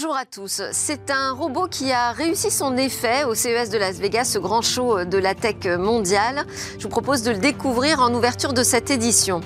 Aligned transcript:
Bonjour 0.00 0.16
à 0.16 0.26
tous. 0.26 0.62
C'est 0.70 1.10
un 1.10 1.32
robot 1.32 1.66
qui 1.66 1.90
a 1.90 2.12
réussi 2.12 2.52
son 2.52 2.76
effet 2.76 3.24
au 3.24 3.34
CES 3.34 3.68
de 3.68 3.78
Las 3.78 3.96
Vegas, 3.98 4.26
ce 4.26 4.38
grand 4.38 4.62
show 4.62 5.04
de 5.04 5.18
la 5.18 5.34
tech 5.34 5.66
mondiale. 5.76 6.46
Je 6.78 6.84
vous 6.84 6.88
propose 6.88 7.24
de 7.24 7.32
le 7.32 7.38
découvrir 7.38 7.98
en 7.98 8.14
ouverture 8.14 8.52
de 8.52 8.62
cette 8.62 8.92
édition. 8.92 9.40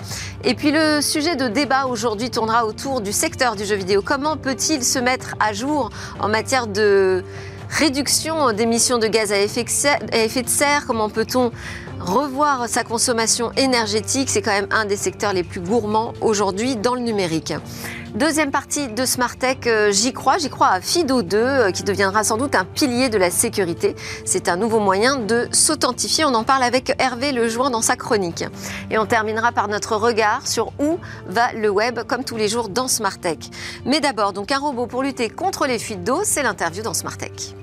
Et 0.45 0.55
puis 0.55 0.71
le 0.71 1.01
sujet 1.01 1.37
de 1.37 1.49
débat 1.49 1.87
aujourd'hui 1.87 2.29
tournera 2.29 2.67
autour 2.67 3.01
du 3.01 3.13
secteur 3.13 3.57
du 3.57 3.65
jeu 3.65 3.77
vidéo. 3.77 4.03
Comment 4.05 4.37
peut-il 4.37 4.85
se 4.85 4.99
mettre 4.99 5.37
à 5.41 5.55
jour 5.55 5.89
en 6.21 6.29
matière 6.29 6.67
de 6.67 7.25
réduction 7.71 8.53
d'émissions 8.53 8.99
de 8.99 9.07
gaz 9.07 9.33
à 9.33 9.39
effet 9.39 9.65
de 9.65 10.49
serre? 10.51 10.87
Comment 10.87 11.09
peut-on 11.09 11.51
revoir 12.03 12.69
sa 12.69 12.85
consommation 12.85 13.53
énergétique 13.53 14.29
C'est 14.29 14.43
quand 14.43 14.53
même 14.53 14.69
un 14.71 14.85
des 14.85 14.97
secteurs 14.97 15.33
les 15.33 15.43
plus 15.43 15.61
gourmands 15.61 16.13
aujourd'hui 16.21 16.77
dans 16.77 16.95
le 16.95 17.01
numérique. 17.01 17.55
Deuxième 18.15 18.51
partie 18.51 18.89
de 18.89 19.07
Smart 19.07 19.35
Tech, 19.35 19.59
euh, 19.67 19.91
j'y 19.91 20.13
crois, 20.13 20.37
j'y 20.37 20.51
crois 20.51 20.69
à 20.69 20.81
Fido 20.83 21.23
2, 21.23 21.37
euh, 21.39 21.71
qui 21.71 21.83
deviendra 21.83 22.25
sans 22.25 22.37
doute 22.37 22.55
un 22.55 22.67
pilier 22.67 23.09
de 23.09 23.17
la 23.17 23.31
sécurité. 23.31 23.97
C'est 24.27 24.51
un 24.51 24.57
nouveau 24.57 24.81
moyen 24.81 25.17
de 25.17 25.49
s'authentifier. 25.51 26.27
On 26.27 26.35
en 26.35 26.45
parle 26.45 26.63
avec 26.63 26.95
Hervé 26.99 27.33
Lejoin 27.33 27.71
dans 27.71 27.81
sa 27.81 27.97
chronique. 27.97 28.45
Et 28.91 28.99
on 28.99 29.07
terminera 29.07 29.51
par 29.53 29.67
notre 29.69 29.97
regard 29.97 30.47
sur 30.47 30.73
où 30.79 30.99
va 31.27 31.55
le 31.55 31.71
web, 31.71 32.01
comme 32.07 32.23
tous 32.23 32.37
les 32.37 32.49
jours 32.49 32.69
dans 32.69 32.87
Smart 32.87 33.19
Tech. 33.19 33.39
Mais 33.87 34.01
d'abord, 34.01 34.35
donc 34.35 34.53
un 34.53 34.59
robot 34.59 34.87
pour 34.87 35.03
lutter 35.03 35.31
contre 35.31 35.67
les 35.67 35.79
fuites 35.79 36.05
d'eau, 36.05 36.21
c'est 36.23 36.43
l'interview 36.43 36.83
dans 36.83 36.95
Smart 36.95 37.17
Tech. 37.17 37.55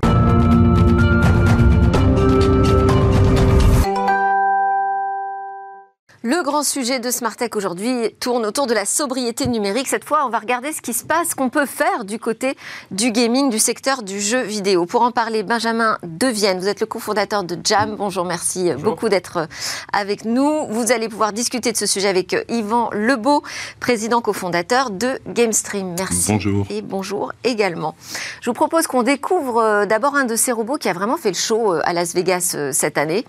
Le 6.21 6.43
grand 6.43 6.63
sujet 6.63 6.99
de 6.99 7.11
Smart 7.11 7.33
Tech 7.33 7.51
aujourd'hui 7.55 8.13
tourne 8.19 8.45
autour 8.45 8.67
de 8.67 8.73
la 8.73 8.83
sobriété 8.83 9.47
numérique. 9.47 9.87
Cette 9.87 10.03
fois, 10.03 10.25
on 10.25 10.29
va 10.29 10.39
regarder 10.39 10.73
ce 10.73 10.81
qui 10.81 10.91
se 10.91 11.05
passe, 11.05 11.33
qu'on 11.33 11.47
peut 11.47 11.65
faire 11.65 12.03
du 12.03 12.19
côté 12.19 12.57
du 12.91 13.13
gaming, 13.13 13.49
du 13.49 13.57
secteur 13.57 14.03
du 14.03 14.19
jeu 14.19 14.41
vidéo. 14.41 14.85
Pour 14.85 15.03
en 15.03 15.11
parler, 15.11 15.43
Benjamin 15.43 15.97
Devienne, 16.03 16.59
vous 16.59 16.67
êtes 16.67 16.81
le 16.81 16.87
cofondateur 16.87 17.45
de 17.45 17.57
Jam. 17.63 17.95
Bonjour, 17.95 18.25
merci 18.25 18.69
beaucoup 18.73 19.07
d'être 19.07 19.47
avec 19.93 20.25
nous. 20.25 20.67
Vous 20.67 20.91
allez 20.91 21.07
pouvoir 21.07 21.31
discuter 21.31 21.71
de 21.71 21.77
ce 21.77 21.85
sujet 21.85 22.09
avec 22.09 22.35
Yvan 22.49 22.89
Lebeau, 22.91 23.41
président 23.79 24.19
cofondateur 24.19 24.89
de 24.89 25.21
GameStream. 25.25 25.95
Merci. 25.97 26.33
Bonjour. 26.33 26.65
Et 26.69 26.81
bonjour 26.81 27.31
également. 27.45 27.95
Je 28.41 28.49
vous 28.49 28.55
propose 28.55 28.87
qu'on 28.87 29.03
découvre 29.03 29.61
euh, 29.61 29.85
d'abord 29.85 30.15
un 30.15 30.25
de 30.25 30.35
ces 30.35 30.51
robots 30.51 30.75
qui 30.75 30.89
a 30.89 30.93
vraiment 30.93 31.15
fait 31.15 31.29
le 31.29 31.37
show 31.37 31.75
euh, 31.75 31.81
à 31.85 31.93
Las 31.93 32.13
Vegas 32.13 32.55
euh, 32.55 32.73
cette 32.73 32.97
année. 32.97 33.23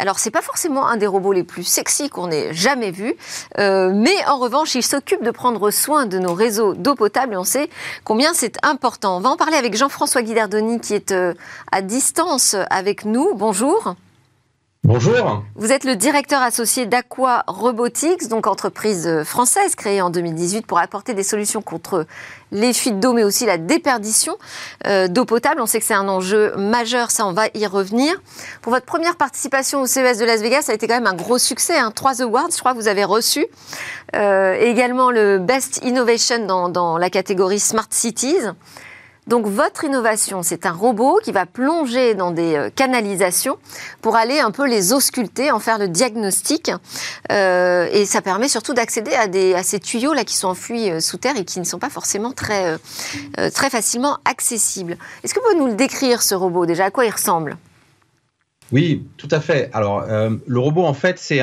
Alors, 0.00 0.18
c'est 0.18 0.32
pas 0.32 0.42
forcément 0.42 0.88
un 0.88 0.96
des 0.96 1.06
robots 1.06 1.32
les 1.32 1.44
plus 1.44 1.62
sexy 1.62 2.08
qu'on 2.10 2.23
ait 2.30 2.52
jamais 2.52 2.90
vu. 2.90 3.14
Euh, 3.58 3.92
mais 3.94 4.14
en 4.26 4.38
revanche, 4.38 4.74
il 4.74 4.82
s'occupe 4.82 5.22
de 5.22 5.30
prendre 5.30 5.70
soin 5.70 6.06
de 6.06 6.18
nos 6.18 6.34
réseaux 6.34 6.74
d'eau 6.74 6.94
potable 6.94 7.34
et 7.34 7.36
on 7.36 7.44
sait 7.44 7.68
combien 8.04 8.34
c'est 8.34 8.56
important. 8.62 9.16
On 9.16 9.20
va 9.20 9.30
en 9.30 9.36
parler 9.36 9.56
avec 9.56 9.76
Jean-François 9.76 10.22
Guidardoni 10.22 10.80
qui 10.80 10.94
est 10.94 11.12
euh, 11.12 11.34
à 11.72 11.82
distance 11.82 12.56
avec 12.70 13.04
nous. 13.04 13.34
Bonjour. 13.34 13.94
Bonjour. 14.86 15.42
Vous 15.56 15.72
êtes 15.72 15.84
le 15.84 15.96
directeur 15.96 16.42
associé 16.42 16.84
d'Aqua 16.84 17.44
Robotics, 17.46 18.28
donc 18.28 18.46
entreprise 18.46 19.22
française 19.24 19.76
créée 19.76 20.02
en 20.02 20.10
2018 20.10 20.66
pour 20.66 20.78
apporter 20.78 21.14
des 21.14 21.22
solutions 21.22 21.62
contre 21.62 22.04
les 22.52 22.74
fuites 22.74 23.00
d'eau, 23.00 23.14
mais 23.14 23.24
aussi 23.24 23.46
la 23.46 23.56
déperdition 23.56 24.36
euh, 24.86 25.08
d'eau 25.08 25.24
potable. 25.24 25.62
On 25.62 25.66
sait 25.66 25.78
que 25.78 25.86
c'est 25.86 25.94
un 25.94 26.06
enjeu 26.06 26.54
majeur, 26.56 27.10
ça 27.10 27.26
on 27.26 27.32
va 27.32 27.46
y 27.54 27.66
revenir. 27.66 28.14
Pour 28.60 28.74
votre 28.74 28.84
première 28.84 29.16
participation 29.16 29.80
au 29.80 29.86
CES 29.86 30.18
de 30.18 30.26
Las 30.26 30.42
Vegas, 30.42 30.62
ça 30.62 30.72
a 30.72 30.74
été 30.74 30.86
quand 30.86 31.00
même 31.00 31.06
un 31.06 31.14
gros 31.14 31.38
succès. 31.38 31.78
Hein. 31.78 31.90
Trois 31.90 32.20
awards, 32.20 32.50
je 32.52 32.58
crois 32.58 32.72
que 32.74 32.78
vous 32.78 32.88
avez 32.88 33.04
reçu. 33.04 33.46
Euh, 34.14 34.54
également 34.60 35.10
le 35.10 35.38
Best 35.38 35.80
Innovation 35.82 36.68
dans 36.68 36.98
la 36.98 37.08
catégorie 37.08 37.58
Smart 37.58 37.88
Cities. 37.88 38.36
Donc 39.26 39.46
votre 39.46 39.84
innovation, 39.84 40.42
c'est 40.42 40.66
un 40.66 40.72
robot 40.72 41.18
qui 41.22 41.32
va 41.32 41.46
plonger 41.46 42.14
dans 42.14 42.30
des 42.30 42.56
euh, 42.56 42.70
canalisations 42.70 43.56
pour 44.02 44.16
aller 44.16 44.38
un 44.38 44.50
peu 44.50 44.68
les 44.68 44.92
ausculter, 44.92 45.50
en 45.50 45.58
faire 45.60 45.78
le 45.78 45.88
diagnostic. 45.88 46.70
Euh, 47.32 47.88
et 47.90 48.04
ça 48.04 48.20
permet 48.20 48.48
surtout 48.48 48.74
d'accéder 48.74 49.14
à, 49.14 49.62
ces 49.62 49.80
tuyaux 49.80 50.12
là 50.12 50.24
qui 50.24 50.36
sont 50.36 50.48
enfouis 50.48 50.90
euh, 50.90 51.00
sous 51.00 51.16
terre 51.16 51.38
et 51.38 51.44
qui 51.44 51.58
ne 51.58 51.64
sont 51.64 51.78
pas 51.78 51.88
forcément 51.88 52.32
très, 52.32 52.76
très 53.52 53.70
facilement 53.70 54.18
accessibles. 54.24 54.96
Est-ce 55.22 55.34
que 55.34 55.40
vous 55.40 55.46
pouvez 55.46 55.60
nous 55.60 55.66
le 55.68 55.74
décrire, 55.74 56.22
ce 56.22 56.34
robot? 56.34 56.66
Déjà 56.66 56.86
À 56.86 56.90
quoi 56.90 57.04
il 57.06 57.10
ressemble? 57.10 57.56
Oui, 58.72 59.06
tout 59.16 59.28
à 59.30 59.40
fait. 59.40 59.70
Alors, 59.72 60.04
le 60.06 60.58
robot, 60.58 60.84
en 60.84 60.94
fait, 60.94 61.18
c'est 61.18 61.40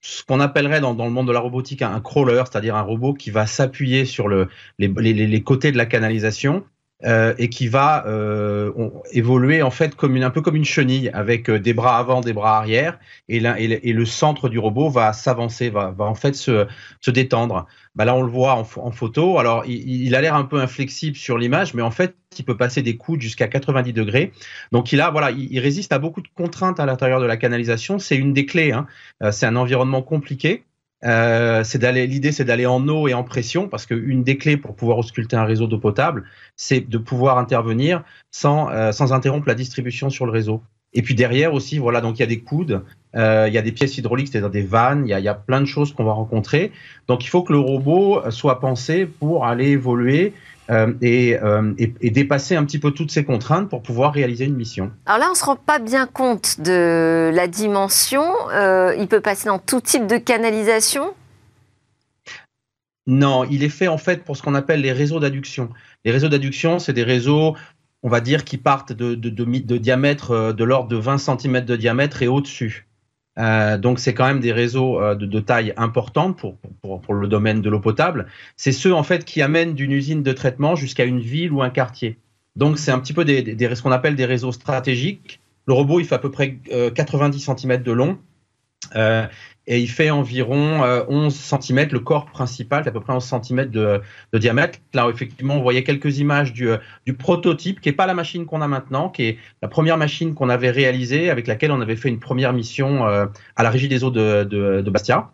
ce 0.00 0.24
qu'on 0.24 0.40
appellerait 0.40 0.80
dans, 0.80 0.92
le 0.92 1.10
monde 1.10 1.28
de 1.28 1.32
la 1.32 1.40
robotique 1.40 1.82
un, 1.82 2.00
crawler, 2.00 2.42
c'est-à-dire 2.50 2.76
un 2.76 2.82
robot 2.82 3.14
qui 3.14 3.30
va 3.30 3.46
s'appuyer 3.46 4.04
sur 4.04 4.28
le, 4.28 4.48
les, 4.78 5.42
côtés 5.42 5.72
de 5.72 5.76
la 5.76 5.86
canalisation 5.86 6.64
euh, 7.04 7.34
et 7.36 7.48
qui 7.48 7.66
va 7.66 8.06
euh, 8.06 8.70
évoluer 9.10 9.62
en 9.62 9.72
fait 9.72 9.96
comme 9.96 10.14
une, 10.14 10.22
un 10.22 10.30
peu 10.30 10.40
comme 10.40 10.54
une 10.54 10.64
chenille 10.64 11.10
avec 11.12 11.50
euh, 11.50 11.58
des 11.58 11.74
bras 11.74 11.98
avant, 11.98 12.20
des 12.20 12.32
bras 12.32 12.58
arrière, 12.58 13.00
et, 13.28 13.40
le 13.40 14.04
centre 14.04 14.48
du 14.48 14.60
robot 14.60 14.88
va 14.88 15.12
s'avancer, 15.12 15.68
va, 15.68 15.90
va, 15.90 16.04
en 16.04 16.14
fait 16.14 16.34
se, 16.36 16.66
se 17.00 17.10
détendre. 17.10 17.66
Bah 17.96 18.04
là, 18.04 18.14
on 18.14 18.22
le 18.22 18.30
voit 18.30 18.54
en, 18.54 18.64
photo. 18.64 19.38
Alors, 19.38 19.64
il, 19.66 20.02
il 20.04 20.14
a 20.14 20.20
l'air 20.20 20.36
un 20.36 20.44
peu 20.44 20.60
inflexible 20.60 21.16
sur 21.16 21.38
l'image, 21.38 21.74
mais 21.74 21.82
en 21.82 21.90
fait, 21.90 22.14
il 22.38 22.44
peut 22.44 22.56
passer 22.56 22.82
des 22.82 22.96
coudes 22.96 23.20
jusqu'à 23.20 23.48
90 23.48 23.92
degrés. 23.92 24.32
Donc, 24.70 24.92
il 24.92 25.00
a, 25.00 25.10
voilà, 25.10 25.32
il, 25.32 25.58
résiste 25.58 25.92
à 25.92 25.98
beaucoup 25.98 26.22
de 26.22 26.28
contraintes 26.34 26.78
à 26.78 26.86
l'intérieur 26.86 27.20
de 27.20 27.26
la 27.26 27.36
canalisation. 27.36 27.98
C'est 27.98 28.16
une 28.16 28.32
des 28.32 28.46
clés. 28.46 28.72
Hein. 28.72 28.86
C'est 29.32 29.46
un 29.46 29.56
environnement 29.56 30.02
compliqué. 30.02 30.64
Euh, 31.04 31.64
c'est 31.64 31.78
d'aller, 31.78 32.06
l'idée, 32.06 32.32
c'est 32.32 32.44
d'aller 32.44 32.66
en 32.66 32.86
eau 32.88 33.08
et 33.08 33.14
en 33.14 33.24
pression, 33.24 33.68
parce 33.68 33.86
qu'une 33.86 34.22
des 34.22 34.38
clés 34.38 34.56
pour 34.56 34.76
pouvoir 34.76 34.98
ausculter 34.98 35.36
un 35.36 35.44
réseau 35.44 35.66
d'eau 35.66 35.78
potable, 35.78 36.24
c'est 36.56 36.80
de 36.80 36.98
pouvoir 36.98 37.38
intervenir 37.38 38.04
sans, 38.30 38.70
euh, 38.70 38.92
sans 38.92 39.12
interrompre 39.12 39.48
la 39.48 39.54
distribution 39.54 40.10
sur 40.10 40.26
le 40.26 40.32
réseau. 40.32 40.62
Et 40.94 41.02
puis 41.02 41.14
derrière 41.14 41.54
aussi, 41.54 41.78
voilà, 41.78 42.00
donc 42.02 42.18
il 42.18 42.20
y 42.20 42.22
a 42.22 42.26
des 42.26 42.40
coudes, 42.40 42.82
euh, 43.16 43.46
il 43.48 43.54
y 43.54 43.58
a 43.58 43.62
des 43.62 43.72
pièces 43.72 43.96
hydrauliques, 43.96 44.28
c'est-à-dire 44.28 44.50
des 44.50 44.62
vannes, 44.62 45.04
il 45.06 45.10
y 45.10 45.14
a, 45.14 45.18
il 45.18 45.24
y 45.24 45.28
a 45.28 45.34
plein 45.34 45.60
de 45.60 45.66
choses 45.66 45.94
qu'on 45.94 46.04
va 46.04 46.12
rencontrer. 46.12 46.70
Donc 47.08 47.24
il 47.24 47.28
faut 47.28 47.42
que 47.42 47.52
le 47.52 47.58
robot 47.58 48.30
soit 48.30 48.60
pensé 48.60 49.06
pour 49.06 49.46
aller 49.46 49.68
évoluer 49.68 50.34
euh, 50.72 50.92
euh, 51.02 51.74
et, 51.78 51.92
et, 52.00 52.10
dépasser 52.10 52.56
un 52.56 52.64
petit 52.64 52.78
peu 52.78 52.92
toutes 52.92 53.10
ces 53.10 53.24
contraintes 53.24 53.68
pour 53.68 53.82
pouvoir 53.82 54.12
réaliser 54.12 54.46
une 54.46 54.56
mission. 54.56 54.90
Alors 55.04 55.18
là, 55.18 55.26
on 55.28 55.32
ne 55.32 55.36
se 55.36 55.44
rend 55.44 55.56
pas 55.56 55.78
bien 55.78 56.06
compte 56.06 56.60
de 56.60 57.30
la 57.34 57.46
dimension. 57.46 58.24
Euh, 58.52 58.94
il 58.98 59.06
peut 59.06 59.20
passer 59.20 59.48
dans 59.48 59.58
tout 59.58 59.82
type 59.82 60.06
de 60.06 60.16
canalisation? 60.16 61.12
Non, 63.06 63.44
il 63.44 63.64
est 63.64 63.68
fait 63.68 63.88
en 63.88 63.98
fait 63.98 64.24
pour 64.24 64.36
ce 64.36 64.42
qu'on 64.42 64.54
appelle 64.54 64.80
les 64.80 64.92
réseaux 64.92 65.20
d'adduction. 65.20 65.68
Les 66.04 66.10
réseaux 66.10 66.28
d'adduction, 66.28 66.78
c'est 66.78 66.94
des 66.94 67.02
réseaux, 67.02 67.54
on 68.02 68.08
va 68.08 68.20
dire, 68.20 68.44
qui 68.44 68.56
partent 68.56 68.92
de, 68.92 69.14
de, 69.14 69.28
de, 69.28 69.44
de 69.44 69.76
diamètre 69.76 70.54
de 70.54 70.64
l'ordre 70.64 70.88
de 70.88 70.96
20 70.96 71.18
cm 71.18 71.64
de 71.66 71.76
diamètre 71.76 72.22
et 72.22 72.28
au-dessus. 72.28 72.86
Euh, 73.38 73.78
donc 73.78 73.98
c'est 73.98 74.12
quand 74.12 74.26
même 74.26 74.40
des 74.40 74.52
réseaux 74.52 75.00
euh, 75.00 75.14
de, 75.14 75.40
taille 75.40 75.72
importante 75.76 76.38
pour, 76.38 76.58
pour, 77.00 77.14
le 77.14 77.28
domaine 77.28 77.62
de 77.62 77.70
l'eau 77.70 77.80
potable. 77.80 78.26
C'est 78.56 78.72
ceux 78.72 78.94
en 78.94 79.02
fait 79.02 79.24
qui 79.24 79.40
amènent 79.40 79.74
d'une 79.74 79.92
usine 79.92 80.22
de 80.22 80.32
traitement 80.32 80.76
jusqu'à 80.76 81.04
une 81.04 81.20
ville 81.20 81.52
ou 81.52 81.62
un 81.62 81.70
quartier. 81.70 82.18
Donc 82.56 82.78
c'est 82.78 82.90
un 82.90 82.98
petit 82.98 83.14
peu 83.14 83.24
des, 83.24 83.42
des, 83.42 83.74
ce 83.74 83.82
qu'on 83.82 83.92
appelle 83.92 84.16
des 84.16 84.26
réseaux 84.26 84.52
stratégiques. 84.52 85.40
Le 85.66 85.72
robot 85.72 86.00
il 86.00 86.06
fait 86.06 86.14
à 86.14 86.18
peu 86.18 86.30
près 86.30 86.58
euh, 86.72 86.90
90 86.90 87.40
cm 87.56 87.82
de 87.82 87.92
long. 87.92 88.18
Euh, 88.96 89.26
et 89.66 89.78
il 89.78 89.88
fait 89.88 90.10
environ 90.10 90.82
11 91.08 91.52
euh, 91.52 91.58
cm, 91.60 91.88
le 91.92 92.00
corps 92.00 92.26
principal, 92.26 92.86
à 92.86 92.90
peu 92.90 93.00
près 93.00 93.12
11 93.12 93.22
cm 93.42 93.66
de, 93.66 94.00
de, 94.32 94.38
diamètre. 94.38 94.80
Là, 94.92 95.08
effectivement, 95.08 95.54
on 95.54 95.62
voyait 95.62 95.84
quelques 95.84 96.18
images 96.18 96.52
du, 96.52 96.68
euh, 96.68 96.78
du 97.06 97.14
prototype, 97.14 97.80
qui 97.80 97.88
n'est 97.88 97.94
pas 97.94 98.06
la 98.06 98.14
machine 98.14 98.44
qu'on 98.44 98.60
a 98.60 98.66
maintenant, 98.66 99.08
qui 99.08 99.24
est 99.24 99.38
la 99.62 99.68
première 99.68 99.98
machine 99.98 100.34
qu'on 100.34 100.48
avait 100.48 100.70
réalisée, 100.70 101.30
avec 101.30 101.46
laquelle 101.46 101.70
on 101.70 101.80
avait 101.80 101.96
fait 101.96 102.08
une 102.08 102.18
première 102.18 102.52
mission 102.52 103.06
euh, 103.06 103.26
à 103.54 103.62
la 103.62 103.70
Régie 103.70 103.88
des 103.88 104.02
eaux 104.02 104.10
de, 104.10 104.42
de, 104.44 104.80
de 104.80 104.90
Bastia. 104.90 105.30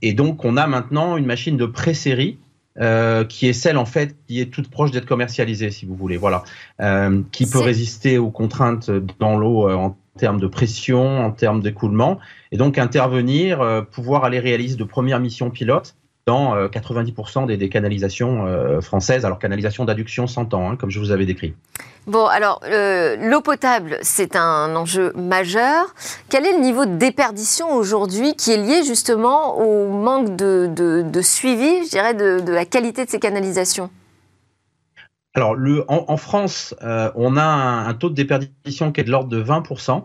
Et 0.00 0.12
donc, 0.12 0.44
on 0.44 0.56
a 0.56 0.66
maintenant 0.68 1.16
une 1.16 1.26
machine 1.26 1.56
de 1.56 1.66
pré-série, 1.66 2.38
euh, 2.80 3.24
qui 3.24 3.46
est 3.46 3.52
celle 3.52 3.78
en 3.78 3.84
fait 3.84 4.16
qui 4.26 4.40
est 4.40 4.46
toute 4.46 4.68
proche 4.68 4.90
d'être 4.90 5.06
commercialisée, 5.06 5.70
si 5.70 5.86
vous 5.86 5.94
voulez, 5.94 6.16
voilà, 6.16 6.42
euh, 6.80 7.22
qui 7.30 7.46
peut 7.46 7.60
résister 7.60 8.18
aux 8.18 8.30
contraintes 8.30 8.90
dans 9.20 9.36
l'eau 9.36 9.70
en 9.70 9.96
termes 10.18 10.40
de 10.40 10.46
pression, 10.46 11.24
en 11.24 11.30
termes 11.30 11.60
d'écoulement, 11.60 12.18
et 12.52 12.56
donc 12.56 12.78
intervenir, 12.78 13.60
euh, 13.60 13.82
pouvoir 13.82 14.24
aller 14.24 14.38
réaliser 14.38 14.76
de 14.76 14.84
premières 14.84 15.20
missions 15.20 15.50
pilotes 15.50 15.96
dans 16.26 16.56
90% 16.68 17.42
euh, 17.42 17.56
des, 17.56 17.68
canalisations 17.68 18.46
euh, 18.46 18.80
françaises, 18.80 19.26
alors 19.26 19.38
canalisation 19.38 19.84
d'adduction 19.84 20.26
100 20.26 20.54
ans, 20.54 20.70
hein, 20.70 20.76
comme 20.76 20.90
je 20.90 20.98
vous 20.98 21.10
avais 21.10 21.26
décrit. 21.26 21.54
Bon, 22.06 22.26
alors, 22.26 22.60
l'eau 23.18 23.40
potable, 23.40 23.98
c'est 24.02 24.36
un 24.36 24.76
enjeu 24.76 25.12
majeur. 25.16 25.94
Quel 26.28 26.44
est 26.44 26.52
le 26.52 26.60
niveau 26.60 26.84
de 26.84 26.96
déperdition 26.96 27.74
aujourd'hui 27.74 28.34
qui 28.34 28.52
est 28.52 28.58
lié 28.58 28.82
justement 28.84 29.58
au 29.58 29.88
manque 29.88 30.36
de, 30.36 31.20
suivi, 31.22 31.84
je 31.84 31.90
dirais, 31.90 32.12
de, 32.12 32.52
la 32.52 32.66
qualité 32.66 33.06
de 33.06 33.10
ces 33.10 33.18
canalisations? 33.18 33.88
Alors, 35.34 35.54
le, 35.54 35.84
en, 35.90 36.04
en 36.08 36.16
France, 36.16 36.74
euh, 36.82 37.10
on 37.16 37.36
a 37.36 37.42
un, 37.42 37.88
un, 37.88 37.94
taux 37.94 38.08
de 38.08 38.14
déperdition 38.14 38.92
qui 38.92 39.00
est 39.00 39.04
de 39.04 39.10
l'ordre 39.10 39.28
de 39.28 39.42
20%. 39.42 40.04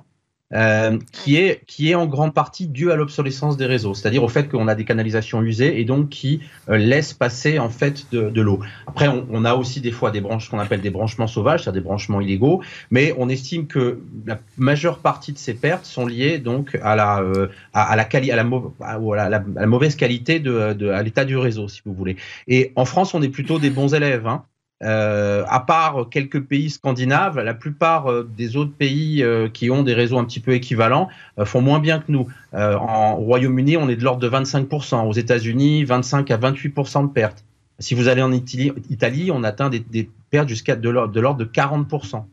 euh, 0.51 0.97
qui, 1.11 1.35
est, 1.37 1.63
qui 1.67 1.91
est 1.91 1.95
en 1.95 2.07
grande 2.07 2.33
partie 2.33 2.65
due 2.67 2.91
à 2.91 2.95
l'obsolescence 2.95 3.55
des 3.55 3.67
réseaux, 3.67 3.93
c'est-à-dire 3.93 4.23
au 4.23 4.27
fait 4.27 4.49
qu'on 4.49 4.67
a 4.67 4.73
des 4.73 4.83
canalisations 4.83 5.43
usées 5.43 5.79
et 5.79 5.85
donc 5.85 6.09
qui 6.09 6.41
euh, 6.69 6.77
laissent 6.77 7.13
passer 7.13 7.59
en 7.59 7.69
fait 7.69 8.07
de, 8.11 8.31
de 8.31 8.41
l'eau. 8.41 8.59
Après, 8.87 9.07
on, 9.07 9.27
on, 9.29 9.45
a 9.45 9.53
aussi 9.53 9.79
des 9.79 9.91
fois 9.91 10.09
des 10.09 10.21
branches 10.21 10.49
qu'on 10.49 10.57
appelle 10.57 10.81
des 10.81 10.89
branchements 10.89 11.27
sauvages, 11.27 11.63
c'est-à-dire 11.63 11.83
des 11.83 11.87
branchements 11.87 12.19
illégaux, 12.19 12.63
mais 12.89 13.13
on 13.19 13.29
estime 13.29 13.67
que 13.67 14.01
la 14.25 14.39
majeure 14.57 14.97
partie 14.97 15.33
de 15.33 15.37
ces 15.37 15.53
pertes 15.53 15.85
sont 15.85 16.07
liées 16.07 16.39
donc 16.39 16.79
à 16.81 16.95
la, 16.95 17.21
euh, 17.21 17.49
à, 17.73 17.83
à, 17.83 17.95
la, 17.95 18.05
quali 18.05 18.31
à, 18.31 18.35
la, 18.35 18.43
à, 18.81 19.29
la, 19.29 19.67
mauvaise 19.67 19.95
qualité 19.95 20.39
de, 20.39 20.73
de 20.73 20.89
à 20.89 21.03
l'état 21.03 21.25
du 21.25 21.37
réseau, 21.37 21.67
si 21.67 21.81
vous 21.85 21.93
voulez. 21.93 22.17
Et 22.47 22.71
en 22.75 22.85
France, 22.85 23.13
on 23.13 23.21
est 23.21 23.29
plutôt 23.29 23.59
des 23.59 23.69
bons 23.69 23.93
élèves. 23.93 24.25
Hein. 24.25 24.45
Euh, 24.81 25.43
à 25.49 25.59
part 25.59 26.07
quelques 26.09 26.41
pays 26.41 26.69
scandinaves, 26.69 27.37
la 27.39 27.53
plupart 27.53 28.09
euh, 28.09 28.29
des 28.37 28.55
autres 28.55 28.71
pays 28.71 29.21
euh, 29.21 29.49
qui 29.49 29.69
ont 29.69 29.83
des 29.83 29.93
réseaux 29.93 30.17
un 30.17 30.23
petit 30.23 30.39
peu 30.39 30.53
équivalents 30.53 31.09
euh, 31.37 31.43
font 31.43 31.61
moins 31.61 31.79
bien 31.79 31.99
que 31.99 32.09
nous. 32.09 32.27
Euh, 32.53 32.75
en 32.75 33.17
Royaume-Uni, 33.17 33.75
on 33.75 33.89
est 33.89 33.97
de 33.97 34.03
l'ordre 34.03 34.21
de 34.21 34.29
25%, 34.29 35.05
aux 35.05 35.11
États-Unis, 35.11 35.83
25 35.83 36.31
à 36.31 36.37
28% 36.37 37.07
de 37.07 37.11
pertes. 37.11 37.43
Si 37.79 37.93
vous 37.93 38.07
allez 38.07 38.21
en 38.21 38.31
Italie, 38.31 38.71
Italie 38.89 39.31
on 39.31 39.43
atteint 39.43 39.69
des, 39.69 39.79
des 39.79 40.09
pertes 40.29 40.47
jusqu'à 40.47 40.77
de 40.77 40.89
l'ordre 40.89 41.13
de, 41.13 41.43
de 41.43 41.49
40%. 41.49 42.23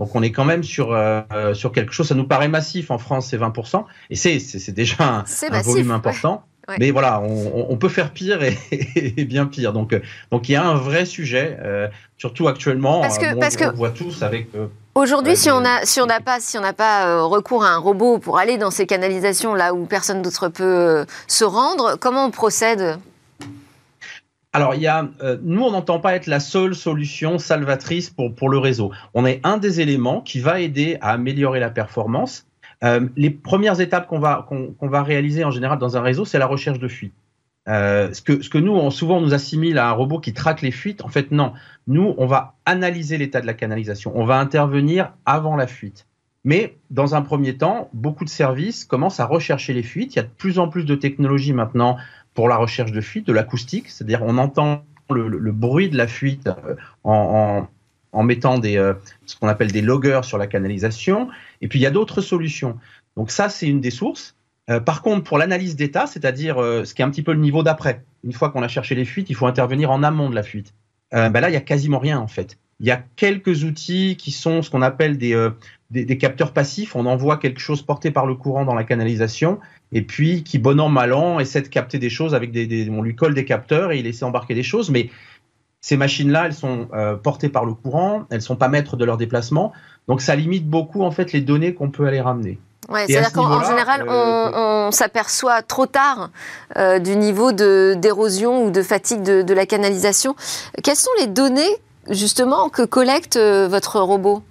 Donc 0.00 0.14
on 0.14 0.22
est 0.22 0.32
quand 0.32 0.46
même 0.46 0.62
sur 0.62 0.92
euh, 0.92 1.52
sur 1.52 1.72
quelque 1.72 1.92
chose. 1.92 2.08
Ça 2.08 2.14
nous 2.14 2.26
paraît 2.26 2.48
massif 2.48 2.90
en 2.90 2.96
France, 2.96 3.28
c'est 3.28 3.38
20%, 3.38 3.84
et 4.08 4.16
c'est 4.16 4.72
déjà 4.72 5.24
un, 5.50 5.60
volume 5.60 5.90
important. 5.90 6.32
Ouais. 6.32 6.38
Ouais. 6.70 6.76
Mais 6.78 6.90
voilà, 6.90 7.20
on, 7.20 7.66
on, 7.68 7.76
peut 7.76 7.88
faire 7.88 8.12
pire 8.12 8.42
et, 8.42 8.56
et, 8.96 9.24
bien 9.24 9.46
pire. 9.46 9.72
Donc, 9.72 9.94
donc 10.30 10.48
il 10.48 10.52
y 10.52 10.56
a 10.56 10.64
un 10.64 10.74
vrai 10.74 11.04
sujet, 11.04 11.58
euh, 11.62 11.88
surtout 12.16 12.48
actuellement. 12.48 13.00
Parce 13.00 13.18
que, 13.18 13.34
euh, 13.34 13.38
parce 13.38 13.56
on, 13.56 13.58
que... 13.58 13.64
on 13.64 13.76
voit 13.76 13.90
tous 13.90 14.22
avec. 14.22 14.48
Euh, 14.54 14.68
Aujourd'hui, 14.96 15.36
si 15.36 15.50
on 15.50 15.64
a 15.64 15.84
si 15.84 16.00
on 16.00 16.06
n'a 16.06 16.20
pas 16.20 16.40
si 16.40 16.58
on 16.58 16.62
n'a 16.62 16.72
pas 16.72 17.06
euh, 17.06 17.24
recours 17.24 17.64
à 17.64 17.70
un 17.70 17.78
robot 17.78 18.18
pour 18.18 18.38
aller 18.38 18.58
dans 18.58 18.72
ces 18.72 18.86
canalisations 18.86 19.54
là 19.54 19.72
où 19.72 19.86
personne 19.86 20.20
d'autre 20.20 20.48
peut 20.48 20.64
euh, 20.64 21.04
se 21.28 21.44
rendre, 21.44 21.96
comment 21.98 22.26
on 22.26 22.30
procède? 22.30 22.98
Alors, 24.52 24.74
il 24.74 24.82
y 24.82 24.88
a, 24.88 25.08
euh, 25.22 25.38
nous, 25.42 25.62
on 25.62 25.70
n'entend 25.70 26.00
pas 26.00 26.16
être 26.16 26.26
la 26.26 26.40
seule 26.40 26.74
solution 26.74 27.38
salvatrice 27.38 28.10
pour, 28.10 28.34
pour 28.34 28.48
le 28.48 28.58
réseau. 28.58 28.90
On 29.14 29.24
est 29.24 29.40
un 29.44 29.58
des 29.58 29.80
éléments 29.80 30.22
qui 30.22 30.40
va 30.40 30.58
aider 30.58 30.98
à 31.00 31.12
améliorer 31.12 31.60
la 31.60 31.70
performance. 31.70 32.46
Euh, 32.82 33.08
les 33.16 33.30
premières 33.30 33.80
étapes 33.80 34.06
qu'on 34.06 34.18
va, 34.18 34.46
qu'on 34.48 34.68
qu 34.68 34.88
va 34.88 35.02
réaliser 35.02 35.44
en 35.44 35.50
général 35.50 35.78
dans 35.78 35.96
un 35.96 36.00
réseau, 36.00 36.24
c'est 36.24 36.38
la 36.38 36.46
recherche 36.46 36.78
de 36.78 36.88
fuite. 36.88 37.14
Euh, 37.68 38.12
ce, 38.12 38.22
que, 38.22 38.42
ce 38.42 38.48
que 38.48 38.58
nous, 38.58 38.72
on, 38.72 38.90
souvent, 38.90 39.18
on 39.18 39.20
nous 39.20 39.34
assimile 39.34 39.78
à 39.78 39.88
un 39.88 39.92
robot 39.92 40.18
qui 40.18 40.32
traque 40.32 40.62
les 40.62 40.70
fuites. 40.70 41.04
En 41.04 41.08
fait, 41.08 41.30
non. 41.30 41.52
Nous, 41.86 42.14
on 42.16 42.26
va 42.26 42.54
analyser 42.64 43.18
l'état 43.18 43.40
de 43.40 43.46
la 43.46 43.54
canalisation. 43.54 44.12
On 44.14 44.24
va 44.24 44.38
intervenir 44.38 45.12
avant 45.26 45.56
la 45.56 45.66
fuite. 45.66 46.06
Mais 46.42 46.78
dans 46.90 47.14
un 47.14 47.20
premier 47.22 47.58
temps, 47.58 47.90
beaucoup 47.92 48.24
de 48.24 48.30
services 48.30 48.84
commencent 48.86 49.20
à 49.20 49.26
rechercher 49.26 49.74
les 49.74 49.82
fuites. 49.82 50.14
Il 50.14 50.16
y 50.16 50.20
a 50.20 50.24
de 50.24 50.28
plus 50.28 50.58
en 50.58 50.68
plus 50.68 50.84
de 50.84 50.94
technologies 50.94 51.52
maintenant 51.52 51.98
pour 52.32 52.48
la 52.48 52.56
recherche 52.56 52.92
de 52.92 53.00
fuite, 53.00 53.26
de 53.26 53.32
l'acoustique, 53.32 53.90
c'est-à-dire 53.90 54.22
on 54.22 54.38
entend 54.38 54.84
le, 55.10 55.28
le, 55.28 55.38
le, 55.38 55.52
bruit 55.52 55.90
de 55.90 55.96
la 55.96 56.06
fuite 56.06 56.46
euh, 56.46 56.76
en, 57.04 57.12
en, 57.12 57.68
en 58.12 58.22
mettant 58.22 58.58
des, 58.58 58.76
euh, 58.76 58.94
ce 59.26 59.36
qu'on 59.36 59.48
appelle 59.48 59.72
des 59.72 59.82
loggers 59.82 60.20
sur 60.22 60.38
la 60.38 60.46
canalisation. 60.46 61.28
Et 61.60 61.68
puis 61.68 61.78
il 61.78 61.82
y 61.82 61.86
a 61.86 61.90
d'autres 61.90 62.20
solutions. 62.20 62.78
Donc 63.16 63.30
ça, 63.30 63.48
c'est 63.48 63.68
une 63.68 63.80
des 63.80 63.90
sources. 63.90 64.36
Euh, 64.68 64.80
par 64.80 65.02
contre, 65.02 65.24
pour 65.24 65.38
l'analyse 65.38 65.76
d'état, 65.76 66.06
c'est-à-dire 66.06 66.60
euh, 66.60 66.84
ce 66.84 66.94
qui 66.94 67.02
est 67.02 67.04
un 67.04 67.10
petit 67.10 67.22
peu 67.22 67.32
le 67.32 67.40
niveau 67.40 67.62
d'après, 67.62 68.04
une 68.24 68.32
fois 68.32 68.50
qu'on 68.50 68.62
a 68.62 68.68
cherché 68.68 68.94
les 68.94 69.04
fuites, 69.04 69.30
il 69.30 69.34
faut 69.34 69.46
intervenir 69.46 69.90
en 69.90 70.02
amont 70.02 70.30
de 70.30 70.34
la 70.34 70.42
fuite. 70.42 70.74
Ben 71.12 71.32
là, 71.40 71.50
il 71.50 71.54
y 71.54 71.56
a 71.56 71.60
quasiment 71.60 71.98
rien 71.98 72.20
en 72.20 72.28
fait. 72.28 72.56
Il 72.80 72.86
y 72.86 72.90
a 72.90 73.04
quelques 73.16 73.64
outils 73.64 74.16
qui 74.18 74.30
sont 74.30 74.62
ce 74.62 74.70
qu'on 74.70 74.80
appelle 74.80 75.18
des, 75.18 75.34
euh, 75.34 75.50
des, 75.90 76.06
des, 76.06 76.16
capteurs 76.16 76.52
passifs. 76.52 76.96
On 76.96 77.04
envoie 77.04 77.36
quelque 77.36 77.60
chose 77.60 77.82
porté 77.82 78.10
par 78.10 78.24
le 78.24 78.34
courant 78.34 78.64
dans 78.64 78.74
la 78.74 78.84
canalisation 78.84 79.60
et 79.92 80.00
puis 80.00 80.42
qui, 80.42 80.58
bon 80.58 80.80
an, 80.80 80.88
mal 80.88 81.12
an, 81.12 81.40
essaie 81.40 81.60
de 81.60 81.68
capter 81.68 81.98
des 81.98 82.08
choses 82.08 82.34
avec 82.34 82.52
des, 82.52 82.66
des, 82.66 82.88
on 82.88 83.02
lui 83.02 83.14
colle 83.14 83.34
des 83.34 83.44
capteurs 83.44 83.92
et 83.92 83.98
il 83.98 84.06
essaie 84.06 84.20
d'embarquer 84.20 84.54
des 84.54 84.62
choses. 84.62 84.88
Mais 84.88 85.10
ces 85.80 85.96
machines-là, 85.96 86.46
elles 86.46 86.54
sont 86.54 86.88
euh, 86.92 87.16
portées 87.16 87.48
par 87.48 87.64
le 87.64 87.72
courant, 87.72 88.24
elles 88.30 88.42
sont 88.42 88.56
pas 88.56 88.68
maîtres 88.68 88.96
de 88.96 89.04
leur 89.04 89.16
déplacement. 89.16 89.72
Donc 90.08 90.20
ça 90.20 90.36
limite 90.36 90.68
beaucoup 90.68 91.02
en 91.02 91.10
fait 91.10 91.32
les 91.32 91.40
données 91.40 91.74
qu'on 91.74 91.90
peut 91.90 92.06
aller 92.06 92.20
ramener. 92.20 92.58
Ouais, 92.88 93.06
C'est-à-dire 93.06 93.32
qu'en 93.32 93.64
général, 93.64 94.02
euh, 94.02 94.50
on, 94.52 94.88
on 94.88 94.90
s'aperçoit 94.90 95.62
trop 95.62 95.86
tard 95.86 96.30
euh, 96.76 96.98
du 96.98 97.16
niveau 97.16 97.52
d'érosion 97.52 98.64
ou 98.64 98.70
de 98.70 98.82
fatigue 98.82 99.22
de, 99.22 99.42
de, 99.42 99.54
la 99.54 99.64
canalisation. 99.64 100.34
Quelles 100.82 100.96
sont 100.96 101.10
les 101.20 101.28
données 101.28 101.76
justement 102.08 102.68
que 102.68 102.82
collecte 102.82 103.36
votre 103.36 104.00
robot? 104.00 104.42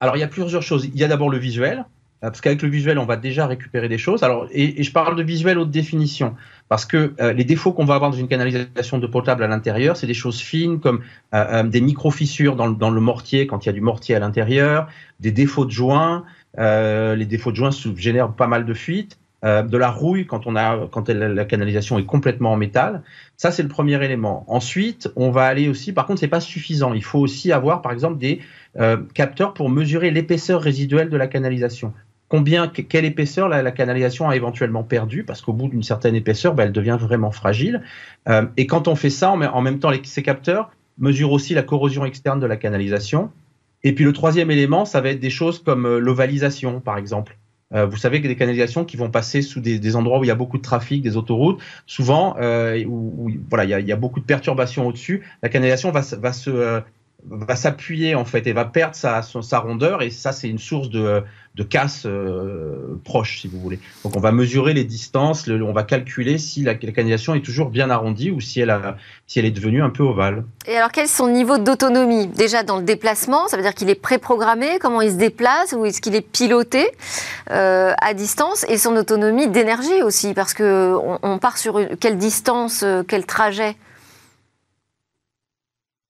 Alors 0.00 0.16
il 0.16 0.20
y 0.20 0.24
a 0.24 0.28
plusieurs 0.28 0.62
choses. 0.62 0.84
Il 0.84 1.00
y 1.00 1.04
a 1.04 1.08
d'abord 1.08 1.30
le 1.30 1.38
visuel, 1.38 1.86
parce 2.20 2.40
qu'avec 2.40 2.62
le 2.62 2.68
visuel, 2.68 2.98
on 2.98 3.04
va 3.04 3.16
déjà 3.16 3.46
récupérer 3.46 3.88
des 3.88 3.98
choses. 3.98 4.22
Alors, 4.22 4.48
et, 4.52 4.82
je 4.82 4.92
parle 4.92 5.16
de 5.16 5.22
visuel 5.22 5.58
haute 5.58 5.70
définition, 5.70 6.34
parce 6.68 6.86
que 6.86 7.14
euh, 7.20 7.32
les 7.32 7.44
défauts 7.44 7.72
qu'on 7.72 7.84
va 7.84 7.94
avoir 7.94 8.10
dans 8.10 8.16
une 8.16 8.28
canalisation 8.28 8.98
de 8.98 9.06
potable 9.06 9.44
à 9.44 9.46
l'intérieur, 9.46 9.96
c'est 9.96 10.06
des 10.06 10.14
choses 10.14 10.40
fines 10.40 10.80
comme 10.80 11.00
euh, 11.34 11.44
euh, 11.50 11.62
des 11.62 11.80
micro-fissures 11.80 12.56
dans, 12.56 12.90
le 12.90 13.00
mortier 13.00 13.46
quand 13.46 13.64
il 13.64 13.68
y 13.68 13.70
a 13.70 13.72
du 13.72 13.80
mortier 13.80 14.14
à 14.14 14.18
l'intérieur, 14.18 14.88
des 15.20 15.32
défauts 15.32 15.66
de 15.66 15.70
joints. 15.70 16.24
Les 16.58 17.26
défauts 17.26 17.50
de 17.50 17.56
joints 17.56 17.70
génèrent 17.96 18.32
pas 18.32 18.46
mal 18.46 18.64
de 18.64 18.74
fuites. 18.74 19.18
De 19.42 19.76
la 19.76 19.90
rouille 19.90 20.26
quand 20.26 20.48
la 20.48 21.44
canalisation 21.44 22.00
est 22.00 22.04
complètement 22.06 22.54
en 22.54 22.56
métal. 22.56 23.02
Ça 23.36 23.52
c'est 23.52 23.62
le 23.62 23.68
premier 23.68 24.02
élément. 24.02 24.44
Ensuite, 24.48 25.08
on 25.14 25.30
va 25.30 25.44
aller 25.44 25.68
aussi. 25.68 25.92
Par 25.92 26.06
contre, 26.06 26.18
c'est 26.18 26.26
pas 26.26 26.40
suffisant. 26.40 26.94
Il 26.94 27.04
faut 27.04 27.20
aussi 27.20 27.52
avoir, 27.52 27.80
par 27.80 27.92
exemple, 27.92 28.18
des 28.18 28.40
capteurs 29.14 29.54
pour 29.54 29.68
mesurer 29.70 30.10
l'épaisseur 30.10 30.62
résiduelle 30.62 31.10
de 31.10 31.16
la 31.16 31.28
canalisation 31.28 31.92
combien, 32.28 32.68
quelle 32.68 33.04
épaisseur 33.04 33.48
la, 33.48 33.70
canalisation 33.70 34.28
a 34.28 34.36
éventuellement 34.36 34.82
perdu, 34.82 35.24
parce 35.24 35.42
qu'au 35.42 35.52
bout 35.52 35.68
d'une 35.68 35.82
certaine 35.82 36.14
épaisseur, 36.14 36.54
ben, 36.54 36.64
elle 36.64 36.72
devient 36.72 36.98
vraiment 37.00 37.30
fragile. 37.30 37.82
Euh, 38.28 38.46
et 38.56 38.66
quand 38.66 38.88
on 38.88 38.96
fait 38.96 39.10
ça, 39.10 39.30
en, 39.30 39.62
même 39.62 39.78
temps, 39.78 39.90
ces 40.02 40.22
capteurs 40.22 40.70
mesurent 40.98 41.32
aussi 41.32 41.54
la 41.54 41.62
corrosion 41.62 42.04
externe 42.04 42.40
de 42.40 42.46
la 42.46 42.56
canalisation. 42.56 43.30
Et 43.84 43.94
puis 43.94 44.04
le 44.04 44.12
troisième 44.12 44.50
élément, 44.50 44.84
ça 44.84 45.00
va 45.00 45.10
être 45.10 45.20
des 45.20 45.30
choses 45.30 45.62
comme 45.62 45.86
euh, 45.86 45.98
l'ovalisation, 45.98 46.80
par 46.80 46.98
exemple. 46.98 47.36
Euh, 47.74 47.84
vous 47.84 47.96
savez 47.96 48.22
que 48.22 48.28
des 48.28 48.36
canalisations 48.36 48.84
qui 48.84 48.96
vont 48.96 49.10
passer 49.10 49.42
sous 49.42 49.60
des, 49.60 49.96
endroits 49.96 50.20
où 50.20 50.24
il 50.24 50.28
y 50.28 50.32
a 50.32 50.36
beaucoup 50.36 50.56
de 50.56 50.62
trafic, 50.62 51.02
des 51.02 51.16
autoroutes, 51.16 51.60
souvent, 51.86 52.34
voilà, 52.34 53.64
il 53.64 53.86
y, 53.86 53.92
a, 53.92 53.96
beaucoup 53.96 54.20
de 54.20 54.24
perturbations 54.24 54.86
au-dessus, 54.86 55.22
la 55.42 55.48
canalisation 55.48 55.90
va, 55.90 56.02
va 56.16 56.32
se 56.32 56.82
va 57.28 57.56
s'appuyer 57.56 58.14
en 58.14 58.24
fait 58.24 58.46
et 58.46 58.52
va 58.52 58.64
perdre 58.64 58.94
sa, 58.94 59.22
sa 59.22 59.58
rondeur 59.58 60.02
et 60.02 60.10
ça 60.10 60.32
c'est 60.32 60.48
une 60.48 60.58
source 60.58 60.90
de, 60.90 61.22
de 61.56 61.62
casse 61.62 62.02
euh, 62.04 63.00
proche 63.02 63.40
si 63.40 63.48
vous 63.48 63.58
voulez. 63.58 63.80
Donc 64.04 64.14
on 64.14 64.20
va 64.20 64.30
mesurer 64.30 64.74
les 64.74 64.84
distances, 64.84 65.48
on 65.48 65.72
va 65.72 65.84
calculer 65.84 66.36
si 66.36 66.62
la, 66.62 66.74
la, 66.74 67.36
est 67.36 67.44
toujours 67.44 67.70
bien 67.70 67.88
arrondie 67.88 68.30
ou 68.30 68.40
si 68.42 68.60
elle, 68.60 68.70
a, 68.70 68.96
si 69.26 69.38
elle 69.38 69.46
est 69.46 69.50
devenue 69.50 69.82
un 69.82 69.88
peu 69.88 70.02
ovale. 70.02 70.44
Et 70.66 70.76
alors 70.76 70.92
quel 70.92 71.04
est 71.04 71.08
son 71.08 71.28
niveau 71.28 71.56
d'autonomie? 71.56 72.26
Déjà 72.26 72.62
dans 72.62 72.76
le 72.76 72.82
déplacement, 72.82 73.48
ça 73.48 73.56
veut 73.56 73.62
dire 73.62 73.74
qu'il 73.74 73.88
est 73.88 73.94
préprogrammé, 74.00 74.78
comment 74.80 75.00
il 75.00 75.10
se 75.10 75.16
déplace 75.16 75.72
ou 75.72 75.86
est-ce 75.86 76.02
qu'il 76.02 76.14
est 76.14 76.20
piloté 76.20 76.86
euh, 77.50 77.92
à 78.02 78.12
distance? 78.12 78.66
Et 78.68 78.76
son 78.76 78.94
autonomie 78.94 79.48
d'énergie 79.48 80.02
aussi 80.02 80.34
parce 80.34 80.52
que 80.52 80.94
on, 80.94 81.18
on 81.22 81.38
part 81.38 81.56
sur 81.56 81.80
quelle 81.98 82.18
distance, 82.18 82.82
euh, 82.82 83.02
quel 83.06 83.24
trajet 83.24 83.76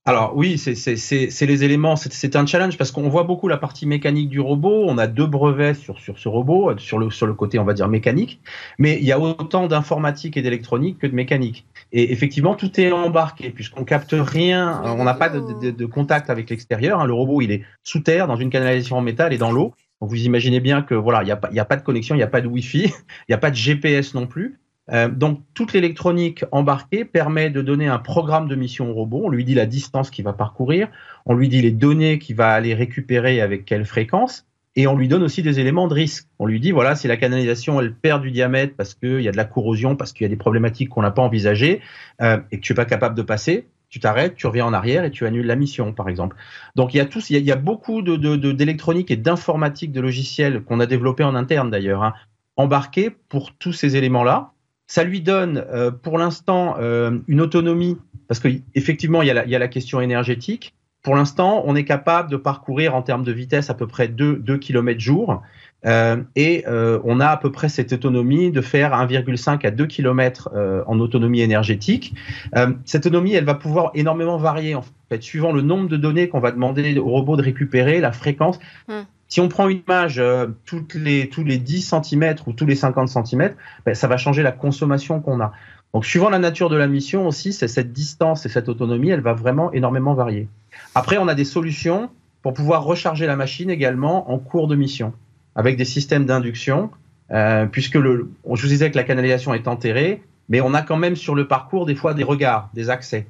alors 0.08 0.36
oui, 0.36 0.56
c'est 0.56 1.46
les 1.46 1.64
éléments, 1.64 1.96
c'est 1.96 2.36
un 2.36 2.46
challenge 2.46 2.78
parce 2.78 2.92
qu'on 2.92 3.08
voit 3.08 3.25
beaucoup 3.25 3.48
la 3.48 3.56
partie 3.56 3.86
mécanique 3.86 4.28
du 4.28 4.38
robot. 4.38 4.84
On 4.86 4.98
a 4.98 5.08
deux 5.08 5.26
brevets 5.26 5.75
sur, 5.75 5.98
sur 5.98 6.20
ce 6.20 6.28
robot, 6.28 6.78
sur 6.78 7.00
le, 7.00 7.10
sur 7.10 7.26
le 7.26 7.34
côté, 7.34 7.58
on 7.58 7.64
va 7.64 7.75
dire, 7.75 7.88
mécanique. 7.88 8.40
Mais 8.78 8.98
il 9.00 9.04
y 9.04 9.10
a 9.10 9.18
autant 9.18 9.66
d'informatique 9.66 10.36
et 10.36 10.42
d'électronique 10.42 11.00
que 11.00 11.08
de 11.08 11.14
mécanique. 11.14 11.66
Et 11.90 12.12
effectivement, 12.12 12.54
tout 12.54 12.80
est 12.80 12.92
embarqué 12.92 13.50
puisqu'on 13.50 13.82
capte 13.82 14.14
rien, 14.16 14.80
on 14.84 15.02
n'a 15.02 15.14
pas 15.14 15.28
de, 15.28 15.40
de, 15.40 15.72
de, 15.72 15.86
contact 15.86 16.30
avec 16.30 16.50
l'extérieur. 16.50 17.00
Hein. 17.00 17.06
Le 17.06 17.12
robot, 17.12 17.40
il 17.42 17.50
est 17.50 17.64
sous 17.82 17.98
terre, 17.98 18.28
dans 18.28 18.36
une 18.36 18.50
canalisation 18.50 18.98
en 18.98 19.02
métal 19.02 19.32
et 19.32 19.38
dans 19.38 19.50
l'eau. 19.50 19.75
Donc 20.00 20.10
vous 20.10 20.25
imaginez 20.25 20.60
bien 20.60 20.82
que 20.82 20.94
voilà, 20.94 21.22
il 21.22 21.26
n'y 21.26 21.58
a, 21.58 21.62
a 21.62 21.64
pas 21.64 21.76
de 21.76 21.82
connexion, 21.82 22.14
il 22.14 22.18
n'y 22.18 22.25
a 22.25 22.28
pas 22.28 22.42
de 22.42 22.46
Wi-Fi, 22.46 22.84
il 22.84 22.92
n'y 23.30 23.34
a 23.34 23.38
pas 23.38 23.50
de 23.50 23.56
GPS 23.56 24.14
non 24.14 24.28
plus. 24.28 24.60
Euh, 24.93 25.09
donc 25.09 25.40
toute 25.55 25.73
l'électronique 25.73 26.45
embarquée 26.52 27.05
permet 27.05 27.50
de 27.50 27.61
donner 27.61 27.88
un 27.88 27.99
programme 27.99 28.49
de 28.49 28.55
mission 28.55 28.90
au 28.90 28.95
robot. 28.95 29.23
On 29.25 29.28
lui 29.28 29.45
dit 29.45 29.55
la 29.55 29.66
distance 29.66 30.11
qu'il 30.11 30.25
va 30.25 30.33
parcourir, 30.33 30.88
on 31.25 31.35
lui 31.35 31.49
dit 31.49 31.61
les 31.61 31.73
données 31.73 32.19
qu'il 32.19 32.37
va 32.37 32.52
aller 32.52 32.75
récupérer 32.75 33.40
avec 33.40 33.64
quelle 33.64 33.85
fréquence, 33.85 34.47
et 34.76 34.87
on 34.87 34.97
lui 34.97 35.09
donne 35.09 35.23
aussi 35.23 35.43
des 35.43 35.59
éléments 35.59 35.88
de 35.88 35.95
risque. 35.95 36.28
On 36.38 36.47
lui 36.47 36.61
dit 36.61 36.71
voilà 36.71 36.95
si 36.95 37.09
la 37.09 37.16
canalisation 37.16 37.81
elle 37.81 37.95
perd 37.95 38.23
du 38.23 38.31
diamètre 38.31 38.75
parce 38.76 38.95
qu'il 38.95 39.23
y 39.23 39.28
a 39.28 39.33
de 39.33 39.37
la 39.37 39.45
corrosion, 39.45 39.97
parce 39.97 40.12
qu'il 40.12 40.25
y 40.25 40.26
a 40.26 40.28
des 40.28 40.37
problématiques 40.37 40.90
qu'on 40.90 41.02
n'a 41.02 41.11
pas 41.11 41.23
envisagées 41.23 41.81
euh, 42.23 42.38
et 42.52 42.59
que 42.59 42.62
tu 42.62 42.73
es 42.73 42.76
pas 42.76 42.85
capable 42.85 43.16
de 43.16 43.23
passer, 43.23 43.66
tu 43.88 44.00
t'arrêtes, 44.00 44.37
tu 44.37 44.47
reviens 44.47 44.66
en 44.66 44.73
arrière 44.73 45.05
et 45.05 45.11
tu 45.11 45.26
annules 45.26 45.47
la 45.47 45.57
mission, 45.57 45.93
par 45.93 46.09
exemple. 46.09 46.37
Donc 46.75 46.95
il 46.95 46.99
y 46.99 47.00
a 47.00 47.07
tous, 47.07 47.31
il 47.31 47.35
y 47.35 47.37
a, 47.37 47.40
il 47.40 47.49
y 47.49 47.62
beaucoup 47.62 48.02
de, 48.02 48.37
d'électronique 48.52 49.11
et 49.11 49.16
d'informatique 49.16 49.93
de 49.93 50.00
logiciels 50.00 50.62
qu'on 50.62 50.81
a 50.81 50.87
développé 50.87 51.25
en 51.25 51.35
interne 51.35 51.71
d'ailleurs, 51.71 52.02
hein, 52.02 52.14
embarqués 52.57 53.11
pour 53.11 53.57
tous 53.57 53.73
ces 53.73 53.97
éléments-là 53.97 54.52
ça 54.87 55.05
lui 55.05 55.21
donne 55.21 55.64
euh, 55.73 55.90
pour 55.90 56.19
l'instant 56.19 56.76
euh, 56.78 57.19
une 57.28 57.40
autonomie, 57.40 57.99
parce 58.28 58.40
qu'effectivement, 58.40 59.23
il, 59.23 59.43
il 59.47 59.50
y 59.50 59.57
a 59.57 59.59
la 59.59 59.69
question 59.69 60.00
énergétique. 60.00 60.75
pour 61.02 61.14
l'instant, 61.14 61.62
on 61.66 61.76
est 61.76 61.85
capable 61.85 62.31
de 62.31 62.37
parcourir 62.37 62.95
en 62.95 63.02
termes 63.02 63.25
de 63.25 63.33
vitesse 63.33 63.71
à 63.71 63.75
peu 63.75 63.87
près 63.87 64.09
2, 64.09 64.37
2 64.37 64.59
km 64.59 65.00
jour. 65.00 65.43
Euh, 65.85 66.23
et 66.35 66.64
euh, 66.66 66.99
on 67.05 67.21
a 67.21 67.26
à 67.26 67.37
peu 67.37 67.52
près 67.52 67.69
cette 67.69 67.93
autonomie 67.93 68.50
de 68.50 68.61
faire 68.61 68.93
1,5 68.93 69.66
à 69.66 69.71
2 69.71 69.87
km 69.87 70.50
euh, 70.55 70.83
en 70.87 70.99
autonomie 70.99 71.43
énergétique. 71.43 72.14
Euh, 72.57 72.73
cette 72.85 73.07
autonomie, 73.07 73.35
elle 73.35 73.45
va 73.45 73.55
pouvoir 73.55 73.90
énormément 73.95 74.37
varier 74.37 74.75
en 74.75 74.85
fait, 75.09 75.23
suivant 75.23 75.52
le 75.52 75.62
nombre 75.62 75.88
de 75.88 75.97
données 75.97 76.28
qu'on 76.28 76.40
va 76.40 76.50
demander 76.50 76.99
au 76.99 77.09
robot 77.09 77.37
de 77.37 77.43
récupérer, 77.43 78.00
la 78.00 78.12
fréquence. 78.12 78.59
Hmm. 78.88 79.02
Si 79.28 79.40
on 79.40 79.49
prend 79.49 79.68
une 79.68 79.78
image 79.78 80.18
euh, 80.18 80.47
les, 80.95 81.28
tous 81.28 81.45
les 81.45 81.59
10 81.59 81.95
cm 82.02 82.37
ou 82.47 82.52
tous 82.52 82.66
les 82.66 82.76
50 82.76 83.09
cm, 83.09 83.54
ben, 83.85 83.95
ça 83.95 84.06
va 84.06 84.16
changer 84.16 84.42
la 84.42 84.52
consommation 84.52 85.21
qu'on 85.21 85.40
a. 85.40 85.52
Donc, 85.95 86.04
suivant 86.04 86.30
la 86.30 86.38
nature 86.38 86.68
de 86.68 86.76
la 86.76 86.87
mission 86.87 87.26
aussi, 87.26 87.52
c'est 87.52 87.68
cette 87.68 87.92
distance 87.92 88.47
et 88.47 88.49
cette 88.49 88.68
autonomie, 88.68 89.11
elle 89.11 89.21
va 89.21 89.33
vraiment 89.33 89.73
énormément 89.73 90.14
varier. 90.14 90.49
Après, 90.95 91.18
on 91.18 91.28
a 91.28 91.35
des 91.35 91.45
solutions 91.45 92.11
pour 92.42 92.54
pouvoir 92.54 92.85
recharger 92.85 93.26
la 93.26 93.35
machine 93.35 93.71
également 93.71 94.30
en 94.30 94.38
cours 94.38 94.68
de 94.68 94.76
mission 94.76 95.12
avec 95.56 95.76
des 95.76 95.87
systèmes 95.87 96.26
d'induction, 96.26 96.90
euh, 97.33 97.66
puisque 97.66 97.95
le, 97.95 98.30
je 98.52 98.62
vous 98.62 98.68
disais 98.68 98.90
que 98.90 98.97
la 98.97 99.04
canalisation 99.04 99.54
est 99.54 99.66
enterrée, 99.66 100.23
mais 100.49 100.61
on 100.61 100.75
a 100.75 100.83
quand 100.83 100.99
même 100.99 101.16
sur 101.16 101.35
le 101.35 101.49
parcours 101.49 101.87
des 101.87 101.95
fois 101.95 102.14
des 102.14 102.23
regards, 102.23 102.68
des 102.75 102.90
accès. 102.90 103.26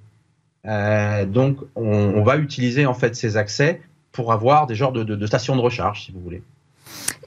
Euh, 0.67 1.25
donc 1.25 1.59
on, 1.77 1.87
on, 1.87 2.25
va 2.25 2.37
utiliser 2.37 2.85
en 2.85 2.95
fait 2.95 3.15
ces 3.15 3.37
accès 3.37 3.81
pour 4.17 4.33
avoir 4.33 4.67
des 4.67 4.75
genres 4.75 4.93
de, 4.93 5.27
stations 5.27 5.55
de 5.55 5.61
recharge, 5.61 6.07
si 6.07 6.13
vous 6.13 6.21
voulez. 6.21 6.43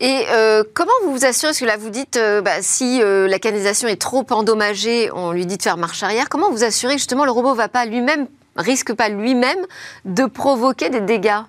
Et 0.01 0.23
euh, 0.31 0.63
comment 0.73 0.91
vous 1.03 1.11
vous 1.11 1.25
assurez, 1.25 1.49
parce 1.49 1.59
que 1.59 1.65
là 1.65 1.77
vous 1.77 1.91
dites, 1.91 2.17
euh, 2.17 2.41
bah, 2.41 2.61
si 2.61 3.01
euh, 3.01 3.27
la 3.27 3.37
canalisation 3.37 3.87
est 3.87 4.01
trop 4.01 4.25
endommagée, 4.31 5.11
on 5.13 5.31
lui 5.31 5.45
dit 5.45 5.57
de 5.57 5.61
faire 5.61 5.77
marche 5.77 6.01
arrière, 6.03 6.29
comment 6.29 6.49
vous 6.49 6.63
assurez 6.63 6.93
justement 6.93 7.25
le 7.25 7.31
robot 7.31 7.53
va 7.53 7.67
pas 7.67 7.85
lui-même, 7.85 8.27
risque 8.55 8.93
pas 8.93 9.09
lui-même 9.09 9.59
de 10.05 10.25
provoquer 10.25 10.89
des 10.89 11.01
dégâts? 11.01 11.41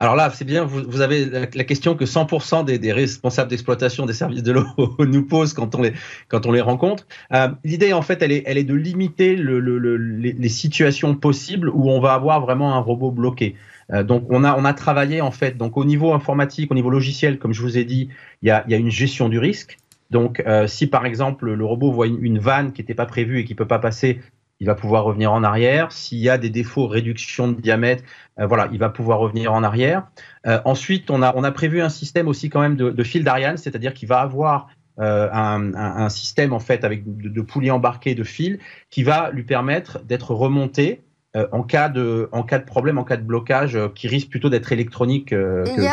Alors 0.00 0.16
là, 0.16 0.30
c'est 0.30 0.44
bien, 0.44 0.64
vous, 0.64 0.82
vous, 0.86 1.00
avez 1.02 1.24
la, 1.26 1.46
question 1.46 1.94
que 1.94 2.04
100% 2.04 2.64
des, 2.64 2.78
des 2.78 2.92
responsables 2.92 3.48
d'exploitation 3.48 4.06
des 4.06 4.12
services 4.12 4.42
de 4.42 4.52
l'eau 4.52 4.66
nous 4.98 5.24
posent 5.24 5.54
quand 5.54 5.74
on 5.76 5.82
les, 5.82 5.92
quand 6.28 6.46
on 6.46 6.52
les 6.52 6.60
rencontre. 6.60 7.06
Euh, 7.32 7.48
L'idée, 7.62 7.92
en 7.92 8.02
fait, 8.02 8.20
elle 8.20 8.32
est, 8.32 8.42
elle 8.46 8.58
est 8.58 8.64
de 8.64 8.74
limiter 8.74 9.36
le, 9.36 9.60
le, 9.60 9.78
le, 9.78 9.96
les, 9.96 10.32
les, 10.32 10.48
situations 10.48 11.14
possibles 11.14 11.70
où 11.70 11.90
on 11.90 12.00
va 12.00 12.14
avoir 12.14 12.40
vraiment 12.40 12.74
un 12.74 12.80
robot 12.80 13.12
bloqué. 13.12 13.54
Euh, 13.92 14.02
donc, 14.02 14.26
on 14.30 14.42
a, 14.42 14.56
on 14.58 14.64
a 14.64 14.74
travaillé, 14.74 15.20
en 15.20 15.30
fait, 15.30 15.56
donc 15.56 15.76
au 15.76 15.84
niveau 15.84 16.12
informatique, 16.12 16.72
au 16.72 16.74
niveau 16.74 16.90
logiciel, 16.90 17.38
comme 17.38 17.52
je 17.52 17.62
vous 17.62 17.78
ai 17.78 17.84
dit, 17.84 18.08
il 18.42 18.48
y 18.48 18.50
a, 18.50 18.64
y 18.68 18.74
a 18.74 18.78
une 18.78 18.90
gestion 18.90 19.28
du 19.28 19.38
risque. 19.38 19.78
Donc, 20.10 20.42
euh, 20.46 20.66
si 20.66 20.86
par 20.86 21.06
exemple 21.06 21.50
le 21.50 21.64
robot 21.64 21.90
voit 21.90 22.06
une, 22.06 22.22
une 22.22 22.38
vanne 22.38 22.72
qui 22.72 22.82
n'était 22.82 22.94
pas 22.94 23.06
prévue 23.06 23.40
et 23.40 23.44
qui 23.44 23.54
peut 23.54 23.66
pas 23.66 23.78
passer, 23.78 24.20
il 24.64 24.66
va 24.66 24.74
pouvoir 24.74 25.04
revenir 25.04 25.30
en 25.30 25.42
arrière. 25.42 25.92
S'il 25.92 26.16
y 26.18 26.30
a 26.30 26.38
des 26.38 26.48
défauts, 26.48 26.86
réduction 26.86 27.48
de 27.48 27.60
diamètre, 27.60 28.02
euh, 28.40 28.46
voilà, 28.46 28.70
il 28.72 28.78
va 28.78 28.88
pouvoir 28.88 29.18
revenir 29.18 29.52
en 29.52 29.62
arrière. 29.62 30.04
Euh, 30.46 30.58
ensuite, 30.64 31.10
on 31.10 31.20
a, 31.20 31.34
on 31.36 31.44
a 31.44 31.52
prévu 31.52 31.82
un 31.82 31.90
système 31.90 32.28
aussi 32.28 32.48
quand 32.48 32.62
même 32.62 32.74
de, 32.74 32.88
de 32.88 33.04
fil 33.04 33.24
d'Ariane, 33.24 33.58
c'est-à-dire 33.58 33.92
qu'il 33.92 34.08
va 34.08 34.20
avoir 34.20 34.68
euh, 35.00 35.28
un, 35.30 36.08
système 36.08 36.54
en 36.54 36.60
fait 36.60 36.82
avec 36.82 37.02
de, 37.04 37.28
de 37.28 37.40
poulies 37.42 37.70
embarquées 37.70 38.14
de 38.14 38.24
fil 38.24 38.58
qui 38.88 39.02
va 39.02 39.30
lui 39.32 39.42
permettre 39.42 39.98
d'être 40.04 40.32
remonté 40.32 41.02
euh, 41.36 41.46
en 41.52 41.62
cas 41.62 41.90
de 41.90 42.30
en 42.32 42.42
cas 42.42 42.58
de 42.58 42.64
problème, 42.64 42.96
en 42.96 43.04
cas 43.04 43.18
de 43.18 43.22
blocage, 43.22 43.76
euh, 43.76 43.88
qui 43.94 44.08
risque 44.08 44.30
plutôt 44.30 44.48
d'être 44.48 44.72
électronique 44.72 45.34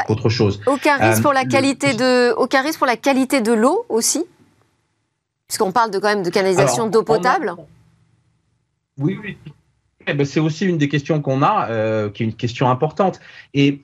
qu'autre 0.08 0.30
chose. 0.30 0.62
Aucun 0.66 0.96
risque 0.96 1.24
pour 1.24 1.34
la 1.34 1.44
qualité 1.44 1.92
le... 1.92 1.98
de 1.98 2.34
aucun 2.38 2.62
risque 2.62 2.78
pour 2.78 2.88
la 2.88 2.96
qualité 2.96 3.42
de 3.42 3.52
l'eau 3.52 3.86
aussi, 3.90 4.24
puisqu'on 5.50 5.74
parle 5.74 5.92
de 5.92 6.00
quand 6.00 6.08
même 6.08 6.24
de 6.24 6.30
canalisation 6.30 6.88
d'eau 6.88 7.04
potable. 7.04 7.54
Oui, 9.02 9.18
oui. 9.22 9.38
Eh 10.08 10.14
ben, 10.14 10.26
c'est 10.26 10.40
aussi 10.40 10.66
une 10.66 10.78
des 10.78 10.90
questions 10.90 11.22
qu'on 11.22 11.42
a, 11.42 11.70
euh, 11.70 12.10
qui 12.10 12.24
est 12.24 12.26
une 12.26 12.34
question 12.34 12.70
importante. 12.70 13.20
Et 13.54 13.82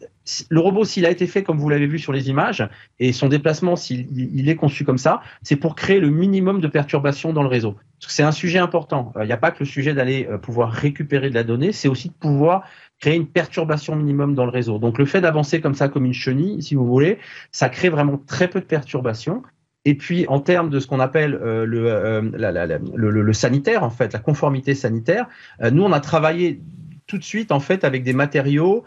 le 0.50 0.60
robot, 0.60 0.84
s'il 0.84 1.06
a 1.06 1.10
été 1.10 1.28
fait 1.28 1.44
comme 1.44 1.58
vous 1.58 1.70
l'avez 1.70 1.88
vu 1.88 2.00
sur 2.00 2.12
les 2.12 2.30
images, 2.30 2.68
et 3.00 3.14
son 3.14 3.30
déplacement, 3.30 3.76
s'il 3.76 4.08
il 4.12 4.50
est 4.50 4.56
conçu 4.56 4.84
comme 4.84 4.98
ça, 4.98 5.22
c'est 5.42 5.56
pour 5.56 5.76
créer 5.76 6.00
le 6.00 6.10
minimum 6.10 6.60
de 6.60 6.68
perturbations 6.68 7.34
dans 7.34 7.44
le 7.44 7.50
réseau. 7.50 7.76
C'est 8.00 8.24
un 8.24 8.32
sujet 8.32 8.60
important. 8.60 9.14
Il 9.22 9.26
n'y 9.26 9.32
a 9.32 9.38
pas 9.38 9.52
que 9.52 9.60
le 9.60 9.66
sujet 9.66 9.94
d'aller 9.94 10.28
euh, 10.30 10.38
pouvoir 10.38 10.72
récupérer 10.72 11.30
de 11.30 11.36
la 11.36 11.44
donnée, 11.44 11.72
c'est 11.72 11.88
aussi 11.88 12.10
de 12.10 12.14
pouvoir 12.14 12.64
créer 13.00 13.16
une 13.16 13.28
perturbation 13.28 13.96
minimum 13.96 14.34
dans 14.34 14.46
le 14.46 14.52
réseau. 14.52 14.80
Donc 14.80 14.98
le 14.98 15.06
fait 15.06 15.22
d'avancer 15.22 15.62
comme 15.62 15.76
ça, 15.76 15.88
comme 15.88 16.06
une 16.06 16.14
chenille, 16.14 16.62
si 16.62 16.76
vous 16.76 16.86
voulez, 16.86 17.20
ça 17.52 17.70
crée 17.70 17.90
vraiment 17.90 18.20
très 18.26 18.48
peu 18.48 18.60
de 18.60 18.66
perturbations. 18.66 19.44
Et 19.88 19.96
puis, 19.96 20.26
en 20.28 20.42
termes 20.42 20.70
de 20.70 20.82
ce 20.82 20.88
qu'on 20.88 21.00
appelle 21.00 21.34
euh, 21.34 21.66
le, 21.66 21.86
euh, 21.88 22.22
le, 22.94 23.34
sanitaire, 23.34 23.86
en 23.86 23.90
fait, 23.90 24.12
la 24.12 24.20
conformité 24.20 24.76
sanitaire, 24.76 25.28
euh, 25.64 25.72
nous, 25.72 25.82
on 25.82 25.94
a 25.94 26.02
travaillé 26.02 26.60
tout 27.08 27.18
de 27.18 27.24
suite, 27.24 27.54
en 27.54 27.62
fait, 27.62 27.86
avec 27.86 28.04
des 28.04 28.12
matériaux 28.12 28.84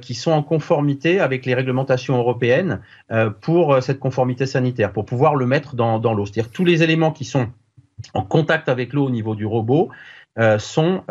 qui 0.00 0.14
sont 0.14 0.32
en 0.32 0.42
conformité 0.42 1.20
avec 1.20 1.46
les 1.46 1.54
réglementations 1.54 2.16
européennes 2.16 2.80
pour 3.40 3.80
cette 3.80 4.00
conformité 4.00 4.44
sanitaire, 4.44 4.92
pour 4.92 5.04
pouvoir 5.04 5.36
le 5.36 5.46
mettre 5.46 5.76
dans, 5.76 6.00
dans 6.00 6.14
l'eau. 6.14 6.26
C'est-à-dire 6.26 6.50
tous 6.50 6.64
les 6.64 6.82
éléments 6.82 7.12
qui 7.12 7.24
sont 7.24 7.46
en 8.12 8.24
contact 8.24 8.68
avec 8.68 8.92
l'eau 8.92 9.04
au 9.04 9.10
niveau 9.10 9.36
du 9.36 9.46
robot 9.46 9.90
sont 10.58 11.04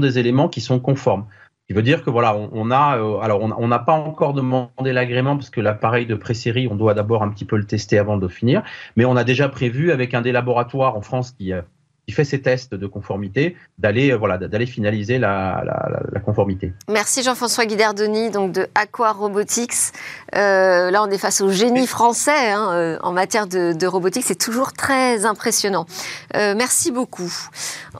des 0.00 0.18
éléments 0.20 0.48
qui 0.48 0.60
sont 0.60 0.78
conformes 0.78 1.26
qui 1.70 1.74
veut 1.74 1.82
dire 1.82 2.02
que 2.02 2.10
voilà, 2.10 2.36
on, 2.36 2.72
a, 2.72 2.98
euh, 2.98 3.20
alors 3.20 3.42
on 3.42 3.68
n'a 3.68 3.78
pas 3.78 3.92
encore 3.92 4.34
demandé 4.34 4.92
l'agrément 4.92 5.36
parce 5.36 5.50
que 5.50 5.60
l'appareil 5.60 6.04
de 6.04 6.16
pré-série, 6.16 6.66
on 6.66 6.74
doit 6.74 6.94
d'abord 6.94 7.22
un 7.22 7.28
petit 7.28 7.44
peu 7.44 7.56
le 7.56 7.64
tester 7.64 7.96
avant 7.96 8.16
de 8.16 8.26
finir, 8.26 8.64
mais 8.96 9.04
on 9.04 9.14
a 9.14 9.22
déjà 9.22 9.48
prévu 9.48 9.92
avec 9.92 10.12
un 10.12 10.20
des 10.20 10.32
laboratoires 10.32 10.96
en 10.96 11.00
France 11.00 11.30
qui, 11.30 11.52
euh, 11.52 11.62
qui 12.10 12.16
fait 12.16 12.24
ses 12.24 12.42
tests 12.42 12.74
de 12.74 12.86
conformité, 12.88 13.56
d'aller 13.78 14.10
euh, 14.10 14.16
voilà, 14.16 14.36
d'aller 14.36 14.66
finaliser 14.66 15.18
la, 15.18 15.62
la, 15.64 16.02
la, 16.10 16.20
conformité. 16.20 16.72
Merci 16.88 17.22
Jean-François 17.22 17.66
Guidardoni, 17.66 18.30
donc 18.30 18.50
de 18.50 18.66
Aqua 18.74 19.12
Robotics. 19.12 19.92
Euh, 20.34 20.90
là, 20.90 21.04
on 21.04 21.10
est 21.10 21.18
face 21.18 21.40
au 21.40 21.50
génie 21.50 21.86
français 21.86 22.50
hein, 22.50 22.70
euh, 22.72 22.98
en 23.02 23.12
matière 23.12 23.46
de, 23.46 23.72
de 23.72 23.86
robotique. 23.86 24.24
C'est 24.26 24.34
toujours 24.38 24.72
très 24.72 25.24
impressionnant. 25.24 25.86
Euh, 26.34 26.54
merci 26.56 26.90
beaucoup. 26.90 27.32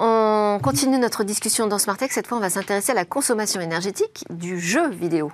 On 0.01 0.59
continue 0.61 0.99
notre 0.99 1.23
discussion 1.23 1.69
dans 1.69 1.79
Smart 1.79 1.97
Tech. 1.97 2.11
Cette 2.11 2.27
fois, 2.27 2.39
on 2.39 2.41
va 2.41 2.51
s'intéresser 2.51 2.91
à 2.91 2.97
la 2.97 3.05
consommation 3.05 3.61
énergétique 3.61 4.25
du 4.31 4.59
jeu 4.59 4.91
vidéo. 4.91 5.31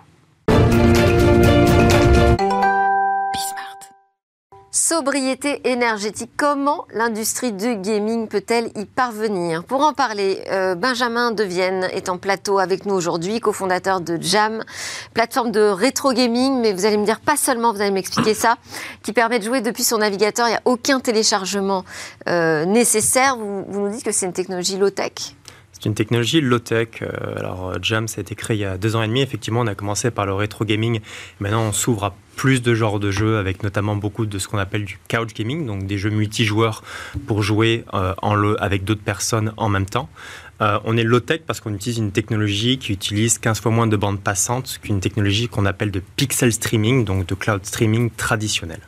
Sobriété 4.76 5.66
énergétique, 5.66 6.33
comment 6.37 6.87
l'industrie 6.92 7.50
du 7.50 7.76
gaming 7.76 8.28
peut-elle 8.28 8.71
y 8.76 8.85
parvenir? 8.85 9.64
Pour 9.64 9.80
en 9.80 9.95
parler, 9.95 10.42
euh, 10.50 10.75
Benjamin 10.75 11.30
Devienne 11.30 11.88
est 11.95 12.11
en 12.11 12.18
plateau 12.18 12.59
avec 12.59 12.85
nous 12.85 12.92
aujourd'hui, 12.92 13.40
cofondateur 13.40 14.02
de 14.02 14.18
Jam, 14.21 14.62
plateforme 15.14 15.50
de 15.50 15.62
rétro 15.62 16.12
gaming, 16.12 16.61
mais 16.61 16.75
vous 16.75 16.85
allez 16.85 16.99
me 16.99 17.06
dire 17.06 17.21
pas 17.21 17.38
seulement, 17.38 17.73
vous 17.73 17.80
allez 17.80 17.90
m'expliquer 17.90 18.35
ça, 18.35 18.56
qui 19.02 19.14
permet 19.14 19.38
de 19.38 19.45
jouer 19.45 19.62
depuis 19.62 19.83
son 19.83 19.97
navigateur, 19.97 20.47
il 20.47 20.50
n'y 20.50 20.56
a 20.56 20.62
aucun 20.66 21.00
téléchargement 21.00 21.87
euh, 22.28 22.66
nécessaire. 22.66 23.38
Vous, 23.38 23.80
nous 23.80 23.88
dites 23.88 24.04
que 24.04 24.12
c'est 24.12 24.26
une 24.26 24.35
technologie 24.35 24.76
low-tech? 24.76 25.37
C'est 25.73 25.87
une 25.87 25.95
technologie 25.95 26.42
low-tech. 26.42 27.02
Alors, 27.37 27.83
Jam, 27.83 28.09
ça 28.09 28.18
a 28.18 28.21
été 28.21 28.35
créé 28.35 28.59
il 28.59 28.61
y 28.61 28.64
a 28.66 28.76
deux 28.76 28.95
ans 28.95 29.02
et 29.02 29.09
demi. 29.09 29.23
Effectivement, 29.23 29.61
on 29.61 29.66
a 29.66 29.75
commencé 29.75 30.11
par 30.11 30.26
le 30.26 30.35
rétro 30.35 30.66
gaming. 30.66 31.00
Maintenant, 31.40 31.62
on 31.62 31.73
s'ouvre 31.73 32.04
à 32.04 32.14
plus 32.37 32.62
de 32.62 32.75
genres 32.75 33.00
de 33.00 33.11
jeux, 33.11 33.38
avec 33.38 33.62
notamment 33.62 33.97
beaucoup 33.97 34.26
de 34.26 34.38
ce 34.38 34.47
qu'on 34.47 34.59
appelle 34.59 34.85
du 34.85 34.99
couch 35.11 35.35
gaming, 35.35 35.66
donc 35.66 35.87
des 35.87 35.99
jeux 35.99 36.11
multijoueurs 36.11 36.85
pour 37.26 37.43
jouer 37.43 37.85
euh, 37.95 38.14
en 38.23 38.35
le, 38.35 38.62
avec 38.62 38.85
d'autres 38.85 39.02
personnes 39.02 39.52
en 39.57 39.69
même 39.69 39.87
temps. 39.87 40.09
Euh, 40.62 40.78
on 40.85 40.97
est 40.97 41.02
low-tech 41.02 41.40
parce 41.47 41.61
qu'on 41.61 41.75
utilise 41.75 41.99
une 41.99 42.12
technologie 42.12 42.78
qui 42.78 42.93
utilise 42.93 43.38
15 43.38 43.61
fois 43.61 43.73
moins 43.73 43.87
de 43.87 43.97
bandes 43.97 44.21
passantes 44.21 44.78
qu'une 44.83 45.00
technologie 45.00 45.49
qu'on 45.49 45.66
appelle 45.66 45.90
de 45.90 46.02
pixel 46.16 46.52
streaming, 46.52 47.05
donc 47.05 47.26
de 47.26 47.35
cloud 47.35 47.64
streaming 47.64 48.11
traditionnel. 48.11 48.81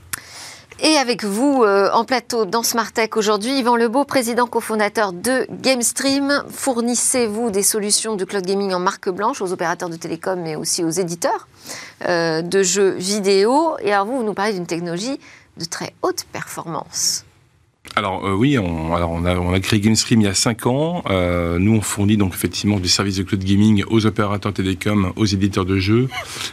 Et 0.81 0.97
avec 0.97 1.25
vous 1.25 1.65
euh, 1.65 1.91
en 1.93 2.05
plateau 2.05 2.45
dans 2.45 2.63
Smart 2.63 2.93
Tech 2.93 3.11
aujourd'hui, 3.17 3.59
Yvan 3.59 3.75
Lebeau, 3.75 4.05
président 4.05 4.47
cofondateur 4.47 5.13
de 5.13 5.49
GameStream. 5.51 6.45
Fournissez-vous 6.49 7.51
des 7.51 7.65
solutions 7.65 8.15
de 8.15 8.25
cloud 8.25 8.47
gaming 8.47 8.73
en 8.73 8.79
marque 8.79 9.09
blanche 9.09 9.43
aux 9.43 9.53
opérateurs 9.53 9.89
de 9.89 9.97
télécom 9.97 10.41
mais 10.41 10.55
aussi 10.55 10.85
aux 10.85 10.91
éditeurs 10.91 11.49
euh, 12.07 12.43
de 12.43 12.63
jeux 12.63 12.91
vidéo. 12.91 13.77
Et 13.81 13.93
alors 13.93 14.07
vous, 14.07 14.19
vous 14.19 14.23
nous 14.23 14.35
parlez 14.35 14.53
d'une 14.53 14.67
technologie 14.67 15.19
de 15.57 15.65
très 15.65 15.95
haute 16.03 16.25
performance. 16.33 17.25
Alors 17.99 18.25
euh, 18.25 18.33
oui, 18.33 18.57
on, 18.57 18.95
a, 18.95 19.59
créé 19.59 19.81
GameStream 19.81 20.21
il 20.21 20.25
y 20.25 20.29
a 20.29 20.35
5 20.35 20.67
ans. 20.67 21.03
Euh, 21.11 21.59
nous, 21.59 21.75
on 21.75 21.81
fournit 21.81 22.17
donc 22.17 22.33
effectivement 22.33 22.79
des 22.79 22.87
services 22.87 23.17
de 23.17 23.25
cloud 23.25 23.43
gaming 23.43 23.83
aux 23.89 24.07
opérateurs 24.07 24.53
télécoms, 24.53 25.13
aux 25.17 25.27
éditeurs 25.27 25.65
de 25.65 25.79
jeux 25.79 26.09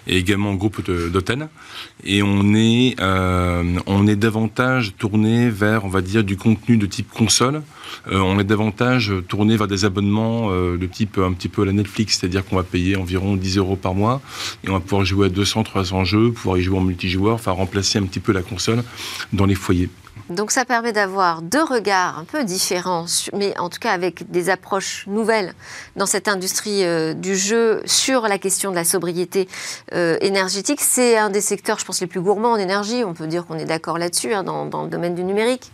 et 0.07 0.17
également 0.17 0.53
au 0.53 0.55
groupe 0.55 0.81
d'Oten. 0.89 1.49
Et 2.03 2.23
on 2.23 2.55
est, 2.55 2.95
euh, 2.99 3.63
on 3.85 4.07
est 4.07 4.15
davantage 4.15 4.95
tourné 4.97 5.51
vers, 5.51 5.85
on 5.85 5.89
va 5.89 6.01
dire, 6.01 6.23
du 6.23 6.35
contenu 6.35 6.77
de 6.77 6.87
type 6.87 7.11
console. 7.11 7.61
On 8.11 8.39
est 8.39 8.43
davantage 8.43 9.13
tourné 9.27 9.55
vers 9.55 9.67
des 9.67 9.85
abonnements 9.85 10.49
de 10.49 10.85
type 10.87 11.19
un 11.19 11.31
petit 11.33 11.47
peu 11.47 11.63
la 11.63 11.71
Netflix, 11.71 12.17
c'est-à-dire 12.19 12.43
qu'on 12.43 12.55
va 12.55 12.63
payer 12.63 12.95
environ 12.95 13.35
10 13.35 13.57
euros 13.57 13.75
par 13.75 13.93
mois 13.93 14.21
et 14.63 14.69
on 14.69 14.73
va 14.73 14.79
pouvoir 14.79 15.05
jouer 15.05 15.27
à 15.27 15.29
200, 15.29 15.63
300 15.63 16.03
jeux, 16.05 16.31
pouvoir 16.31 16.57
y 16.57 16.63
jouer 16.63 16.77
en 16.79 16.81
multijoueur, 16.81 17.35
enfin 17.35 17.51
remplacer 17.51 17.99
un 17.99 18.03
petit 18.03 18.19
peu 18.19 18.31
la 18.31 18.41
console 18.41 18.83
dans 19.31 19.45
les 19.45 19.55
foyers. 19.55 19.89
Donc 20.29 20.51
ça 20.51 20.65
permet 20.65 20.91
d'avoir 20.91 21.41
deux 21.41 21.63
regards 21.63 22.17
un 22.17 22.24
peu 22.24 22.43
différents, 22.43 23.05
mais 23.34 23.57
en 23.60 23.69
tout 23.69 23.79
cas 23.79 23.91
avec 23.91 24.31
des 24.31 24.50
approches 24.50 25.05
nouvelles 25.07 25.53
dans 25.95 26.07
cette 26.07 26.27
industrie 26.27 26.84
euh, 26.84 27.13
du 27.13 27.36
jeu 27.36 27.81
sur 27.86 28.24
la 28.27 28.39
question 28.39 28.72
de 28.72 28.75
la 28.75 28.86
sobriété 28.86 29.48
euh, 29.93 30.17
énergétique. 30.22 30.81
C'est 30.81 31.17
un 31.17 31.29
des 31.29 31.41
secteurs, 31.41 31.77
je 31.77 31.86
pense, 31.86 32.01
les 32.01 32.07
plus 32.07 32.22
gourmands 32.22 32.53
en 32.53 32.57
énergie. 32.57 33.03
On 33.03 33.13
peut 33.13 33.27
dire 33.27 33.45
qu'on 33.45 33.57
est 33.57 33.65
d'accord 33.65 34.00
là-dessus 34.00 34.34
hein, 34.34 34.43
dans, 34.43 34.65
dans 34.65 34.84
le 34.84 34.89
domaine 34.89 35.13
du 35.13 35.24
numérique. 35.24 35.72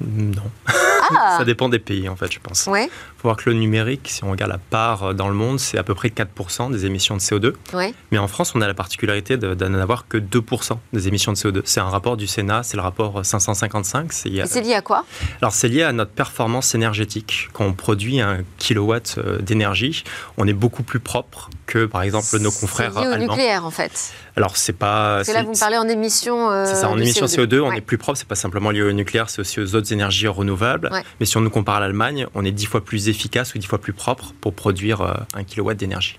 Non. 0.00 0.50
Ah. 0.66 1.36
ça 1.38 1.44
dépend 1.44 1.68
des 1.68 1.78
pays, 1.78 2.08
en 2.08 2.16
fait, 2.16 2.32
je 2.32 2.38
pense. 2.40 2.66
Ouais. 2.66 2.88
Faut 3.20 3.28
voir 3.28 3.36
que 3.36 3.50
le 3.50 3.56
numérique, 3.56 4.08
si 4.10 4.24
on 4.24 4.30
regarde 4.30 4.50
la 4.50 4.56
part 4.58 5.02
euh, 5.10 5.12
dans 5.12 5.28
le 5.28 5.34
monde, 5.34 5.60
c'est 5.60 5.76
à 5.76 5.82
peu 5.82 5.94
près 5.94 6.08
4% 6.08 6.70
des 6.72 6.86
émissions 6.86 7.14
de 7.16 7.20
CO2. 7.20 7.52
Ouais. 7.74 7.92
Mais 8.12 8.18
en 8.18 8.28
France, 8.28 8.54
on 8.54 8.62
a 8.62 8.66
la 8.66 8.72
particularité 8.72 9.36
de, 9.36 9.52
de 9.54 9.64
n'avoir 9.66 10.08
que 10.08 10.16
2% 10.16 10.78
des 10.94 11.06
émissions 11.08 11.32
de 11.32 11.36
CO2. 11.36 11.60
C'est 11.64 11.80
un 11.80 11.88
rapport 11.90 12.16
du 12.16 12.26
Sénat, 12.26 12.62
c'est 12.62 12.76
le 12.78 12.82
rapport 12.82 13.24
555. 13.24 14.12
C'est 14.12 14.30
Et 14.30 14.46
c'est 14.46 14.62
lié 14.62 14.72
à 14.74 14.80
quoi? 14.80 15.04
Alors, 15.42 15.52
c'est 15.52 15.68
lié 15.68 15.82
à 15.82 15.92
notre 15.92 16.12
performance 16.12 16.74
énergétique. 16.74 17.48
Quand 17.52 17.64
on 17.66 17.72
produit 17.74 18.20
un 18.20 18.38
kilowatt 18.58 19.16
euh, 19.18 19.38
d'énergie, 19.38 20.02
on 20.38 20.46
est 20.48 20.52
beaucoup 20.54 20.82
plus 20.82 21.00
propre 21.00 21.50
que, 21.66 21.84
par 21.84 22.02
exemple, 22.02 22.38
nos 22.38 22.50
confrères 22.50 22.92
lié 23.00 23.06
au 23.06 23.12
allemands. 23.12 23.34
nucléaire, 23.34 23.66
en 23.66 23.70
fait. 23.70 24.12
Alors, 24.36 24.56
c'est 24.56 24.72
pas. 24.72 25.16
Parce 25.16 25.28
que 25.28 25.34
là, 25.34 25.42
vous 25.42 25.50
me 25.52 25.58
parlez 25.60 25.76
en 25.76 25.88
émissions. 25.88 26.50
euh, 26.50 26.64
c'est 26.66 26.76
ça, 26.76 26.88
en 26.88 26.96
émissions 26.96 27.26
CO2, 27.26 27.60
on 27.60 27.68
Ouais. 27.68 27.78
est 27.78 27.80
plus 27.82 27.98
propre, 27.98 28.16
c'est 28.18 28.26
pas 28.28 28.34
simplement 28.34 28.70
lié 28.70 28.80
au 28.82 28.92
nucléaire, 28.92 29.28
c'est 29.28 29.40
aussi 29.40 29.60
aux 29.60 29.74
autres 29.74 29.92
énergies 29.92 30.26
renouvelables. 30.28 30.88
Ouais. 30.90 31.02
Mais 31.20 31.26
si 31.26 31.36
on 31.36 31.40
nous 31.42 31.50
compare 31.50 31.76
à 31.76 31.80
l'Allemagne, 31.80 32.26
on 32.34 32.44
est 32.44 32.50
dix 32.52 32.66
fois 32.66 32.82
plus 32.82 33.09
efficace 33.10 33.54
ou 33.54 33.58
dix 33.58 33.66
fois 33.66 33.78
plus 33.78 33.92
propre 33.92 34.32
pour 34.40 34.54
produire 34.54 35.00
euh, 35.02 35.14
un 35.34 35.44
kilowatt 35.44 35.76
d'énergie. 35.76 36.18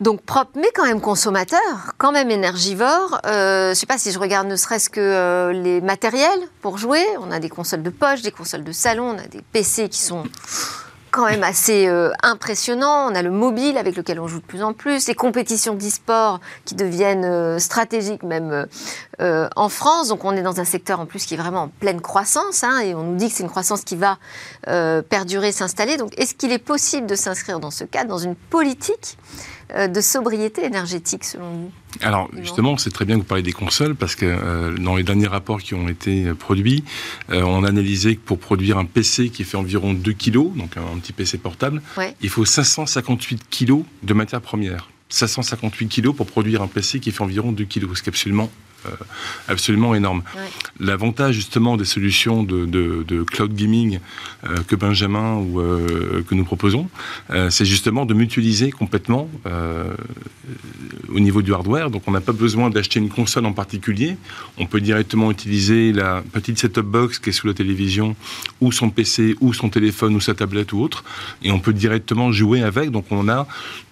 Donc 0.00 0.22
propre, 0.22 0.50
mais 0.56 0.68
quand 0.74 0.84
même 0.84 1.00
consommateur, 1.00 1.94
quand 1.96 2.12
même 2.12 2.30
énergivore. 2.30 3.18
Euh, 3.24 3.70
je 3.70 3.74
sais 3.74 3.86
pas 3.86 3.96
si 3.96 4.12
je 4.12 4.18
regarde 4.18 4.46
ne 4.46 4.56
serait-ce 4.56 4.90
que 4.90 5.00
euh, 5.00 5.52
les 5.52 5.80
matériels 5.80 6.40
pour 6.60 6.76
jouer. 6.76 7.02
On 7.20 7.30
a 7.30 7.38
des 7.38 7.48
consoles 7.48 7.82
de 7.82 7.90
poche, 7.90 8.20
des 8.20 8.30
consoles 8.30 8.64
de 8.64 8.72
salon, 8.72 9.14
on 9.14 9.18
a 9.18 9.26
des 9.26 9.40
PC 9.40 9.88
qui 9.88 10.00
sont 10.00 10.24
quand 11.16 11.24
même 11.24 11.42
assez 11.42 11.88
euh, 11.88 12.10
impressionnants. 12.22 13.10
On 13.10 13.14
a 13.14 13.22
le 13.22 13.30
mobile 13.30 13.78
avec 13.78 13.96
lequel 13.96 14.20
on 14.20 14.28
joue 14.28 14.40
de 14.40 14.44
plus 14.44 14.62
en 14.62 14.74
plus, 14.74 15.08
les 15.08 15.14
compétitions 15.14 15.74
d'e-sport 15.74 16.40
qui 16.66 16.74
deviennent 16.74 17.24
euh, 17.24 17.58
stratégiques 17.58 18.22
même 18.22 18.66
euh, 19.22 19.48
en 19.56 19.70
France. 19.70 20.08
Donc 20.08 20.26
on 20.26 20.32
est 20.32 20.42
dans 20.42 20.60
un 20.60 20.64
secteur 20.64 21.00
en 21.00 21.06
plus 21.06 21.24
qui 21.24 21.32
est 21.32 21.38
vraiment 21.38 21.62
en 21.62 21.68
pleine 21.68 22.02
croissance 22.02 22.62
hein, 22.62 22.80
et 22.80 22.94
on 22.94 23.02
nous 23.02 23.16
dit 23.16 23.30
que 23.30 23.34
c'est 23.34 23.44
une 23.44 23.48
croissance 23.48 23.82
qui 23.82 23.96
va 23.96 24.18
perdurer, 25.08 25.52
s'installer. 25.52 25.96
Donc 25.96 26.12
est-ce 26.18 26.34
qu'il 26.34 26.52
est 26.52 26.58
possible 26.58 27.06
de 27.06 27.14
s'inscrire 27.14 27.60
dans 27.60 27.70
ce 27.70 27.84
cadre, 27.84 28.10
dans 28.10 28.18
une 28.18 28.36
politique 28.36 29.16
de 29.74 30.00
sobriété 30.00 30.64
énergétique 30.64 31.24
selon 31.24 31.50
vous 31.50 31.70
Alors 32.02 32.30
justement, 32.40 32.76
c'est 32.76 32.90
très 32.90 33.04
bien 33.04 33.16
que 33.16 33.20
vous 33.20 33.26
parlez 33.26 33.42
des 33.42 33.52
consoles 33.52 33.94
parce 33.94 34.14
que 34.14 34.26
euh, 34.26 34.76
dans 34.76 34.96
les 34.96 35.02
derniers 35.02 35.26
rapports 35.26 35.60
qui 35.60 35.74
ont 35.74 35.88
été 35.88 36.26
euh, 36.26 36.34
produits, 36.34 36.84
euh, 37.30 37.42
on 37.42 37.64
a 37.64 37.68
analysé 37.68 38.16
que 38.16 38.20
pour 38.20 38.38
produire 38.38 38.78
un 38.78 38.84
PC 38.84 39.30
qui 39.30 39.44
fait 39.44 39.56
environ 39.56 39.92
2 39.92 40.12
kg, 40.12 40.54
donc 40.54 40.76
un, 40.76 40.98
petit 40.98 41.12
PC 41.12 41.38
portable, 41.38 41.82
Ouais. 41.96 42.14
il 42.22 42.28
faut 42.28 42.44
558 42.44 43.42
kg 43.50 43.82
de 44.02 44.14
matières 44.14 44.40
premières. 44.40 44.88
558 45.08 45.88
kg 45.88 46.12
pour 46.12 46.26
produire 46.26 46.62
un 46.62 46.66
PC 46.66 47.00
qui 47.00 47.12
fait 47.12 47.22
environ 47.22 47.52
2 47.52 47.64
kg, 47.64 47.94
ce 47.94 48.02
qui 48.02 48.08
est 48.08 48.12
absolument, 48.12 48.50
euh, 48.50 48.65
absolument 49.48 49.94
énorme. 49.94 50.22
Ouais. 50.34 50.42
L'avantage 50.80 51.34
justement 51.34 51.76
des 51.76 51.84
solutions 51.84 52.42
de, 52.42 52.66
de- 52.66 53.04
de 53.06 53.22
cloud 53.22 53.54
gaming 53.54 53.98
euh, 54.44 54.56
que 54.68 54.76
Benjamin 54.76 55.34
ou 55.36 55.60
euh, 55.60 56.22
que 56.28 56.34
nous 56.34 56.44
proposons, 56.44 56.88
euh, 57.30 57.50
c'est 57.50 57.64
justement 57.64 58.06
de 58.06 58.14
mutualiser 58.14 58.70
complètement 58.70 59.28
euh, 59.46 59.84
au 61.08 61.20
niveau 61.20 61.42
du 61.42 61.52
hardware. 61.52 61.90
Donc 61.90 62.02
on 62.06 62.10
n'a 62.12 62.20
pas 62.20 62.32
besoin 62.32 62.70
d'acheter 62.70 62.98
une 63.00 63.08
console 63.08 63.46
en 63.46 63.52
particulier. 63.52 64.16
On 64.58 64.66
peut 64.66 64.80
directement 64.80 65.30
utiliser 65.30 65.92
la 65.92 66.22
petite 66.32 66.58
set-top 66.58 66.86
box 66.86 67.18
qui 67.18 67.30
est 67.30 67.32
sous 67.32 67.46
la 67.46 67.54
télévision, 67.54 68.16
ou 68.60 68.72
son 68.72 68.90
PC, 68.90 69.36
ou 69.40 69.52
son 69.52 69.68
téléphone, 69.68 70.14
ou 70.14 70.20
sa 70.20 70.34
tablette 70.34 70.72
ou 70.72 70.80
autre, 70.80 71.04
et 71.42 71.50
on 71.50 71.58
peut 71.60 71.72
directement 71.72 72.32
jouer 72.32 72.62
avec. 72.62 72.90
Donc 72.90 73.06
on 73.10 73.28
a 73.28 73.46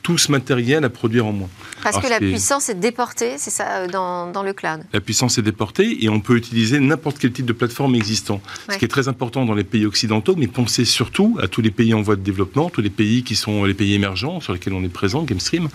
tout 0.04 0.18
ce 0.18 0.30
matériel 0.30 0.84
à 0.84 0.90
produire 0.90 1.26
en 1.26 1.32
moins. 1.32 1.48
Parce 1.82 1.96
Alors, 1.96 2.08
que 2.08 2.12
la 2.12 2.18
puissance 2.20 2.68
est 2.68 2.74
déportée, 2.74 3.32
c'est 3.38 3.50
ça, 3.50 3.78
euh, 3.78 3.88
dans, 3.88 4.30
dans 4.30 4.42
le 4.42 4.52
cloud. 4.52 4.82
La 4.92 5.00
puissance 5.00 5.38
est 5.38 5.42
déportée 5.42 6.04
et 6.04 6.10
on 6.10 6.20
peut 6.20 6.36
utiliser 6.36 6.78
n'importe 6.78 7.18
quel 7.18 7.32
type 7.32 7.46
de 7.46 7.54
plateforme 7.54 7.94
existant. 7.94 8.40
Ouais. 8.68 8.74
Ce 8.74 8.78
qui 8.78 8.84
est 8.84 8.88
très 8.88 9.08
important 9.08 9.46
dans 9.46 9.54
les 9.54 9.64
pays 9.64 9.86
occidentaux, 9.86 10.36
mais 10.36 10.46
pensez 10.46 10.84
surtout 10.84 11.38
à 11.42 11.48
tous 11.48 11.62
les 11.62 11.70
pays 11.70 11.94
en 11.94 12.02
voie 12.02 12.16
de 12.16 12.20
développement, 12.20 12.68
tous 12.68 12.82
les 12.82 12.90
pays 12.90 13.22
qui 13.22 13.34
sont 13.34 13.64
les 13.64 13.72
pays 13.72 13.94
émergents 13.94 14.40
sur 14.40 14.52
lesquels 14.52 14.74
on 14.74 14.84
est 14.84 14.88
présent, 14.92 15.22
GameStream, 15.22 15.68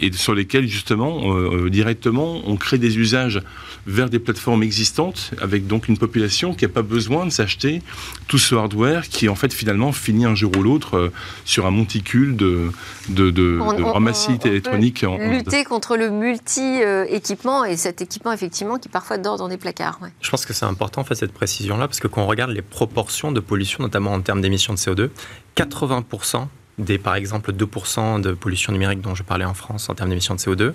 et 0.00 0.12
sur 0.12 0.34
lesquels 0.34 0.66
justement, 0.66 1.36
euh, 1.36 1.66
euh, 1.66 1.70
directement, 1.70 2.42
on 2.46 2.56
crée 2.56 2.78
des 2.78 2.98
usages 2.98 3.40
vers 3.86 4.10
des 4.10 4.18
plateformes 4.18 4.62
existantes, 4.62 5.30
avec 5.40 5.66
donc 5.66 5.88
une 5.88 5.98
population 5.98 6.52
qui 6.52 6.64
n'a 6.64 6.68
pas 6.68 6.82
besoin 6.82 7.26
de 7.26 7.30
s'acheter 7.30 7.80
tout 8.26 8.38
ce 8.38 8.54
hardware 8.54 9.08
qui 9.08 9.28
en 9.28 9.34
fait 9.34 9.52
finalement 9.52 9.92
finit 9.92 10.26
un 10.26 10.34
jour 10.34 10.52
ou 10.58 10.62
l'autre 10.62 10.96
euh, 10.96 11.12
sur 11.44 11.64
un 11.64 11.70
monticule 11.70 12.36
de, 12.36 12.70
de, 13.08 13.30
de, 13.30 13.58
On- 13.68 13.78
de 13.78 13.82
on- 13.84 13.92
ramassis 13.92 14.32
en- 14.32 15.18
Lutter 15.18 15.64
contre 15.64 15.96
le 15.96 16.10
multi-équipement 16.10 17.64
et 17.64 17.76
cet 17.76 18.00
équipement, 18.00 18.32
effectivement, 18.32 18.78
qui 18.78 18.88
parfois 18.88 19.18
dort 19.18 19.36
dans 19.36 19.48
des 19.48 19.56
placards. 19.56 19.98
ouais. 20.02 20.10
Je 20.20 20.30
pense 20.30 20.44
que 20.46 20.52
c'est 20.52 20.64
important 20.66 21.00
en 21.00 21.04
fait 21.04 21.14
cette 21.14 21.32
précision-là 21.32 21.86
parce 21.88 22.00
que 22.00 22.08
quand 22.08 22.22
on 22.22 22.26
regarde 22.26 22.50
les 22.50 22.62
proportions 22.62 23.32
de 23.32 23.40
pollution, 23.40 23.82
notamment 23.82 24.12
en 24.12 24.20
termes 24.20 24.40
d'émissions 24.40 24.72
de 24.74 24.78
CO2, 24.78 25.10
80% 25.54 26.48
des 26.78 26.98
par 26.98 27.14
exemple 27.16 27.52
2% 27.52 28.20
de 28.20 28.32
pollution 28.32 28.72
numérique 28.72 29.00
dont 29.00 29.14
je 29.14 29.22
parlais 29.22 29.44
en 29.44 29.54
France 29.54 29.88
en 29.88 29.94
termes 29.94 30.10
d'émissions 30.10 30.34
de 30.34 30.40
CO2, 30.40 30.72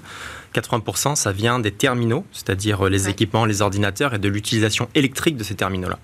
80% 0.54 1.16
ça 1.16 1.32
vient 1.32 1.60
des 1.60 1.72
terminaux, 1.72 2.26
c'est-à-dire 2.32 2.86
euh, 2.86 2.90
les 2.90 3.06
Ouais. 3.06 3.12
équipements, 3.12 3.46
les 3.46 3.62
ordinateurs 3.62 4.14
et 4.14 4.20
de 4.20 4.30
l'utilisation 4.30 4.88
électrique 4.96 5.36
de 5.38 5.44
ces 5.44 5.56
terminaux-là. 5.56 6.00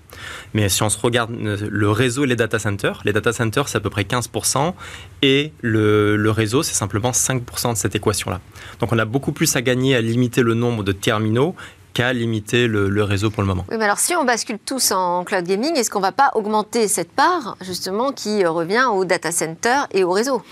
Mais 0.54 0.68
si 0.68 0.82
on 0.82 0.88
se 0.90 0.98
regarde 0.98 1.30
euh, 1.32 1.56
le 1.70 1.90
réseau 1.90 2.24
et 2.24 2.26
les 2.26 2.36
data 2.36 2.58
centers, 2.58 3.00
les 3.04 3.12
data 3.12 3.32
centers 3.32 3.68
c'est 3.68 3.78
à 3.78 3.80
peu 3.80 3.90
près 3.90 4.02
15% 4.02 4.74
et 5.22 5.52
le, 5.60 6.16
le 6.16 6.30
réseau 6.30 6.62
c'est 6.62 6.74
simplement 6.74 7.10
5% 7.12 7.72
de 7.72 7.76
cette 7.76 7.94
équation-là. 7.94 8.40
Donc 8.80 8.92
on 8.92 8.98
a 8.98 9.04
beaucoup 9.04 9.32
plus 9.32 9.54
à 9.56 9.62
gagner 9.62 9.94
à 9.96 10.00
limiter 10.00 10.42
le 10.42 10.54
nombre 10.54 10.82
de 10.82 10.92
terminaux 10.92 11.54
qu'à 11.92 12.12
limiter 12.12 12.66
le, 12.66 13.02
réseau 13.02 13.30
pour 13.30 13.42
le 13.42 13.48
moment. 13.48 13.64
Oui, 13.70 13.76
mais 13.78 13.84
alors 13.84 13.98
si 13.98 14.14
on 14.14 14.24
bascule 14.24 14.58
tous 14.64 14.92
en 14.92 15.24
cloud 15.24 15.44
gaming, 15.44 15.76
est-ce 15.76 15.90
qu'on 15.90 16.00
va 16.00 16.12
pas 16.12 16.30
augmenter 16.34 16.88
cette 16.88 17.12
part, 17.12 17.56
justement, 17.60 18.12
qui 18.12 18.44
revient 18.44 18.86
au 18.92 19.04
data 19.04 19.32
center 19.32 19.82
et 19.92 20.04
au 20.04 20.12
réseau? 20.12 20.42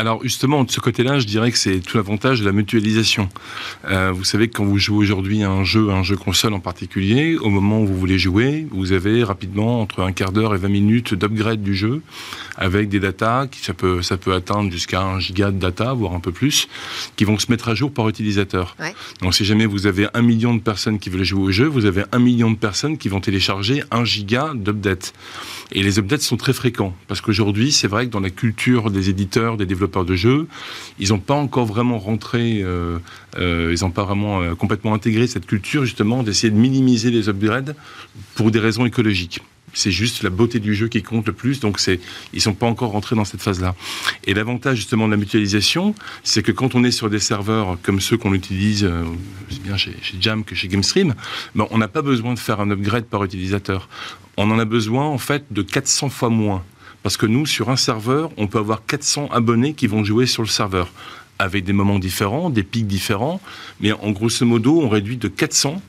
Alors 0.00 0.22
justement, 0.22 0.64
de 0.64 0.70
ce 0.70 0.80
côté-là, 0.80 1.18
je 1.18 1.26
dirais 1.26 1.52
que 1.52 1.58
c'est 1.58 1.80
tout 1.80 1.98
l'avantage 1.98 2.40
de 2.40 2.46
la 2.46 2.52
mutualisation. 2.52 3.28
Euh, 3.90 4.10
vous 4.12 4.24
savez 4.24 4.48
que 4.48 4.56
quand 4.56 4.64
vous 4.64 4.78
jouez 4.78 4.96
aujourd'hui 4.96 5.42
à 5.42 5.50
un 5.50 5.62
jeu, 5.62 5.90
un 5.90 6.02
jeu 6.02 6.16
console 6.16 6.54
en 6.54 6.58
particulier, 6.58 7.36
au 7.36 7.50
moment 7.50 7.82
où 7.82 7.86
vous 7.86 7.98
voulez 7.98 8.18
jouer, 8.18 8.66
vous 8.70 8.92
avez 8.92 9.22
rapidement 9.22 9.82
entre 9.82 10.00
un 10.00 10.12
quart 10.12 10.32
d'heure 10.32 10.54
et 10.54 10.56
20 10.56 10.68
minutes 10.68 11.12
d'upgrade 11.12 11.62
du 11.62 11.74
jeu, 11.74 12.00
avec 12.56 12.88
des 12.88 12.98
datas, 12.98 13.48
qui 13.48 13.60
ça 13.60 13.74
peut, 13.74 14.00
ça 14.00 14.16
peut 14.16 14.32
atteindre 14.32 14.72
jusqu'à 14.72 15.02
un 15.02 15.20
giga 15.20 15.50
de 15.50 15.58
data, 15.58 15.92
voire 15.92 16.14
un 16.14 16.20
peu 16.20 16.32
plus, 16.32 16.66
qui 17.16 17.26
vont 17.26 17.38
se 17.38 17.50
mettre 17.50 17.68
à 17.68 17.74
jour 17.74 17.92
par 17.92 18.08
utilisateur. 18.08 18.76
Ouais. 18.80 18.94
Donc 19.20 19.34
si 19.34 19.44
jamais 19.44 19.66
vous 19.66 19.86
avez 19.86 20.08
un 20.14 20.22
million 20.22 20.54
de 20.54 20.62
personnes 20.62 20.98
qui 20.98 21.10
veulent 21.10 21.24
jouer 21.24 21.42
au 21.42 21.50
jeu, 21.50 21.66
vous 21.66 21.84
avez 21.84 22.04
un 22.12 22.20
million 22.20 22.50
de 22.50 22.56
personnes 22.56 22.96
qui 22.96 23.10
vont 23.10 23.20
télécharger 23.20 23.82
un 23.90 24.06
giga 24.06 24.52
d'updates. 24.54 25.12
Et 25.72 25.82
les 25.82 25.98
updates 25.98 26.22
sont 26.22 26.38
très 26.38 26.54
fréquents, 26.54 26.96
parce 27.06 27.20
qu'aujourd'hui, 27.20 27.70
c'est 27.70 27.86
vrai 27.86 28.06
que 28.06 28.10
dans 28.10 28.20
la 28.20 28.30
culture 28.30 28.90
des 28.90 29.10
éditeurs, 29.10 29.58
des 29.58 29.66
développeurs 29.66 29.89
de 29.90 30.14
jeux, 30.14 30.46
ils 30.98 31.10
n'ont 31.10 31.18
pas 31.18 31.34
encore 31.34 31.66
vraiment 31.66 31.98
rentré, 31.98 32.60
euh, 32.62 32.98
euh, 33.38 33.74
ils 33.76 33.84
n'ont 33.84 33.90
pas 33.90 34.04
vraiment 34.04 34.40
euh, 34.40 34.54
complètement 34.54 34.94
intégré 34.94 35.26
cette 35.26 35.46
culture, 35.46 35.84
justement, 35.84 36.22
d'essayer 36.22 36.50
de 36.50 36.56
minimiser 36.56 37.10
les 37.10 37.28
upgrades 37.28 37.74
pour 38.34 38.50
des 38.50 38.58
raisons 38.58 38.86
écologiques. 38.86 39.40
C'est 39.72 39.92
juste 39.92 40.24
la 40.24 40.30
beauté 40.30 40.58
du 40.58 40.74
jeu 40.74 40.88
qui 40.88 41.00
compte 41.00 41.26
le 41.28 41.32
plus, 41.32 41.60
donc 41.60 41.78
c'est, 41.78 42.00
ils 42.32 42.40
sont 42.40 42.54
pas 42.54 42.66
encore 42.66 42.90
rentrés 42.90 43.14
dans 43.14 43.24
cette 43.24 43.40
phase-là. 43.40 43.76
Et 44.24 44.34
l'avantage 44.34 44.78
justement 44.78 45.06
de 45.06 45.12
la 45.12 45.16
mutualisation, 45.16 45.94
c'est 46.24 46.42
que 46.42 46.50
quand 46.50 46.74
on 46.74 46.82
est 46.82 46.90
sur 46.90 47.08
des 47.08 47.20
serveurs 47.20 47.78
comme 47.84 48.00
ceux 48.00 48.16
qu'on 48.16 48.34
utilise, 48.34 48.84
aussi 49.48 49.60
bien 49.60 49.76
chez, 49.76 49.94
chez 50.02 50.16
Jam 50.20 50.42
que 50.42 50.56
chez 50.56 50.66
GameStream, 50.66 51.14
ben, 51.54 51.68
on 51.70 51.78
n'a 51.78 51.86
pas 51.86 52.02
besoin 52.02 52.34
de 52.34 52.38
faire 52.40 52.58
un 52.58 52.68
upgrade 52.72 53.04
par 53.04 53.22
utilisateur. 53.22 53.88
On 54.36 54.50
en 54.50 54.58
a 54.58 54.64
besoin 54.64 55.04
en 55.04 55.18
fait 55.18 55.44
de 55.52 55.62
400 55.62 56.08
fois 56.08 56.30
moins. 56.30 56.64
Parce 57.02 57.16
que 57.16 57.26
nous, 57.26 57.46
sur 57.46 57.70
un 57.70 57.76
serveur, 57.76 58.30
on 58.36 58.46
peut 58.46 58.58
avoir 58.58 58.84
400 58.84 59.28
abonnés 59.32 59.74
qui 59.74 59.86
vont 59.86 60.04
jouer 60.04 60.26
sur 60.26 60.42
le 60.42 60.48
serveur, 60.48 60.92
avec 61.38 61.64
des 61.64 61.72
moments 61.72 61.98
différents, 61.98 62.50
des 62.50 62.62
pics 62.62 62.86
différents, 62.86 63.40
mais 63.80 63.92
en 63.92 64.10
grosso 64.10 64.44
modo, 64.44 64.80
on 64.80 64.88
réduit 64.88 65.16
de 65.16 65.28
400 65.28 65.80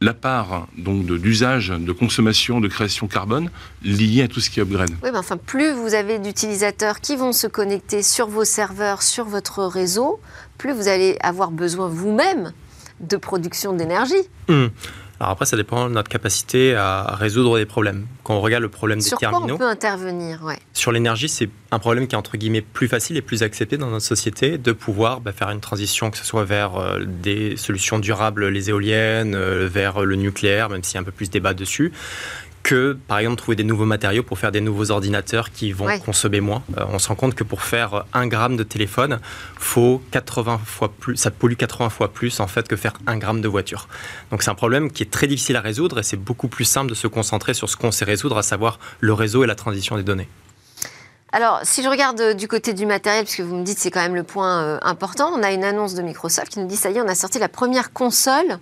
la 0.00 0.14
part 0.14 0.66
donc 0.78 1.04
d'usage, 1.04 1.68
de, 1.68 1.92
consommation, 1.92 2.60
de 2.60 2.68
création 2.68 3.06
carbone 3.06 3.50
liée 3.82 4.22
à 4.22 4.28
tout 4.28 4.40
ce 4.40 4.48
qui 4.48 4.58
est 4.58 4.62
upgrade. 4.62 4.90
Oui, 5.02 5.10
mais 5.12 5.18
enfin, 5.18 5.36
plus 5.36 5.72
vous 5.72 5.94
avez 5.94 6.18
d'utilisateurs 6.18 7.00
qui 7.00 7.16
vont 7.16 7.32
se 7.32 7.46
connecter 7.46 8.02
sur 8.02 8.26
vos 8.26 8.44
serveurs, 8.44 9.02
sur 9.02 9.26
votre 9.26 9.64
réseau, 9.64 10.18
plus 10.56 10.72
vous 10.72 10.88
allez 10.88 11.18
avoir 11.20 11.50
besoin 11.50 11.88
vous-même 11.88 12.52
de 13.00 13.16
production 13.16 13.74
d'énergie. 13.74 14.14
Hum. 14.48 14.70
Alors 15.20 15.32
après, 15.32 15.44
ça 15.44 15.58
dépend 15.58 15.86
de 15.86 15.92
notre 15.92 16.08
capacité 16.08 16.74
à 16.74 17.14
résoudre 17.14 17.58
des 17.58 17.66
problèmes. 17.66 18.06
Quand 18.24 18.36
on 18.36 18.40
regarde 18.40 18.62
le 18.62 18.70
problème 18.70 19.02
Sur 19.02 19.18
des 19.18 19.26
quoi 19.26 19.30
terminaux, 19.32 19.54
on 19.56 19.58
peut 19.58 19.68
intervenir 19.68 20.42
ouais. 20.42 20.58
sur 20.72 20.92
l'énergie, 20.92 21.28
c'est 21.28 21.50
un 21.70 21.78
problème 21.78 22.08
qui 22.08 22.14
est 22.14 22.18
entre 22.18 22.38
guillemets 22.38 22.62
plus 22.62 22.88
facile 22.88 23.18
et 23.18 23.22
plus 23.22 23.42
accepté 23.42 23.76
dans 23.76 23.90
notre 23.90 24.06
société 24.06 24.56
de 24.56 24.72
pouvoir 24.72 25.20
bah, 25.20 25.32
faire 25.32 25.50
une 25.50 25.60
transition, 25.60 26.10
que 26.10 26.16
ce 26.16 26.24
soit 26.24 26.44
vers 26.44 26.76
euh, 26.76 27.00
des 27.04 27.58
solutions 27.58 27.98
durables, 27.98 28.48
les 28.48 28.70
éoliennes, 28.70 29.34
euh, 29.34 29.68
vers 29.70 30.06
le 30.06 30.16
nucléaire, 30.16 30.70
même 30.70 30.82
s'il 30.82 30.94
y 30.94 30.98
a 30.98 31.02
un 31.02 31.04
peu 31.04 31.12
plus 31.12 31.26
de 31.26 31.32
débat 31.32 31.52
dessus 31.52 31.92
que, 32.62 32.96
par 33.08 33.18
exemple, 33.18 33.36
trouver 33.38 33.56
des 33.56 33.64
nouveaux 33.64 33.86
matériaux 33.86 34.22
pour 34.22 34.38
faire 34.38 34.52
des 34.52 34.60
nouveaux 34.60 34.90
ordinateurs 34.90 35.50
qui 35.50 35.72
vont 35.72 35.86
Ouais. 35.86 35.98
consommer 36.00 36.40
moins. 36.40 36.62
Euh, 36.78 36.84
on 36.90 36.98
se 36.98 37.08
rend 37.08 37.14
compte 37.14 37.34
que 37.34 37.42
pour 37.44 37.62
faire 37.62 38.04
un 38.12 38.26
gramme 38.26 38.56
de 38.56 38.62
téléphone, 38.62 39.18
faut 39.58 40.02
80 40.10 40.60
fois 40.64 40.92
plus, 40.92 41.16
ça 41.16 41.30
pollue 41.30 41.54
80 41.56 41.88
fois 41.88 42.12
plus 42.12 42.38
en 42.40 42.46
fait 42.46 42.68
que 42.68 42.76
faire 42.76 42.92
un 43.06 43.16
gramme 43.16 43.40
de 43.40 43.48
voiture. 43.48 43.88
Donc 44.30 44.42
c'est 44.42 44.50
un 44.50 44.54
problème 44.54 44.90
qui 44.92 45.02
est 45.02 45.10
très 45.10 45.26
difficile 45.26 45.56
à 45.56 45.60
résoudre 45.60 45.98
et 45.98 46.02
c'est 46.02 46.16
beaucoup 46.18 46.48
plus 46.48 46.64
simple 46.66 46.90
de 46.90 46.94
se 46.94 47.06
concentrer 47.06 47.54
sur 47.54 47.68
ce 47.68 47.76
qu'on 47.76 47.90
sait 47.92 48.04
résoudre, 48.04 48.36
à 48.36 48.42
savoir 48.42 48.78
le 49.00 49.12
réseau 49.14 49.42
et 49.42 49.46
la 49.46 49.54
transition 49.54 49.96
des 49.96 50.02
données. 50.02 50.28
Alors, 51.32 51.60
si 51.62 51.82
je 51.84 51.88
regarde 51.88 52.20
euh, 52.20 52.34
du 52.34 52.48
côté 52.48 52.72
du 52.74 52.86
matériel, 52.86 53.24
puisque 53.24 53.40
vous 53.40 53.54
me 53.56 53.62
dites 53.64 53.78
c'est 53.78 53.92
quand 53.92 54.00
même 54.02 54.16
le 54.16 54.24
point 54.24 54.62
euh, 54.64 54.78
important, 54.82 55.30
on 55.34 55.42
a 55.44 55.52
une 55.52 55.62
annonce 55.64 55.94
de 55.94 56.02
Microsoft 56.02 56.48
qui 56.52 56.58
nous 56.58 56.66
dit 56.66 56.76
ça 56.76 56.90
y 56.90 56.96
est, 56.96 57.00
on 57.00 57.06
a 57.08 57.14
sorti 57.14 57.38
la 57.38 57.48
première 57.48 57.92
console 57.92 58.58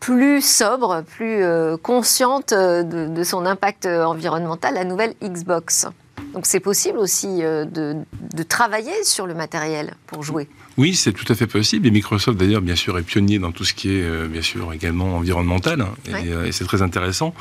plus 0.00 0.42
sobre, 0.42 1.02
plus 1.02 1.42
euh, 1.42 1.76
consciente 1.76 2.52
euh, 2.52 2.82
de, 2.82 3.22
son 3.24 3.46
impact 3.46 3.86
environnemental, 3.86 4.74
la 4.74 4.84
nouvelle 4.84 5.14
Xbox. 5.22 5.86
Donc 6.34 6.46
c'est 6.46 6.60
possible 6.60 6.98
aussi 6.98 7.42
euh, 7.42 7.64
de 7.64 8.42
travailler 8.42 9.04
sur 9.04 9.26
le 9.26 9.34
matériel 9.34 9.94
pour 10.06 10.22
jouer. 10.22 10.48
Oui, 10.78 10.94
c'est 10.94 11.12
tout 11.12 11.30
à 11.30 11.34
fait 11.34 11.48
possible. 11.48 11.86
Et 11.88 11.90
Microsoft, 11.90 12.38
d'ailleurs, 12.38 12.62
bien 12.62 12.76
sûr, 12.76 12.96
est 12.98 13.02
pionnier 13.02 13.40
dans 13.40 13.50
tout 13.50 13.64
ce 13.64 13.74
qui 13.74 13.88
est, 13.90 14.00
euh, 14.02 14.28
bien 14.28 14.42
sûr, 14.42 14.72
également 14.72 15.16
environnemental. 15.16 15.80
hein, 15.80 15.90
et, 16.08 16.28
euh, 16.32 16.46
et 16.46 16.52
c'est 16.52 16.64
très 16.64 16.82
intéressant. 16.82 17.34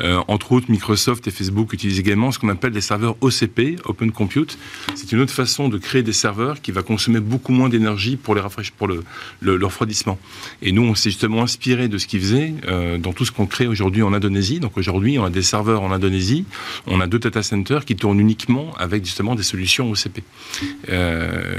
Euh, 0.00 0.20
entre 0.26 0.50
autres, 0.50 0.66
Microsoft 0.70 1.26
et 1.28 1.30
Facebook 1.30 1.72
utilisent 1.72 2.00
également 2.00 2.32
ce 2.32 2.40
qu'on 2.40 2.48
appelle 2.48 2.72
des 2.72 2.80
serveurs 2.80 3.16
OCP, 3.20 3.76
Open 3.84 4.10
Compute. 4.10 4.58
C'est 4.96 5.12
une 5.12 5.20
autre 5.20 5.32
façon 5.32 5.68
de 5.68 5.78
créer 5.78 6.02
des 6.02 6.12
serveurs 6.12 6.60
qui 6.60 6.72
va 6.72 6.82
consommer 6.82 7.20
beaucoup 7.20 7.52
moins 7.52 7.68
d'énergie 7.68 8.16
pour, 8.16 8.34
les 8.34 8.42
pour 8.76 8.88
le, 8.88 9.04
le- 9.40 9.56
le 9.56 9.64
refroidissement. 9.66 10.18
Et 10.60 10.72
nous, 10.72 10.82
on 10.82 10.96
s'est 10.96 11.10
justement 11.10 11.42
inspiré 11.42 11.86
de 11.86 11.96
ce 11.96 12.08
qu'ils 12.08 12.20
faisaient 12.20 12.54
dans 12.98 13.12
tout 13.12 13.24
ce 13.24 13.30
qu'on 13.30 13.46
crée 13.46 13.68
aujourd'hui 13.68 14.02
en 14.02 14.12
Indonésie. 14.12 14.58
Donc 14.58 14.76
aujourd'hui, 14.76 15.16
on 15.18 15.24
a 15.24 15.30
des 15.30 15.42
serveurs 15.42 15.82
en 15.82 15.92
Indonésie. 15.92 16.44
On 16.88 17.00
a 17.00 17.06
deux 17.06 17.20
data 17.20 17.42
centers 17.44 17.84
qui 17.84 17.94
tournent 17.94 18.18
uniquement 18.18 18.74
avec 18.78 19.04
justement 19.04 19.36
des 19.36 19.44
solutions 19.44 19.90
OCP. 19.90 20.22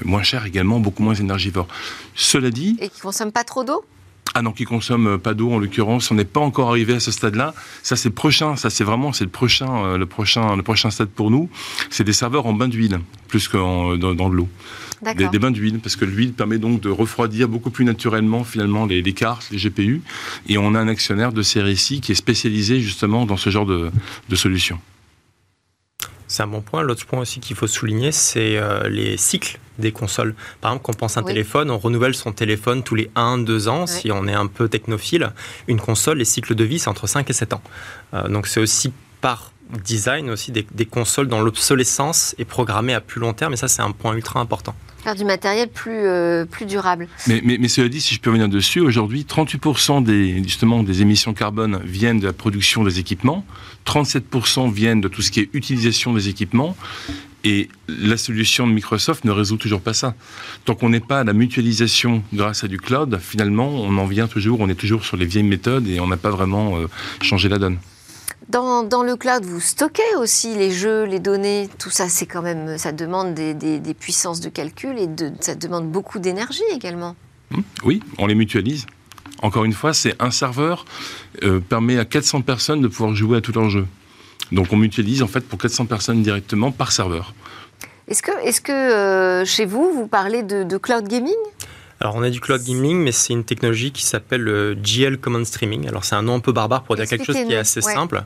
Moins 0.03 0.23
cher 0.23 0.45
également, 0.45 0.79
beaucoup 0.81 1.03
moins 1.03 1.13
énergivore. 1.21 1.67
Cela 2.15 2.51
dit, 2.51 2.77
Et 2.79 2.89
qui 2.89 2.97
ne 2.97 3.01
consomment 3.03 3.31
pas 3.31 3.43
trop 3.43 3.63
d'eau 3.63 3.83
ah 4.33 4.41
non, 4.41 4.53
qui 4.53 4.63
consomme 4.63 5.17
pas 5.17 5.33
d'eau 5.33 5.51
en 5.51 5.59
l'occurrence, 5.59 6.09
on 6.09 6.15
n'est 6.15 6.23
pas 6.23 6.39
encore 6.39 6.69
arrivé 6.69 6.93
à 6.93 6.99
ce 7.01 7.11
stade-là. 7.11 7.53
Ça 7.83 7.97
c'est 7.97 8.11
prochain, 8.11 8.55
ça 8.55 8.69
c'est 8.69 8.85
vraiment 8.85 9.11
c'est 9.11 9.25
le 9.25 9.29
prochain, 9.29 9.83
euh, 9.83 9.97
le 9.97 10.05
prochain, 10.05 10.55
le 10.55 10.63
prochain 10.63 10.89
stade 10.89 11.09
pour 11.09 11.31
nous. 11.31 11.49
C'est 11.89 12.05
des 12.05 12.13
serveurs 12.13 12.45
en 12.45 12.53
bain 12.53 12.69
d'huile 12.69 13.01
plus 13.27 13.49
que 13.49 13.57
dans, 13.57 14.13
dans 14.13 14.29
de 14.29 14.35
l'eau. 14.35 14.47
Des, 15.01 15.27
des 15.27 15.39
bains 15.39 15.51
d'huile 15.51 15.79
parce 15.79 15.95
que 15.95 16.05
l'huile 16.05 16.31
permet 16.31 16.59
donc 16.59 16.79
de 16.79 16.89
refroidir 16.89 17.49
beaucoup 17.49 17.71
plus 17.71 17.83
naturellement 17.83 18.43
finalement 18.43 18.85
les, 18.85 19.01
les 19.01 19.13
cartes, 19.13 19.49
les 19.51 19.57
GPU. 19.57 20.01
Et 20.47 20.57
on 20.57 20.75
a 20.75 20.79
un 20.79 20.87
actionnaire 20.87 21.33
de 21.33 21.41
ici 21.69 21.99
qui 22.01 22.11
est 22.11 22.15
spécialisé 22.15 22.79
justement 22.79 23.25
dans 23.25 23.37
ce 23.37 23.49
genre 23.49 23.65
de, 23.65 23.91
de 24.29 24.35
solution. 24.35 24.79
C'est 26.31 26.43
un 26.43 26.47
bon 26.47 26.61
point. 26.61 26.81
L'autre 26.81 27.05
point 27.05 27.19
aussi 27.19 27.41
qu'il 27.41 27.57
faut 27.57 27.67
souligner, 27.67 28.13
c'est 28.13 28.55
euh, 28.57 28.87
les 28.87 29.17
cycles 29.17 29.59
des 29.79 29.91
consoles. 29.91 30.33
Par 30.61 30.71
exemple, 30.71 30.85
quand 30.85 30.93
on 30.93 30.95
pense 30.95 31.17
à 31.17 31.19
un 31.19 31.23
Oui. 31.23 31.33
téléphone, 31.33 31.69
on 31.69 31.77
renouvelle 31.77 32.15
son 32.15 32.31
téléphone 32.31 32.83
tous 32.83 32.95
les 32.95 33.11
1-2 33.17 33.67
ans. 33.67 33.85
Si 33.85 34.13
on 34.13 34.25
est 34.29 34.33
un 34.33 34.47
peu 34.47 34.69
technophile, 34.69 35.33
une 35.67 35.81
console, 35.81 36.19
les 36.19 36.25
cycles 36.25 36.55
de 36.55 36.63
vie, 36.63 36.79
c'est 36.79 36.87
entre 36.87 37.05
5 37.05 37.29
et 37.29 37.33
7 37.33 37.51
ans. 37.51 37.61
Euh, 38.13 38.29
donc 38.29 38.47
c'est 38.47 38.61
aussi 38.61 38.93
par 39.19 39.51
design 39.83 40.29
aussi 40.29 40.53
des, 40.53 40.65
des 40.71 40.85
consoles 40.85 41.27
dont 41.27 41.41
l'obsolescence 41.41 42.33
est 42.37 42.45
programmée 42.45 42.93
à 42.93 43.01
plus 43.01 43.19
long 43.19 43.33
terme. 43.33 43.51
Et 43.51 43.57
ça, 43.57 43.67
c'est 43.67 43.81
un 43.81 43.91
point 43.91 44.13
ultra 44.15 44.39
important. 44.39 44.73
Faire 45.03 45.15
du 45.15 45.25
matériel 45.25 45.67
plus, 45.67 46.05
euh, 46.05 46.45
plus 46.45 46.65
durable. 46.65 47.07
Mais, 47.27 47.41
mais, 47.43 47.67
cela 47.67 47.89
dit, 47.89 48.01
si 48.01 48.13
je 48.13 48.19
peux 48.19 48.29
revenir 48.29 48.49
dessus, 48.49 48.79
aujourd'hui, 48.79 49.25
38% 49.27 50.03
des, 50.03 50.43
justement, 50.43 50.83
des 50.83 51.01
émissions 51.01 51.33
carbone 51.33 51.81
viennent 51.83 52.19
de 52.19 52.27
la 52.27 52.33
production 52.33 52.83
des 52.83 52.99
équipements, 52.99 53.45
37% 53.85 54.71
viennent 54.71 55.01
de 55.01 55.07
tout 55.07 55.21
ce 55.21 55.31
qui 55.31 55.39
est 55.39 55.49
utilisation 55.53 56.13
des 56.13 56.29
équipements, 56.29 56.75
et 57.43 57.69
la 57.87 58.17
solution 58.17 58.67
de 58.67 58.73
Microsoft 58.73 59.25
ne 59.25 59.31
résout 59.31 59.57
toujours 59.57 59.81
pas 59.81 59.93
ça. 59.93 60.13
Tant 60.65 60.75
qu'on 60.75 60.89
n'est 60.89 60.99
pas 60.99 61.21
à 61.21 61.23
la 61.23 61.33
mutualisation 61.33 62.23
grâce 62.33 62.63
à 62.63 62.67
du 62.67 62.77
cloud, 62.77 63.19
finalement, 63.19 63.69
on 63.69 63.97
en 63.97 64.05
vient 64.05 64.27
toujours, 64.27 64.59
on 64.59 64.69
est 64.69 64.75
toujours 64.75 65.03
sur 65.03 65.17
les 65.17 65.25
vieilles 65.25 65.43
méthodes 65.43 65.87
et 65.87 65.99
on 65.99 66.07
n'a 66.07 66.17
pas 66.17 66.29
vraiment 66.29 66.77
euh, 66.77 66.87
changé 67.21 67.49
la 67.49 67.57
donne. 67.57 67.77
Dans, 68.51 68.83
dans 68.83 69.03
le 69.03 69.15
cloud, 69.15 69.45
vous 69.45 69.61
stockez 69.61 70.15
aussi 70.19 70.55
les 70.55 70.71
jeux, 70.71 71.03
les 71.05 71.19
données, 71.19 71.69
tout 71.79 71.89
ça, 71.89 72.09
c'est 72.09 72.25
quand 72.25 72.41
même, 72.41 72.77
ça 72.77 72.91
demande 72.91 73.33
des, 73.33 73.53
des- 73.53 73.79
des 73.79 73.93
puissances 73.93 74.41
de 74.41 74.49
calcul 74.49 74.97
et 74.99 75.07
de, 75.07 75.31
ça 75.39 75.55
demande 75.55 75.89
beaucoup 75.89 76.19
d'énergie 76.19 76.63
également. 76.73 77.15
Hmm 77.51 77.61
Oui, 77.85 78.01
on 78.17 78.25
les 78.27 78.35
mutualise. 78.35 78.85
Encore 79.41 79.63
une 79.63 79.73
fois, 79.73 79.93
c'est 79.93 80.15
un 80.21 80.31
serveur 80.31 80.85
euh, 81.43 81.59
permet 81.59 81.97
à 81.97 82.03
400 82.05 82.41
personnes 82.41 82.81
de 82.81 82.87
pouvoir 82.89 83.15
jouer 83.15 83.37
à 83.37 83.41
tout 83.41 83.53
leur 83.53 83.69
jeu. 83.69 83.85
Donc 84.51 84.67
on 84.73 84.75
mutualise 84.77 85.21
en 85.23 85.27
fait 85.27 85.41
pour 85.47 85.57
400 85.57 85.85
personnes 85.85 86.21
directement 86.21 86.71
par 86.71 86.91
serveur. 86.91 87.33
Est-ce 88.09 88.21
que, 88.21 88.31
est-ce 88.43 88.59
que 88.59 88.71
euh, 88.73 89.45
chez 89.45 89.65
vous, 89.65 89.91
vous 89.95 90.07
parlez 90.07 90.43
de, 90.43 90.63
de 90.63 90.77
cloud 90.77 91.07
gaming? 91.07 91.33
Alors, 92.01 92.15
on 92.15 92.23
a 92.23 92.31
du 92.31 92.39
cloud 92.41 92.63
gaming, 92.63 92.97
mais 92.97 93.11
c'est 93.11 93.31
une 93.31 93.43
technologie 93.43 93.91
qui 93.91 94.03
s'appelle 94.03 94.41
le 94.41 94.73
GL 94.75 95.17
Common 95.19 95.45
Streaming. 95.45 95.87
Alors, 95.87 96.03
c'est 96.03 96.15
un 96.15 96.23
nom 96.23 96.33
un 96.35 96.39
peu 96.39 96.51
barbare 96.51 96.81
pour 96.81 96.95
dire 96.95 97.05
quelque 97.05 97.23
chose 97.25 97.35
qui 97.35 97.53
est 97.53 97.57
assez 97.57 97.79
ouais. 97.85 97.93
simple. 97.93 98.23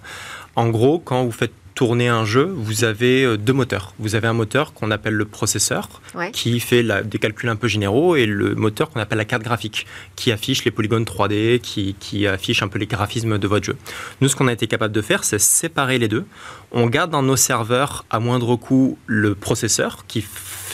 En 0.56 0.70
gros, 0.70 0.98
quand 0.98 1.26
vous 1.26 1.32
faites 1.34 1.52
tourner 1.74 2.08
un 2.08 2.24
jeu, 2.24 2.46
vous 2.56 2.86
avez 2.86 3.26
euh, 3.26 3.36
deux 3.38 3.52
moteurs. 3.52 3.94
Vous 4.00 4.16
avez 4.16 4.30
un 4.30 4.34
moteur 4.34 4.72
qu'on 4.74 4.92
appelle 4.92 5.16
le 5.16 5.26
processeur, 5.26 5.90
Ouais. 6.16 6.32
qui 6.32 6.62
fait 6.62 6.84
la- 6.84 7.04
des 7.04 7.20
calculs 7.20 7.50
un 7.50 7.58
peu 7.58 7.68
généraux, 7.68 8.16
et 8.16 8.26
le 8.26 8.56
moteur 8.56 8.90
qu'on 8.90 9.02
appelle 9.02 9.18
la 9.18 9.26
carte 9.26 9.44
graphique, 9.44 9.86
qui 10.16 10.32
affiche 10.32 10.64
les 10.64 10.72
polygones 10.72 11.04
3D, 11.04 11.60
qui, 11.62 11.98
qui 12.00 12.28
affiche 12.28 12.64
un 12.64 12.70
peu 12.70 12.80
les 12.80 12.88
graphismes 12.88 13.38
de 13.38 13.48
votre 13.50 13.66
jeu. 13.66 13.76
Nous, 14.22 14.30
ce 14.30 14.38
qu'on 14.38 14.48
a 14.48 14.54
été 14.54 14.68
capable 14.68 14.94
de 14.94 15.02
faire, 15.02 15.26
c'est 15.26 15.38
séparer 15.38 15.98
les 16.00 16.08
deux. 16.08 16.24
On 16.72 16.88
garde 16.88 17.12
dans 17.12 17.24
nos 17.24 17.36
serveurs 17.36 18.06
à 18.10 18.22
moindre 18.22 18.56
coût 18.56 18.98
le 19.06 19.36
processeur, 19.36 20.06
qui 20.08 20.24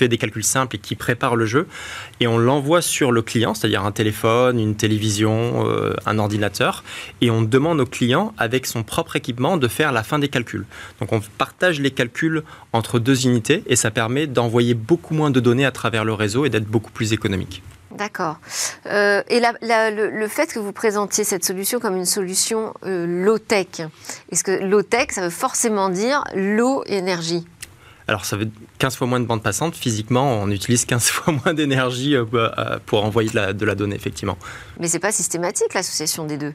fait 0.02 0.08
des 0.08 0.18
calculs 0.18 0.44
simples 0.44 0.78
et 0.78 0.80
qui 0.80 0.96
prépare 0.96 1.36
le 1.36 1.46
jeu, 1.46 1.68
et 2.20 2.26
on 2.26 2.40
l'envoie 2.40 2.82
sur 2.82 3.12
le 3.12 3.22
client, 3.22 3.54
c'est-à-dire 3.54 3.86
un 3.86 3.92
téléphone, 3.92 4.60
une 4.60 4.76
télévision, 4.76 5.68
euh, 5.68 5.94
un 6.08 6.18
ordinateur, 6.18 6.84
et 7.22 7.30
on 7.30 7.44
demande 7.44 7.80
au 7.80 7.86
client, 7.86 8.34
avec 8.40 8.66
son 8.66 8.82
propre 8.82 9.16
équipement, 9.16 9.58
de 9.58 9.68
faire 9.68 9.92
la 9.92 10.02
fin 10.02 10.18
des 10.18 10.28
calculs. 10.28 10.66
Donc 11.00 11.14
on 11.14 11.22
partage 11.38 11.80
les 11.80 11.92
calculs 11.92 12.42
entre 12.74 12.98
deux 12.98 13.28
unités, 13.28 13.64
et 13.68 13.76
ça 13.76 13.92
permet 13.92 14.26
d'envoyer 14.26 14.74
beaucoup 14.74 15.14
moins 15.14 15.30
de 15.30 15.40
données 15.40 15.66
à 15.66 15.72
travers 15.72 16.04
le 16.04 16.16
réseau 16.16 16.46
et 16.46 16.50
d'être 16.50 16.66
beaucoup 16.66 16.92
plus 16.92 17.14
économique. 17.14 17.62
D'accord. 17.92 18.38
Euh, 18.88 19.22
et 19.28 19.40
le, 19.40 20.28
fait 20.28 20.52
que 20.52 20.58
vous 20.58 20.72
présentiez 20.72 21.24
cette 21.24 21.46
solution 21.46 21.80
comme 21.80 21.96
une 21.96 22.06
solution 22.06 22.74
euh, 22.86 23.06
low-tech, 23.06 23.82
est-ce 24.32 24.44
que 24.44 24.64
low-tech, 24.64 25.12
ça 25.12 25.22
veut 25.22 25.30
forcément 25.30 25.90
dire 25.90 26.24
low 26.34 26.84
énergie 26.88 27.46
Alors 28.12 28.26
ça 28.26 28.36
veut 28.36 28.50
15 28.80 28.98
fois 28.98 29.08
moins 29.08 29.22
de 29.22 29.26
bande 29.26 29.42
passante, 29.42 29.74
physiquement 29.74 30.42
on 30.42 30.52
utilise 30.52 30.84
15 30.84 31.04
fois 31.10 31.34
moins 31.34 31.54
d'énergie 31.54 32.14
euh, 32.14 32.26
euh, 32.34 32.78
pour 32.86 33.06
envoyer 33.06 33.30
de 33.30 33.36
la, 33.38 33.54
de 33.54 33.66
la 33.66 33.74
donnée, 33.74 33.96
effectivement. 33.96 34.38
Mais 34.82 34.90
c'est 34.90 35.00
pas 35.00 35.14
systématique 35.14 35.74
l'association 35.74 36.26
des 36.28 36.38
deux? 36.38 36.54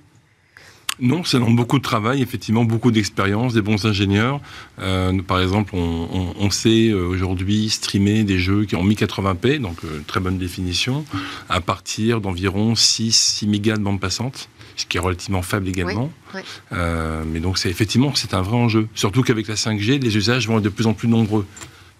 Non, 1.00 1.24
ça 1.24 1.38
demande 1.38 1.56
beaucoup 1.56 1.78
de 1.78 1.82
travail, 1.82 2.20
effectivement, 2.20 2.64
beaucoup 2.64 2.90
d'expérience, 2.90 3.54
des 3.54 3.62
bons 3.62 3.86
ingénieurs. 3.86 4.40
Euh, 4.80 5.12
nous, 5.12 5.22
par 5.22 5.40
exemple, 5.40 5.74
on, 5.74 6.08
on- 6.12 6.34
on 6.38 6.50
sait 6.50 6.92
aujourd'hui 6.92 7.70
streamer 7.70 8.22
des 8.24 8.38
jeux 8.38 8.66
qui 8.66 8.76
ont 8.76 8.84
1080p, 8.86 9.58
donc 9.58 9.76
euh, 9.84 10.02
très 10.06 10.20
bonne 10.20 10.36
définition, 10.38 11.06
à 11.48 11.60
partir 11.62 12.20
d'environ 12.20 12.74
6, 12.74 13.12
6 13.14 13.46
mégas 13.46 13.76
de 13.76 13.82
bande 13.82 14.00
passante, 14.00 14.48
ce 14.76 14.86
qui 14.86 14.98
est 14.98 15.00
relativement 15.00 15.42
faible 15.42 15.68
également. 15.68 16.10
oui. 16.34 16.40
Euh, 16.72 17.24
mais 17.26 17.40
donc, 17.40 17.58
c'est 17.58 17.70
effectivement, 17.70 18.14
c'est 18.14 18.34
un 18.34 18.42
vrai 18.42 18.56
enjeu. 18.56 18.88
Surtout 18.94 19.22
qu'avec 19.22 19.48
la 19.48 19.54
5G, 19.54 20.00
les 20.00 20.16
usages 20.16 20.46
vont 20.46 20.58
être 20.58 20.64
de 20.64 20.68
plus 20.68 20.86
en 20.86 20.92
plus 20.92 21.08
nombreux. 21.08 21.46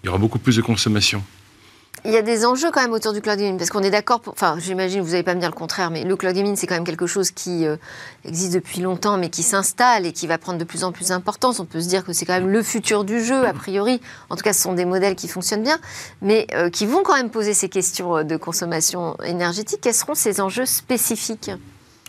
Il 0.03 0.07
y 0.07 0.09
aura 0.09 0.19
beaucoup 0.19 0.39
plus 0.39 0.55
de 0.55 0.61
consommation. 0.61 1.23
Il 2.05 2.11
y 2.11 2.17
a 2.17 2.21
des 2.21 2.45
enjeux 2.45 2.69
quand 2.71 2.81
même 2.81 2.93
autour 2.93 3.11
du 3.11 3.21
cloud 3.21 3.39
gaming, 3.39 3.57
parce 3.57 3.71
qu'on 3.71 3.81
est 3.81 3.89
d'accord, 3.89 4.21
enfin 4.27 4.57
j'imagine, 4.59 5.01
vous 5.01 5.09
n'allez 5.09 5.23
pas 5.23 5.33
me 5.33 5.39
dire 5.39 5.49
le 5.49 5.55
contraire, 5.55 5.89
mais 5.89 6.03
le 6.03 6.15
cloud 6.15 6.35
gaming 6.35 6.55
c'est 6.55 6.67
quand 6.67 6.75
même 6.75 6.85
quelque 6.85 7.07
chose 7.07 7.31
qui 7.31 7.65
euh, 7.65 7.75
existe 8.23 8.53
depuis 8.53 8.81
longtemps, 8.81 9.17
mais 9.17 9.29
qui 9.29 9.41
s'installe 9.41 10.05
et 10.05 10.13
qui 10.13 10.27
va 10.27 10.37
prendre 10.37 10.59
de 10.59 10.63
plus 10.63 10.83
en 10.83 10.91
plus 10.91 11.07
d'importance. 11.07 11.59
On 11.59 11.65
peut 11.65 11.81
se 11.81 11.89
dire 11.89 12.05
que 12.05 12.13
c'est 12.13 12.25
quand 12.25 12.35
même 12.39 12.49
le 12.49 12.61
futur 12.61 13.03
du 13.03 13.23
jeu, 13.23 13.45
a 13.47 13.51
priori. 13.51 13.99
En 14.29 14.35
tout 14.35 14.43
cas, 14.43 14.53
ce 14.53 14.61
sont 14.61 14.73
des 14.73 14.85
modèles 14.85 15.15
qui 15.15 15.27
fonctionnent 15.27 15.63
bien, 15.63 15.79
mais 16.21 16.45
euh, 16.53 16.69
qui 16.69 16.85
vont 16.85 17.01
quand 17.01 17.15
même 17.15 17.31
poser 17.31 17.55
ces 17.55 17.67
questions 17.67 18.23
de 18.23 18.37
consommation 18.37 19.17
énergétique. 19.23 19.79
Quels 19.81 19.95
seront 19.95 20.15
ces 20.15 20.39
enjeux 20.39 20.67
spécifiques? 20.67 21.51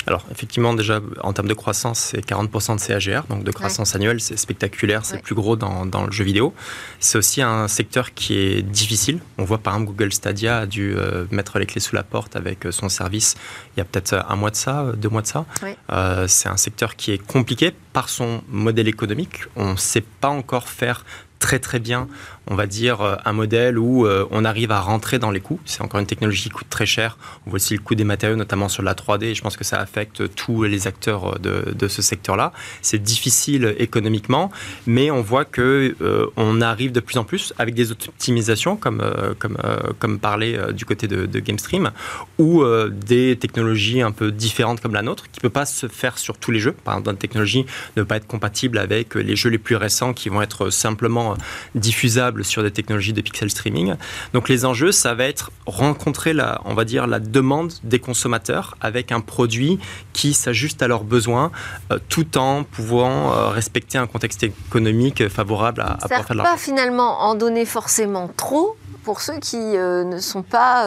Alors 0.06 0.24
effectivement 0.30 0.74
déjà 0.74 1.00
en 1.22 1.32
termes 1.32 1.48
de 1.48 1.54
croissance 1.54 1.98
c'est 1.98 2.24
40% 2.24 2.76
de 2.76 2.80
CAGR, 2.80 3.24
donc 3.28 3.44
de 3.44 3.50
croissance 3.50 3.94
annuelle 3.94 4.20
c'est 4.20 4.38
spectaculaire, 4.38 5.04
c'est 5.04 5.22
plus 5.22 5.34
gros 5.34 5.56
dans, 5.56 5.84
dans, 5.84 6.04
le 6.04 6.12
jeu 6.12 6.24
vidéo. 6.24 6.54
C'est 7.00 7.18
aussi 7.18 7.42
un 7.42 7.68
secteur 7.68 8.14
qui 8.14 8.38
est 8.38 8.62
difficile. 8.62 9.18
On 9.37 9.44
voit 9.44 9.58
par 9.58 9.74
exemple 9.74 9.92
Google 9.92 10.12
Stadia 10.12 10.58
a 10.58 10.66
dû 10.66 10.94
euh, 10.96 11.26
mettre 11.30 11.58
les 11.58 11.66
clés 11.66 11.80
sous 11.80 11.94
la 11.94 12.02
porte 12.02 12.37
avec 12.37 12.66
euh, 12.66 12.72
son 12.72 12.88
service 12.88 13.37
il 13.76 13.78
y 13.78 13.82
a 13.82 13.84
peut-être 13.84 14.24
un 14.28 14.37
mois 14.37 14.50
de 14.50 14.56
ça, 14.56 14.82
euh, 14.82 14.92
deux 14.94 15.08
mois 15.08 15.22
de 15.22 15.26
ça. 15.26 15.46
Euh, 15.92 16.26
c'est 16.26 16.48
un 16.48 16.56
secteur 16.56 16.96
qui 16.96 17.12
est 17.12 17.18
compliqué 17.18 17.72
par 17.92 18.08
son 18.08 18.42
modèle 18.48 18.88
économique. 18.88 19.42
On 19.56 19.72
ne 19.72 19.76
sait 19.76 20.00
pas 20.00 20.28
encore 20.28 20.68
faire 20.68 21.04
très 21.38 21.61
très 21.61 21.78
bien 21.78 22.08
on 22.46 22.55
va 22.55 22.66
dire, 22.66 23.01
euh, 23.01 23.16
un 23.24 23.33
modèle 23.33 23.79
où 23.79 24.07
euh, 24.07 24.27
on 24.31 24.44
arrive 24.44 24.70
à 24.70 24.81
rentrer 24.81 25.18
dans 25.18 25.31
les 25.31 25.40
coûts. 25.40 25.61
C'est 25.64 25.83
encore 25.83 26.01
une 26.01 26.07
technologie 26.07 26.44
qui 26.44 26.51
coûte 26.51 26.68
très 26.70 26.87
cher. 26.87 27.18
On 27.46 27.51
voit 27.51 27.57
aussi 27.57 27.74
le 27.74 27.81
coût 27.81 27.94
des 27.94 28.05
matériaux, 28.05 28.37
notamment 28.37 28.68
sur 28.68 28.83
la 28.83 28.94
3D. 28.94 29.24
Et 29.24 29.35
je 29.35 29.42
pense 29.42 29.57
que 29.57 29.64
ça 29.64 29.79
affecte 29.79 30.35
tous 30.35 30.62
les 30.62 30.87
acteurs 30.87 31.37
euh, 31.46 31.74
de, 31.74 31.88
ce 31.88 32.03
secteur-là. 32.03 32.53
C'est 32.83 33.03
difficile 33.03 33.74
économiquement, 33.79 34.51
mais 34.87 35.11
on 35.11 35.22
voit 35.22 35.44
que 35.44 35.96
on 36.37 36.61
arrive 36.61 36.92
de 36.92 37.01
plus 37.01 37.16
en 37.16 37.24
plus 37.24 37.55
avec 37.59 37.74
des 37.74 37.92
optimisations, 37.92 38.77
comme 38.77 39.03
comme 39.38 39.57
comme 39.98 40.18
parler 40.18 40.59
du 40.72 40.85
côté 40.85 41.09
de, 41.09 41.40
GameStream, 41.40 41.90
ou 42.38 42.62
des 42.90 43.38
technologies 43.38 44.03
un 44.03 44.11
peu 44.11 44.31
différentes 44.31 44.81
comme 44.81 44.92
la 44.92 45.03
nôtre, 45.03 45.31
qui 45.31 45.40
peut 45.40 45.48
pas 45.48 45.64
se 45.64 45.88
faire 45.88 46.18
sur 46.18 46.37
tous 46.37 46.51
les 46.51 46.61
jeux. 46.61 46.72
Par 46.72 46.94
exemple, 46.94 47.11
une 47.11 47.16
technologie 47.16 47.64
ne 47.96 48.03
peut 48.03 48.07
pas 48.07 48.16
être 48.16 48.27
compatible 48.27 48.77
avec 48.77 49.14
les 49.14 49.35
jeux 49.35 49.51
les 49.51 49.59
plus 49.59 49.77
récents 49.77 50.12
qui 50.12 50.29
vont 50.29 50.42
être 50.42 50.68
simplement 50.68 51.37
diffusables 51.74 52.38
sur 52.44 52.62
des 52.62 52.70
technologies 52.70 53.12
de 53.12 53.20
pixel 53.20 53.51
streaming. 53.51 53.94
Donc 54.33 54.48
les 54.48 54.64
enjeux, 54.64 54.92
ça 54.92 55.14
va 55.14 55.24
être 55.24 55.51
rencontrer 55.66 56.33
la, 56.33 56.61
on 56.64 56.74
va 56.74 56.85
dire, 56.85 57.07
la 57.07 57.20
demande 57.20 57.72
des 57.83 57.98
consommateurs 57.98 58.77
avec 58.81 59.12
un 59.12 59.20
produit 59.20 59.79
qui 60.12 60.35
s'ajuste 60.35 60.83
à 60.83 60.88
leurs 60.88 61.05
besoins, 61.05 61.51
euh, 61.92 61.98
tout 62.09 62.38
en 62.38 62.64
pouvant 62.64 63.33
euh, 63.33 63.48
respecter 63.48 63.98
un 63.98 64.07
contexte 64.07 64.42
économique 64.42 65.29
favorable 65.29 65.81
à, 65.83 65.92
à 65.92 65.96
pouvoir 65.96 66.27
faire 66.27 66.37
de 66.37 66.42
pas 66.42 66.57
finalement 66.57 67.20
en 67.22 67.35
donner 67.35 67.64
forcément 67.64 68.31
trop 68.37 68.77
pour 69.05 69.20
ceux 69.20 69.38
qui 69.38 69.57
euh, 69.57 70.05
ne 70.05 70.18
sont 70.18 70.42
pas. 70.42 70.85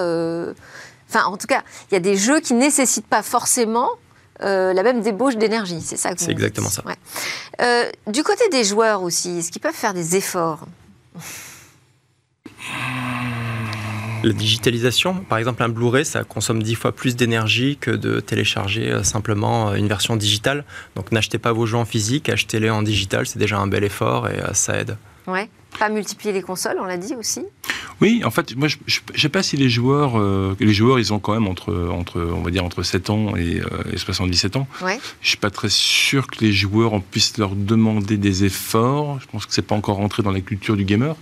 Enfin, 1.09 1.25
en 1.25 1.35
tout 1.37 1.47
cas, 1.47 1.63
il 1.89 1.93
y 1.93 1.97
a 1.97 1.99
des 1.99 2.15
jeux 2.15 2.39
qui 2.39 2.53
nécessitent 2.53 3.07
pas 3.07 3.23
forcément 3.23 3.89
la 4.39 4.81
même 4.81 5.01
débauche 5.01 5.37
d'énergie. 5.37 5.81
C'est 5.81 5.97
ça 5.97 6.15
que 6.15 6.21
C'est 6.21 6.31
exactement 6.31 6.69
ça. 6.69 6.83
du 8.07 8.23
côté 8.23 8.49
des 8.49 8.63
joueurs 8.63 9.03
aussi, 9.03 9.39
est-ce 9.39 9.51
qu'ils 9.51 9.61
peuvent 9.61 9.73
faire 9.73 9.93
des 9.93 10.15
efforts? 10.15 10.65
La 14.23 14.33
digitalisation, 14.33 15.15
par 15.15 15.37
exemple 15.37 15.63
un 15.63 15.69
Blu-ray, 15.69 16.05
ça 16.05 16.23
consomme 16.23 16.61
dix 16.61 16.75
fois 16.75 16.91
plus 16.91 17.15
d'énergie 17.15 17.77
que 17.77 17.91
de 17.91 18.19
télécharger 18.19 18.91
euh, 18.91 19.03
simplement 19.03 19.69
euh, 19.69 19.75
une 19.75 19.87
version 19.87 20.15
digitale. 20.15 20.63
Donc 20.95 21.11
n'achetez 21.11 21.37
pas 21.37 21.51
vos 21.51 21.65
jeux 21.65 21.77
en 21.77 21.85
physique, 21.85 22.29
achetez-les 22.29 22.69
en 22.69 22.83
digital, 22.83 23.25
c'est 23.25 23.39
déjà 23.39 23.57
un 23.57 23.67
bel 23.67 23.83
effort 23.83 24.29
et 24.29 24.39
euh, 24.39 24.53
ça 24.53 24.79
aide. 24.79 24.97
Ouais. 25.27 25.49
Pas 25.79 25.89
multiplier 25.89 26.33
les 26.33 26.41
consoles, 26.41 26.77
on 26.79 26.85
l'a 26.85 26.97
dit 26.97 27.15
aussi. 27.15 27.41
Oui, 28.01 28.23
en 28.25 28.31
fait, 28.31 28.55
moi, 28.55 28.67
je 28.67 28.77
ne 29.13 29.17
sais 29.17 29.29
pas 29.29 29.43
si 29.43 29.57
les 29.57 29.69
joueurs, 29.69 30.19
euh, 30.19 30.55
les 30.59 30.73
joueurs, 30.73 30.99
ils 30.99 31.13
ont 31.13 31.19
quand 31.19 31.33
même 31.33 31.47
entre, 31.47 31.87
entre, 31.91 32.19
on 32.19 32.41
va 32.41 32.51
dire, 32.51 32.65
entre 32.65 32.83
7 32.83 33.09
ans 33.09 33.35
et, 33.35 33.61
77 33.95 34.55
euh, 34.55 34.59
ans. 34.59 34.67
Ouais. 34.81 34.99
Je 35.21 35.29
suis 35.29 35.37
pas 35.37 35.51
très 35.51 35.69
sûr 35.69 36.27
que 36.27 36.43
les 36.43 36.51
joueurs, 36.51 36.93
on 36.93 36.99
puisse 36.99 37.37
leur 37.37 37.55
demander 37.55 38.17
des 38.17 38.43
efforts. 38.43 39.19
Je 39.21 39.27
pense 39.27 39.45
que 39.45 39.53
c'est 39.53 39.61
pas 39.61 39.75
encore 39.75 39.97
rentré 39.97 40.23
dans 40.23 40.31
la 40.31 40.41
culture 40.41 40.75
du 40.75 40.83
gamer. 40.83 41.15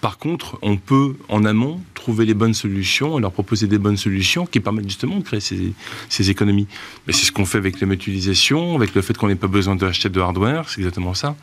Par 0.00 0.18
contre, 0.18 0.58
on 0.62 0.76
peut, 0.76 1.16
en 1.28 1.44
amont, 1.44 1.80
trouver 2.06 2.24
les 2.24 2.34
bonnes 2.34 2.54
solutions 2.54 3.18
et 3.18 3.20
leur 3.20 3.32
proposer 3.32 3.66
des 3.66 3.78
bonnes 3.78 4.00
solutions 4.06 4.46
qui 4.46 4.60
permettent 4.60 4.88
justement 4.94 5.16
de 5.16 5.24
créer 5.24 5.40
ces, 5.40 5.72
ces 6.08 6.30
économies. 6.30 6.68
Mais 7.06 7.12
c'est 7.12 7.26
ce 7.28 7.32
qu'on 7.32 7.46
fait 7.46 7.58
avec 7.58 7.80
la 7.80 7.86
mutualisation, 7.86 8.76
avec 8.76 8.94
le 8.94 9.02
fait 9.02 9.16
qu'on 9.16 9.28
n'ait 9.28 9.42
pas 9.46 9.52
besoin 9.58 9.74
d'acheter 9.76 10.08
de 10.08 10.20
hardware, 10.20 10.68
c'est 10.68 10.80
exactement 10.82 11.14
ça. 11.14 11.34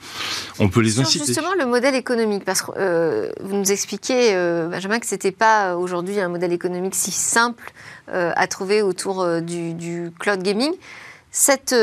On 0.60 0.70
peut 0.70 0.82
les 0.82 1.00
inciter. 1.00 1.26
Justement, 1.26 1.54
le 1.60 1.66
modèle 1.66 1.96
économique, 1.96 2.44
parce 2.46 2.62
que 2.62 2.72
euh, 2.78 3.30
vous 3.42 3.56
nous 3.56 3.72
expliquez 3.72 4.34
Benjamin, 4.70 5.00
que 5.00 5.08
ce 5.08 5.16
n'était 5.16 5.32
pas 5.32 5.74
euh, 5.74 5.76
aujourd'hui 5.76 6.20
un 6.20 6.30
modèle 6.30 6.54
économique 6.54 6.96
si 6.96 7.12
simple 7.12 7.72
euh, 8.10 8.32
à 8.36 8.48
trouver 8.48 8.82
autour 8.82 9.22
euh, 9.22 9.42
du, 9.42 10.12
cloud 10.20 10.42
gaming. 10.42 10.72
Cette 11.32 11.76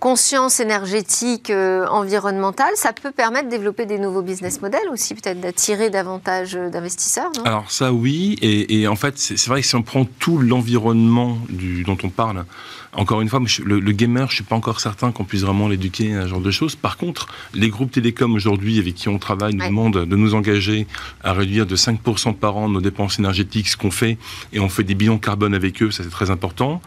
conscience 0.00 0.60
énergétique 0.60 1.50
environnementale, 1.50 2.72
ça 2.76 2.92
peut 2.92 3.10
permettre 3.10 3.46
de 3.46 3.50
développer 3.50 3.86
des 3.86 3.98
nouveaux 3.98 4.22
business 4.22 4.60
models 4.60 4.88
aussi, 4.92 5.14
peut-être 5.14 5.40
d'attirer 5.40 5.90
davantage 5.90 6.54
d'investisseurs 6.54 7.30
Alors 7.44 7.70
ça 7.70 7.92
oui, 7.92 8.36
et, 8.42 8.80
et 8.80 8.88
en 8.88 8.96
fait 8.96 9.18
c'est 9.18 9.48
vrai 9.48 9.62
que 9.62 9.66
si 9.66 9.74
on 9.74 9.82
prend 9.82 10.04
tout 10.04 10.38
l'environnement 10.38 11.38
dont 11.86 11.98
on 12.02 12.08
parle, 12.10 12.44
encore 12.96 13.20
une 13.20 13.28
fois, 13.28 13.40
le, 13.64 13.92
gamer, 13.92 14.30
je 14.30 14.36
suis 14.36 14.44
pas 14.44 14.56
encore 14.56 14.80
certain 14.80 15.12
qu'on 15.12 15.24
puisse 15.24 15.42
vraiment 15.42 15.68
l'éduquer 15.68 16.14
à 16.16 16.22
ce 16.22 16.28
genre 16.28 16.40
de 16.40 16.50
choses. 16.50 16.76
Par 16.76 16.96
contre, 16.96 17.26
les 17.52 17.68
groupes 17.68 17.90
télécoms 17.90 18.34
aujourd'hui 18.34 18.78
avec 18.78 18.94
qui 18.94 19.08
on 19.08 19.18
travaille 19.18 19.54
nous 19.54 19.66
demandent 19.66 20.06
de 20.06 20.16
nous 20.16 20.34
engager 20.34 20.86
à 21.22 21.34
réduire 21.34 21.66
de 21.66 21.76
5% 21.76 22.34
par 22.34 22.56
an 22.56 22.70
nos 22.70 22.80
dépenses 22.80 23.18
énergétiques, 23.18 23.68
ce 23.68 23.76
qu'on 23.76 23.90
fait, 23.90 24.16
et 24.54 24.60
on 24.60 24.70
fait 24.70 24.82
des 24.82 24.94
bilans 24.94 25.18
carbone 25.18 25.54
avec 25.54 25.82
eux, 25.82 25.90
ça 25.90 26.04
c'est 26.04 26.10
très 26.10 26.30
important. 26.30 26.80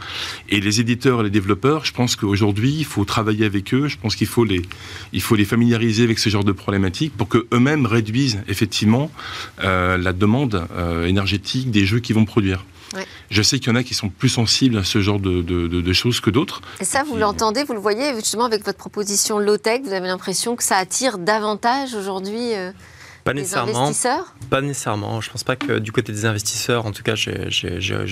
Et 0.49 0.59
les 0.59 0.81
éditeurs 0.81 1.21
et 1.21 1.23
les 1.25 1.29
développeurs, 1.29 1.85
je 1.85 1.93
pense 1.93 2.15
qu'aujourd'hui, 2.15 2.75
il 2.79 2.85
faut 2.85 2.98
travailler 3.05 3.45
avec 3.45 3.73
eux, 3.73 3.87
je 3.87 3.97
pense 3.97 4.15
qu'il 4.15 4.27
faut 4.27 4.43
les, 4.43 4.61
il 5.13 5.21
faut 5.21 5.35
les 5.35 5.45
familiariser 5.45 6.03
avec 6.03 6.19
ce 6.19 6.29
genre 6.29 6.43
de 6.43 6.51
problématiques 6.51 7.15
pour 7.15 7.27
qu'eux-mêmes 7.27 7.85
réduisent 7.85 8.41
effectivement 8.47 9.11
euh, 9.63 9.97
la 9.97 10.13
demande 10.13 10.67
euh, 10.75 11.05
énergétique 11.05 11.71
des 11.71 11.85
jeux 11.85 11.99
qu'ils 11.99 12.15
vont 12.15 12.25
produire. 12.25 12.65
Je 13.29 13.41
sais 13.43 13.59
qu'il 13.59 13.71
y 13.71 13.71
en 13.71 13.75
a 13.75 13.83
qui 13.83 13.93
sont 13.93 14.09
plus 14.09 14.29
sensibles 14.29 14.77
à 14.77 14.83
ce 14.83 14.99
genre 15.01 15.19
de, 15.19 15.93
choses 15.93 16.19
que 16.19 16.29
d'autres. 16.29 16.61
Et 16.79 16.85
ça, 16.85 17.03
vous 17.03 17.17
l'entendez, 17.17 17.63
vous 17.63 17.73
le 17.73 17.79
voyez, 17.79 18.15
justement, 18.15 18.45
avec 18.45 18.65
votre 18.65 18.77
proposition 18.77 19.37
low-tech, 19.39 19.81
vous 19.83 19.93
avez 19.93 20.07
l'impression 20.07 20.55
que 20.55 20.63
ça 20.63 20.77
attire 20.77 21.17
davantage 21.17 21.93
aujourd'hui 21.93 22.55
euh, 22.55 22.71
pas 23.23 23.33
nécessairement. 23.33 23.91
Pas 24.49 24.61
nécessairement. 24.61 25.21
Je 25.21 25.29
pense 25.29 25.43
pas 25.43 25.55
que 25.55 25.79
du 25.79 25.91
côté 25.91 26.11
des 26.11 26.25
investisseurs, 26.25 26.85
en 26.85 26.91
tout 26.91 27.03
cas, 27.03 27.15
j'ai 27.15 27.45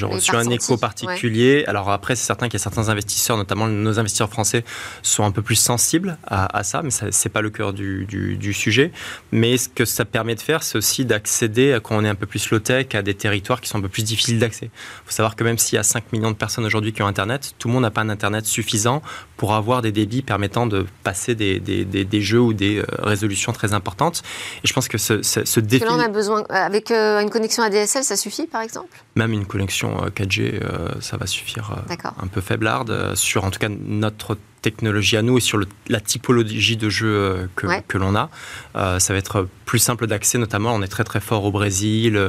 reçu 0.05 0.35
un 0.35 0.49
écho 0.49 0.77
particulier. 0.77 1.63
Alors 1.67 1.89
après, 1.89 2.15
c'est 2.15 2.25
certain 2.25 2.47
qu'il 2.47 2.59
y 2.59 2.61
a 2.61 2.63
certains 2.63 2.89
investisseurs, 2.89 3.37
notamment 3.37 3.67
nos 3.67 3.99
investisseurs 3.99 4.29
français, 4.29 4.63
sont 5.01 5.23
un 5.23 5.31
peu 5.31 5.41
plus 5.41 5.55
sensibles 5.55 6.17
à, 6.25 6.63
ça, 6.63 6.81
mais 6.83 6.91
c'est 6.91 7.29
pas 7.29 7.41
le 7.41 7.49
cœur 7.49 7.73
du, 7.73 8.05
du, 8.05 8.53
sujet. 8.53 8.91
Mais 9.31 9.57
ce 9.57 9.69
que 9.69 9.85
ça 9.85 10.05
permet 10.05 10.35
de 10.35 10.41
faire, 10.41 10.63
c'est 10.63 10.77
aussi 10.77 11.05
d'accéder, 11.05 11.79
quand 11.83 11.97
on 11.97 12.03
est 12.03 12.09
un 12.09 12.15
peu 12.15 12.25
plus 12.25 12.49
low-tech, 12.49 12.87
à 12.93 13.01
des 13.01 13.13
territoires 13.13 13.61
qui 13.61 13.69
sont 13.69 13.77
un 13.77 13.81
peu 13.81 13.89
plus 13.89 14.03
difficiles 14.03 14.39
d'accès. 14.39 14.65
Il 14.65 15.05
faut 15.05 15.11
savoir 15.11 15.35
que 15.35 15.43
même 15.43 15.57
s'il 15.57 15.75
y 15.75 15.79
a 15.79 15.83
5 15.83 16.11
millions 16.13 16.31
de 16.31 16.35
personnes 16.35 16.65
aujourd'hui 16.65 16.93
qui 16.93 17.01
ont 17.01 17.07
Internet, 17.07 17.53
tout 17.57 17.67
le 17.67 17.73
monde 17.73 17.83
n'a 17.83 17.91
pas 17.91 18.01
un 18.01 18.09
Internet 18.09 18.45
suffisant 18.45 19.01
pour 19.37 19.53
avoir 19.53 19.81
des 19.81 19.91
débits 19.91 20.21
permettant 20.21 20.67
de 20.67 20.85
passer 21.03 21.35
des, 21.35 21.59
des, 21.59 21.85
des, 21.85 22.21
jeux 22.21 22.41
ou 22.41 22.53
des 22.53 22.79
euh, 22.79 22.85
résolutions 22.99 23.51
très 23.53 23.73
importantes. 23.73 24.23
Et 24.63 24.67
je 24.67 24.73
pense 24.73 24.87
que 24.87 24.96
ce, 24.97 25.59
défi. 25.59 25.85
on 25.87 25.99
a 25.99 26.07
besoin, 26.07 26.41
euh, 26.41 26.45
avec 26.49 26.91
euh, 26.91 27.21
une 27.21 27.29
connexion 27.29 27.63
ADSL, 27.63 28.03
ça 28.03 28.15
suffit 28.15 28.47
par 28.47 28.61
exemple? 28.61 29.03
Même 29.15 29.33
une 29.33 29.45
connexion 29.45 29.97
4G, 30.15 30.61
euh, 30.61 30.89
ça 31.01 31.17
va 31.17 31.25
suffire. 31.27 31.75
un 32.21 32.27
peu 32.27 32.41
faiblarde 32.41 33.15
sur 33.15 33.45
en 33.45 33.51
tout 33.51 33.59
cas 33.59 33.69
notre 33.69 34.37
technologie 34.61 35.17
à 35.17 35.21
nous 35.21 35.37
et 35.37 35.41
sur 35.41 35.59
la 35.87 35.99
typologie 35.99 36.77
de 36.77 36.89
jeu 36.89 37.49
que, 37.55 37.67
que 37.87 37.97
l'on 37.97 38.15
a. 38.15 38.29
ça 38.73 39.13
va 39.13 39.19
être 39.19 39.47
plus 39.65 39.79
simple 39.79 40.07
d'accès, 40.07 40.37
notamment 40.37 40.73
on 40.73 40.81
est 40.81 40.87
très 40.87 41.03
très 41.03 41.19
fort 41.19 41.43
au 41.45 41.51
Brésil, 41.51 42.19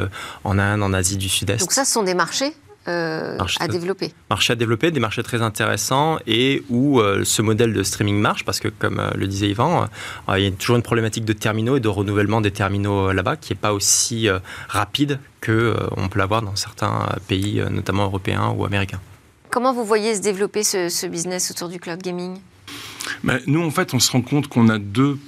en 0.44 0.58
Inde, 0.58 0.82
en 0.82 0.92
Asie 0.92 1.16
du 1.16 1.28
Sud-Est. 1.28 1.60
Donc 1.60 1.72
ça, 1.72 1.84
ce 1.84 1.92
sont 1.92 2.02
des 2.02 2.14
marchés? 2.14 2.54
Euh, 2.88 3.36
à 3.60 3.68
développer. 3.68 4.12
Marché 4.30 4.52
à 4.52 4.56
développer, 4.56 4.90
des 4.90 5.00
marchés 5.00 5.22
très 5.22 5.42
intéressants 5.42 6.18
et 6.26 6.62
où 6.70 7.00
euh, 7.00 7.22
ce 7.24 7.42
modèle 7.42 7.72
de 7.72 7.82
streaming 7.82 8.18
marche 8.18 8.44
parce 8.44 8.60
que, 8.60 8.68
comme 8.68 8.98
euh, 8.98 9.10
le 9.14 9.26
disait 9.26 9.50
Yvan, 9.50 9.88
il 10.36 10.42
y 10.42 10.46
a 10.46 10.50
toujours 10.52 10.76
une 10.76 10.82
problématique 10.82 11.24
de 11.24 11.32
terminaux 11.32 11.76
et 11.76 11.80
de 11.80 11.88
renouvellement 11.88 12.40
des 12.40 12.50
terminaux 12.50 13.12
là-bas 13.12 13.36
qui 13.36 13.52
n'est 13.52 13.58
pas 13.58 13.72
aussi 13.72 14.28
rapide 14.68 15.18
qu'on 15.44 16.08
peut 16.08 16.18
l'avoir 16.18 16.42
dans 16.42 16.56
certains 16.56 17.06
pays, 17.26 17.62
notamment 17.70 18.04
européens 18.04 18.54
ou 18.56 18.64
américains. 18.64 19.00
Comment 19.50 19.72
vous 19.72 19.84
voyez 19.84 20.14
se 20.14 20.20
développer 20.20 20.62
ce, 20.62 21.06
business 21.06 21.50
autour 21.50 21.68
du 21.68 21.78
cloud 21.78 22.00
gaming? 22.02 22.38
Ben, 23.24 23.40
Nous, 23.46 23.62
en 23.62 23.70
fait, 23.70 23.94
on 23.94 24.00
se 24.00 24.10
rend 24.10 24.22
compte 24.22 24.48
qu'on 24.48 24.68
a 24.68 24.78
deux 24.78 25.18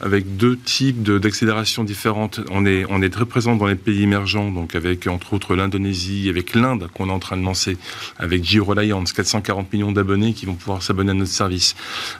avec 0.00 0.36
deux 0.36 0.56
types 0.56 1.02
d'accélération 1.02 1.84
différentes. 1.84 2.40
On 2.50 2.66
est, 2.66 3.10
très 3.10 3.26
présent 3.26 3.54
dans 3.54 3.66
les 3.66 3.76
pays 3.76 4.02
émergents, 4.02 4.50
donc 4.50 4.74
avec 4.74 5.06
entre 5.06 5.34
autres 5.34 5.54
l'Indonésie, 5.54 6.28
avec 6.28 6.54
l'Inde 6.54 6.88
qu'on 6.94 7.08
est 7.08 7.12
en 7.12 7.20
train 7.20 7.36
de 7.36 7.44
lancer, 7.44 7.76
avec 8.18 8.42
Giro 8.42 8.76
Alliance, 8.76 9.12
440 9.12 9.72
millions 9.72 9.92
d'abonnés 9.92 10.32
qui 10.32 10.46
vont 10.46 10.54
pouvoir 10.54 10.82
s'abonner 10.82 11.12
à 11.12 11.14
notre 11.14 11.30
service. 11.30 11.76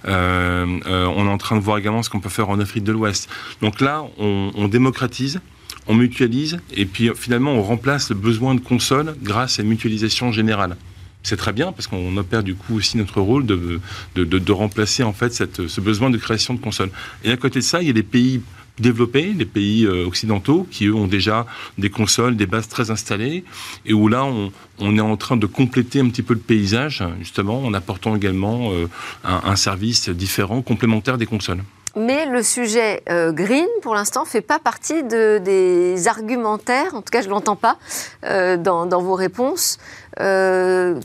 Euh, 0.07 0.79
euh, 0.87 1.07
on 1.17 1.27
est 1.27 1.31
en 1.31 1.39
train 1.39 1.57
de 1.57 1.63
voir 1.63 1.79
également 1.79 2.05
ce 2.05 2.11
qu'on 2.11 2.21
peut 2.21 2.29
faire 2.29 2.49
en 2.49 2.61
Afrique 2.61 2.85
de 2.85 2.93
l'Ouest. 2.93 3.29
Donc 3.61 3.81
là, 3.81 4.05
on, 4.19 4.53
on 4.55 4.69
démocratise 4.69 5.41
on 5.89 5.95
mutualise 5.95 6.61
et 6.73 6.87
puis 6.87 7.11
finalement 7.17 7.55
on 7.55 7.63
remplace 7.63 8.11
le 8.11 8.15
besoin 8.15 8.55
de 8.55 8.61
console 8.61 9.17
grâce 9.21 9.59
à 9.59 9.63
une 9.63 9.69
mutualisation 9.69 10.31
générale 10.31 10.77
c'est 11.23 11.37
très 11.37 11.53
bien 11.53 11.73
parce 11.73 11.87
qu'on 11.87 12.17
opère 12.17 12.43
du 12.43 12.55
coup 12.55 12.77
aussi 12.77 12.97
notre 12.97 13.21
rôle 13.21 13.47
de, 13.47 13.81
de, 14.15 14.53
remplacer 14.53 15.03
en 15.03 15.13
fait 15.13 15.33
cette, 15.33 15.69
ce 15.69 15.81
besoin 15.81 16.11
de 16.11 16.19
création 16.19 16.55
de 16.55 16.61
consoles. 16.61 16.91
Et 17.25 17.31
à 17.31 17.37
côté 17.37 17.61
de 17.61 17.65
ça, 17.65 17.81
il 17.81 17.87
y 17.87 17.91
a 17.91 17.95
des 17.95 18.03
pays 18.03 18.41
développés, 18.79 19.33
les 19.37 19.45
pays 19.45 19.87
occidentaux, 19.87 20.67
qui 20.71 20.87
eux 20.87 20.95
ont 20.95 21.07
déjà 21.07 21.47
des 21.79 21.91
consoles, 21.91 22.37
des 22.37 22.47
bases 22.47 22.69
très 22.69 22.91
installées, 22.91 23.45
et 23.85 23.93
où 23.93 24.09
là 24.09 24.25
on, 24.25 24.97
est 24.97 25.01
en 25.01 25.17
train 25.17 25.37
de 25.37 25.47
compléter 25.47 26.01
un 26.01 26.09
petit 26.09 26.23
peu 26.23 26.35
le 26.35 26.41
paysage, 26.41 27.05
justement, 27.21 27.65
en 27.65 27.75
apportant 27.75 28.17
également 28.17 28.73
un, 29.25 29.41
un 29.45 29.57
service 29.57 30.09
différent, 30.09 30.63
complémentaire 30.63 31.19
des 31.19 31.27
consoles. 31.27 31.63
Mais 31.95 32.25
le 32.27 32.43
sujet 32.43 33.03
euh, 33.11 33.33
green, 33.33 33.67
pour 33.83 33.95
l'instant, 33.95 34.25
fait 34.25 34.41
pas 34.41 34.59
partie 34.59 35.03
de, 35.03 35.39
des 35.39 36.09
argumentaires, 36.09 36.95
en 36.95 37.03
tout 37.03 37.11
cas 37.11 37.21
je 37.21 37.27
ne 37.27 37.33
l'entends 37.33 37.57
pas 37.57 37.77
euh, 38.25 38.57
dans, 38.57 38.87
vos 38.87 39.15
réponses. 39.15 39.79
Euh, 40.21 40.99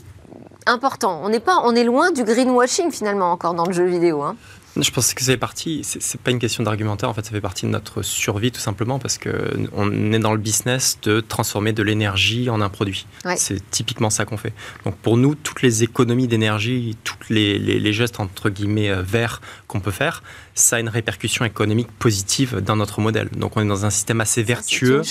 important. 0.66 1.20
On 1.22 1.32
est, 1.32 1.40
pas, 1.40 1.60
on 1.64 1.74
est 1.74 1.84
loin 1.84 2.10
du 2.10 2.24
greenwashing 2.24 2.90
finalement 2.90 3.32
encore 3.32 3.54
dans 3.54 3.66
le 3.66 3.72
jeu 3.72 3.84
vidéo. 3.84 4.22
Hein. 4.22 4.36
Je 4.80 4.90
pense 4.90 5.12
que 5.14 5.22
ça 5.22 5.32
fait 5.32 5.36
partie, 5.36 5.82
c'est 5.82 6.20
pas 6.20 6.30
une 6.30 6.38
question 6.38 6.62
d'argumentaire, 6.62 7.08
en 7.08 7.14
fait, 7.14 7.24
ça 7.24 7.32
fait 7.32 7.40
partie 7.40 7.66
de 7.66 7.70
notre 7.70 8.02
survie 8.02 8.52
tout 8.52 8.60
simplement 8.60 8.98
parce 8.98 9.18
qu'on 9.18 10.12
est 10.12 10.18
dans 10.18 10.32
le 10.32 10.38
business 10.38 10.98
de 11.02 11.20
transformer 11.20 11.72
de 11.72 11.82
l'énergie 11.82 12.48
en 12.50 12.60
un 12.60 12.68
produit. 12.68 13.06
C'est 13.36 13.70
typiquement 13.70 14.10
ça 14.10 14.24
qu'on 14.24 14.36
fait. 14.36 14.52
Donc 14.84 14.96
pour 14.96 15.16
nous, 15.16 15.34
toutes 15.34 15.62
les 15.62 15.82
économies 15.82 16.28
d'énergie, 16.28 16.96
tous 17.04 17.16
les, 17.30 17.58
les, 17.58 17.92
gestes 17.92 18.20
entre 18.20 18.50
guillemets 18.50 18.90
euh, 18.90 19.02
verts 19.02 19.40
qu'on 19.66 19.80
peut 19.80 19.90
faire, 19.90 20.22
ça 20.54 20.76
a 20.76 20.80
une 20.80 20.88
répercussion 20.88 21.44
économique 21.44 21.88
positive 21.98 22.60
dans 22.60 22.76
notre 22.76 23.00
modèle. 23.00 23.28
Donc 23.30 23.56
on 23.56 23.62
est 23.62 23.68
dans 23.68 23.84
un 23.84 23.90
système 23.90 24.20
assez 24.20 24.42
vertueux 24.42 25.02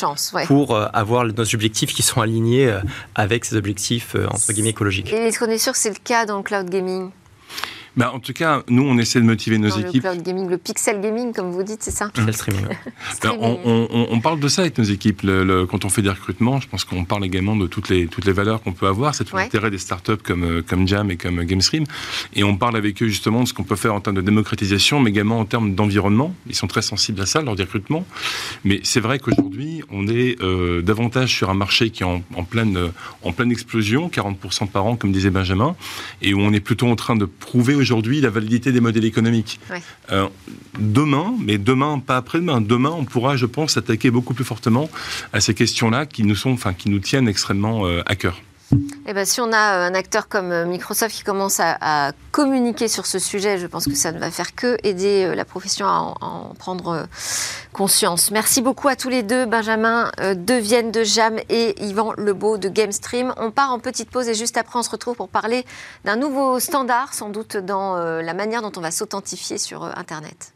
pour 0.46 0.76
euh, 0.76 0.88
avoir 0.94 1.26
nos 1.26 1.56
objectifs 1.56 1.94
qui 1.94 2.04
sont 2.04 2.22
alignés 2.22 2.68
euh, 2.68 2.80
avec 3.16 3.46
ces 3.46 3.56
objectifs 3.56 4.16
entre 4.30 4.54
guillemets 4.54 4.70
écologiques. 4.70 5.12
Et 5.12 5.28
est-ce 5.28 5.40
qu'on 5.40 5.52
est 5.52 5.58
sûr 5.58 5.74
que 5.74 5.80
c'est 5.80 5.90
le 5.90 6.04
cas 6.04 6.26
dans 6.26 6.38
le 6.38 6.44
cloud 6.44 6.70
gaming? 6.70 7.12
Bah, 7.98 8.12
en 8.14 8.20
tout 8.20 8.32
cas, 8.32 8.62
nous, 8.70 8.84
on 8.84 8.96
essaie 9.00 9.20
de 9.20 9.26
motiver 9.26 9.58
nos 9.58 9.70
équipes. 9.70 10.04
Le 10.04 10.12
cloud 10.12 10.24
gaming, 10.24 10.48
le 10.48 10.60
pixel 10.60 11.02
gaming, 11.02 11.34
comme 11.34 11.50
vous 11.50 11.64
dites, 11.64 11.82
c'est 11.82 11.92
ça 11.92 12.12
Le 12.16 12.32
streaming. 12.32 12.68
Ben, 13.24 13.32
on, 13.40 14.20
parle 14.20 14.40
de 14.40 14.48
ça 14.48 14.62
avec 14.62 14.78
nos 14.78 14.84
équipes. 14.84 15.22
Le, 15.24 15.66
quand 15.66 15.86
on 15.86 15.90
fait 15.90 16.04
des 16.04 16.10
recrutements, 16.10 16.60
je 16.60 16.68
pense 16.68 16.84
qu'on 16.84 17.06
parle 17.06 17.26
également 17.26 17.56
de 17.56 17.66
toutes 17.66 17.90
les, 17.90 18.08
toutes 18.08 18.26
les 18.26 18.32
valeurs 18.32 18.62
qu'on 18.62 18.74
peut 18.74 18.86
avoir. 18.86 19.16
C'est 19.16 19.24
tout 19.24 19.36
l'intérêt 19.36 19.72
des 19.72 19.80
startups 19.80 20.18
comme, 20.24 20.44
euh, 20.44 20.62
comme 20.62 20.88
Jam 20.88 21.10
et 21.10 21.18
comme 21.18 21.44
GameStream. 21.44 21.86
Et 22.36 22.44
on 22.44 22.56
parle 22.56 22.78
avec 22.78 23.02
eux 23.02 23.08
justement 23.08 23.42
de 23.42 23.48
ce 23.48 23.54
qu'on 23.54 23.64
peut 23.64 23.76
faire 23.76 23.96
en 23.96 24.02
termes 24.02 24.16
de 24.16 24.22
démocratisation, 24.22 25.00
mais 25.00 25.10
également 25.10 25.40
en 25.40 25.46
termes 25.46 25.74
d'environnement. 25.74 26.36
Ils 26.48 26.56
sont 26.56 26.68
très 26.68 26.84
sensibles 26.84 27.22
à 27.22 27.26
ça 27.26 27.42
lors 27.42 27.56
des 27.56 27.64
recrutements. 27.64 28.06
Mais 28.64 28.80
c'est 28.84 29.00
vrai 29.00 29.18
qu'aujourd'hui, 29.18 29.82
on 29.90 30.08
est 30.08 30.40
euh, 30.42 30.84
davantage 30.84 31.34
sur 31.34 31.50
un 31.50 31.56
marché 31.56 31.90
qui 31.90 32.04
est 32.04 32.06
en, 32.06 32.22
en, 32.36 32.44
pleine, 32.44 32.92
en 33.24 33.32
pleine 33.32 33.52
explosion, 33.52 34.10
40% 34.10 34.68
par 34.68 34.86
an, 34.86 34.96
comme 34.96 35.12
disait 35.12 35.32
Benjamin, 35.32 35.76
et 36.22 36.36
où 36.36 36.40
on 36.40 36.54
est 36.54 36.60
plutôt 36.60 36.88
en 36.88 36.96
train 36.96 37.16
de 37.16 37.26
prouver 37.26 37.74
aujourd'hui 37.74 37.87
la 38.22 38.30
validité 38.30 38.72
des 38.72 38.80
modèles 38.80 39.06
économiques. 39.06 39.60
Euh, 40.12 40.28
demain, 40.80 41.34
mais 41.40 41.58
demain, 41.58 42.00
pas 42.00 42.18
après-demain, 42.18 42.62
demain, 42.62 42.92
on 42.92 43.06
pourra, 43.06 43.36
je 43.36 43.46
pense, 43.46 43.74
s'attaquer 43.74 44.12
beaucoup 44.12 44.34
plus 44.34 44.46
fortement 44.46 44.90
à 45.34 45.40
ces 45.40 45.54
questions-là 45.54 46.06
qui 46.06 46.24
nous 46.24 46.36
sont, 46.36 46.52
enfin, 46.52 46.74
qui 46.74 46.90
nous 46.90 47.00
tiennent 47.00 47.28
extrêmement 47.28 47.86
euh, 47.86 48.02
à 48.06 48.16
cœur. 48.16 48.42
Eh 49.06 49.14
ben, 49.14 49.26
si 49.26 49.40
on 49.40 49.54
a 49.54 49.58
un 49.58 49.94
acteur 49.94 50.28
comme 50.28 50.52
euh, 50.52 50.66
Microsoft 50.66 51.16
qui 51.16 51.24
commence 51.24 51.62
à, 51.62 52.12
communiquer 52.32 52.88
sur 52.88 53.06
ce 53.06 53.20
sujet, 53.20 53.58
je 53.58 53.66
pense 53.66 53.86
que 53.86 53.96
ça 53.96 54.12
ne 54.12 54.20
va 54.20 54.30
faire 54.30 54.54
que 54.54 54.78
aider 54.84 55.24
euh, 55.24 55.36
la 55.36 55.46
profession 55.46 55.88
à 55.88 56.16
en, 56.20 56.54
prendre 56.60 56.88
euh, 56.90 57.04
conscience. 57.72 58.32
Merci 58.32 58.62
beaucoup 58.62 58.90
à 58.90 58.98
tous 58.98 59.10
les 59.10 59.24
deux, 59.24 59.46
Benjamin 59.46 60.12
de 60.20 60.54
Vienne 60.54 60.92
de 60.92 61.04
Jam 61.04 61.38
et 61.50 61.82
Yvan 61.84 62.14
Lebeau 62.18 62.58
de 62.58 62.68
GameStream. 62.68 63.34
On 63.38 63.52
part 63.52 63.72
en 63.72 63.80
petite 63.80 64.10
pause 64.10 64.28
et 64.28 64.34
juste 64.34 64.58
après 64.58 64.78
on 64.78 64.84
se 64.84 64.90
retrouve 64.90 65.16
pour 65.16 65.30
parler 65.30 65.66
d'un 66.04 66.18
nouveau 66.18 66.60
standard, 66.60 67.14
sans 67.14 67.30
doute 67.30 67.58
dans 67.58 67.96
la 67.96 68.34
manière 68.34 68.62
dont 68.62 68.72
on 68.76 68.82
va 68.82 68.92
s'authentifier 68.92 69.58
sur 69.58 69.84
Internet. 69.98 70.54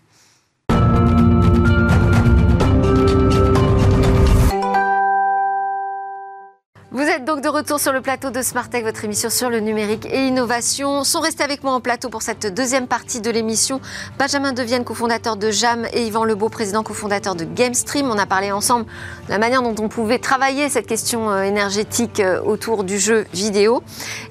Vous 6.93 7.03
êtes 7.03 7.23
donc 7.23 7.39
de 7.39 7.47
retour 7.47 7.79
sur 7.79 7.93
le 7.93 8.01
plateau 8.01 8.31
de 8.31 8.41
Smartech, 8.41 8.83
votre 8.83 9.05
émission 9.05 9.29
sur 9.29 9.49
le 9.49 9.61
numérique 9.61 10.05
et 10.07 10.25
l'innovation. 10.25 11.05
Sont 11.05 11.21
restés 11.21 11.41
avec 11.41 11.63
moi 11.63 11.71
en 11.71 11.79
plateau 11.79 12.09
pour 12.09 12.21
cette 12.21 12.53
deuxième 12.53 12.85
partie 12.85 13.21
de 13.21 13.31
l'émission 13.31 13.79
Benjamin 14.19 14.51
Devienne, 14.51 14.83
cofondateur 14.83 15.37
de 15.37 15.51
JAM, 15.51 15.87
et 15.93 16.05
Yvan 16.07 16.25
Lebeau, 16.25 16.49
président 16.49 16.83
cofondateur 16.83 17.35
de 17.35 17.45
GameStream. 17.45 18.11
On 18.11 18.17
a 18.17 18.25
parlé 18.25 18.51
ensemble 18.51 18.87
de 19.27 19.31
la 19.31 19.37
manière 19.37 19.61
dont 19.61 19.75
on 19.81 19.87
pouvait 19.87 20.19
travailler 20.19 20.67
cette 20.67 20.85
question 20.85 21.31
euh, 21.31 21.43
énergétique 21.43 22.19
euh, 22.19 22.41
autour 22.41 22.83
du 22.83 22.99
jeu 22.99 23.25
vidéo. 23.31 23.83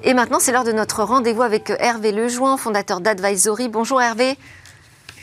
Et 0.03 0.13
maintenant, 0.13 0.37
c'est 0.39 0.51
l'heure 0.51 0.63
de 0.63 0.71
notre 0.71 1.03
rendez-vous 1.03 1.41
avec 1.41 1.73
Hervé 1.79 2.11
Lejoin, 2.11 2.57
fondateur 2.57 3.01
d'Advisory. 3.01 3.69
Bonjour 3.69 3.99
Hervé. 3.99 4.37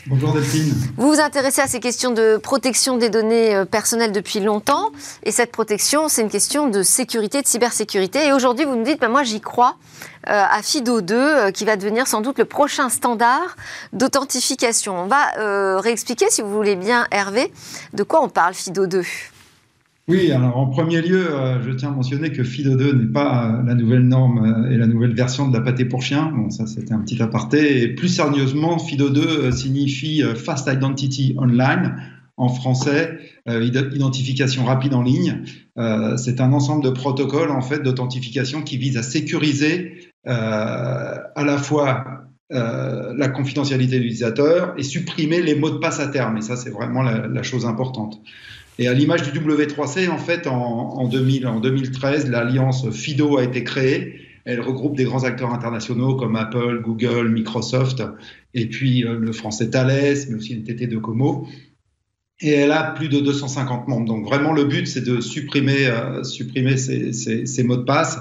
Bonjour 0.09 0.33
Delphine. 0.33 0.73
Vous 0.97 1.07
vous 1.07 1.19
intéressez 1.19 1.61
à 1.61 1.67
ces 1.67 1.79
questions 1.79 2.09
de 2.09 2.37
protection 2.37 2.97
des 2.97 3.11
données 3.11 3.53
euh, 3.53 3.65
personnelles 3.65 4.11
depuis 4.11 4.39
longtemps. 4.39 4.89
Et 5.21 5.31
cette 5.31 5.51
protection, 5.51 6.07
c'est 6.07 6.23
une 6.23 6.31
question 6.31 6.67
de 6.67 6.81
sécurité, 6.81 7.43
de 7.43 7.47
cybersécurité. 7.47 8.25
Et 8.25 8.33
aujourd'hui, 8.33 8.65
vous 8.65 8.75
nous 8.75 8.83
dites, 8.83 8.99
ben 8.99 9.09
moi 9.09 9.21
j'y 9.21 9.39
crois, 9.39 9.75
euh, 10.27 10.43
à 10.49 10.63
FIDO 10.63 11.01
2, 11.01 11.15
euh, 11.15 11.51
qui 11.51 11.63
va 11.63 11.75
devenir 11.75 12.07
sans 12.07 12.21
doute 12.21 12.39
le 12.39 12.45
prochain 12.45 12.89
standard 12.89 13.55
d'authentification. 13.93 14.99
On 14.99 15.05
va 15.05 15.79
réexpliquer, 15.79 16.25
si 16.31 16.41
vous 16.41 16.51
voulez 16.51 16.75
bien, 16.75 17.05
Hervé, 17.11 17.53
de 17.93 18.01
quoi 18.01 18.23
on 18.23 18.29
parle 18.29 18.55
FIDO 18.55 18.87
2. 18.87 19.03
Oui, 20.09 20.31
alors 20.31 20.57
en 20.57 20.65
premier 20.65 21.03
lieu, 21.03 21.35
euh, 21.35 21.61
je 21.61 21.69
tiens 21.69 21.89
à 21.89 21.91
mentionner 21.91 22.31
que 22.31 22.43
FIDO 22.43 22.75
2 22.75 22.93
n'est 22.93 23.13
pas 23.13 23.45
euh, 23.45 23.63
la 23.63 23.75
nouvelle 23.75 24.07
norme 24.07 24.43
euh, 24.43 24.71
et 24.71 24.75
la 24.75 24.87
nouvelle 24.87 25.13
version 25.13 25.47
de 25.47 25.55
la 25.55 25.61
pâté 25.61 25.85
pour 25.85 26.01
chien. 26.01 26.33
Bon, 26.35 26.49
ça 26.49 26.65
c'était 26.65 26.93
un 26.93 26.99
petit 27.01 27.21
aparté. 27.21 27.83
Et 27.83 27.89
plus 27.89 28.07
sérieusement, 28.07 28.79
FIDO 28.79 29.11
2 29.11 29.51
signifie 29.51 30.23
Fast 30.35 30.67
Identity 30.67 31.35
Online. 31.37 31.97
En 32.37 32.49
français, 32.49 33.19
identification 33.45 34.63
rapide 34.63 34.93
en 34.93 35.01
ligne. 35.01 35.43
c'est 36.15 36.39
un 36.39 36.53
ensemble 36.53 36.85
de 36.85 36.89
protocoles 36.89 37.51
en 37.51 37.59
fait 37.59 37.83
d'authentification 37.83 38.61
qui 38.61 38.77
vise 38.77 38.95
à 38.95 39.03
sécuriser 39.03 40.13
à 40.23 41.43
la 41.43 41.57
fois 41.57 42.05
la 42.49 43.27
confidentialité 43.27 43.97
de 43.97 44.03
l'utilisateur 44.03 44.73
et 44.77 44.83
supprimer 44.83 45.41
les 45.41 45.53
mots 45.53 45.69
de 45.69 45.79
passe 45.79 45.99
à 45.99 46.07
terme. 46.07 46.37
Et 46.37 46.41
ça, 46.41 46.55
c'est 46.55 46.69
vraiment 46.69 47.01
la 47.01 47.43
chose 47.43 47.65
importante. 47.65 48.21
Et 48.79 48.87
à 48.87 48.93
l'image 48.93 49.29
du 49.29 49.37
W3C, 49.37 50.09
en 50.09 50.17
fait, 50.17 50.47
en, 50.47 51.05
2000, 51.05 51.45
en 51.47 51.59
2013, 51.59 52.29
l'alliance 52.29 52.89
FIDO 52.89 53.37
a 53.37 53.43
été 53.43 53.65
créée. 53.65 54.21
Elle 54.45 54.61
regroupe 54.61 54.95
des 54.95 55.03
grands 55.03 55.25
acteurs 55.25 55.53
internationaux 55.53 56.15
comme 56.15 56.37
Apple, 56.37 56.81
Google, 56.81 57.27
Microsoft, 57.27 58.01
et 58.53 58.67
puis 58.67 59.03
euh, 59.03 59.19
le 59.19 59.33
français 59.33 59.69
Thales, 59.69 60.15
mais 60.29 60.35
aussi 60.35 60.55
NTT 60.55 60.87
Docomo 60.87 61.45
et 62.41 62.51
elle 62.51 62.71
a 62.71 62.83
plus 62.83 63.09
de 63.09 63.19
250 63.19 63.87
membres. 63.87 64.05
Donc 64.05 64.25
vraiment 64.25 64.53
le 64.53 64.63
but 64.63 64.87
c'est 64.87 65.03
de 65.03 65.19
supprimer 65.19 65.87
euh, 65.87 66.23
supprimer 66.23 66.77
ces, 66.77 67.11
ces, 67.11 67.45
ces, 67.45 67.63
mots 67.63 67.75
de 67.75 67.83
passe 67.83 68.19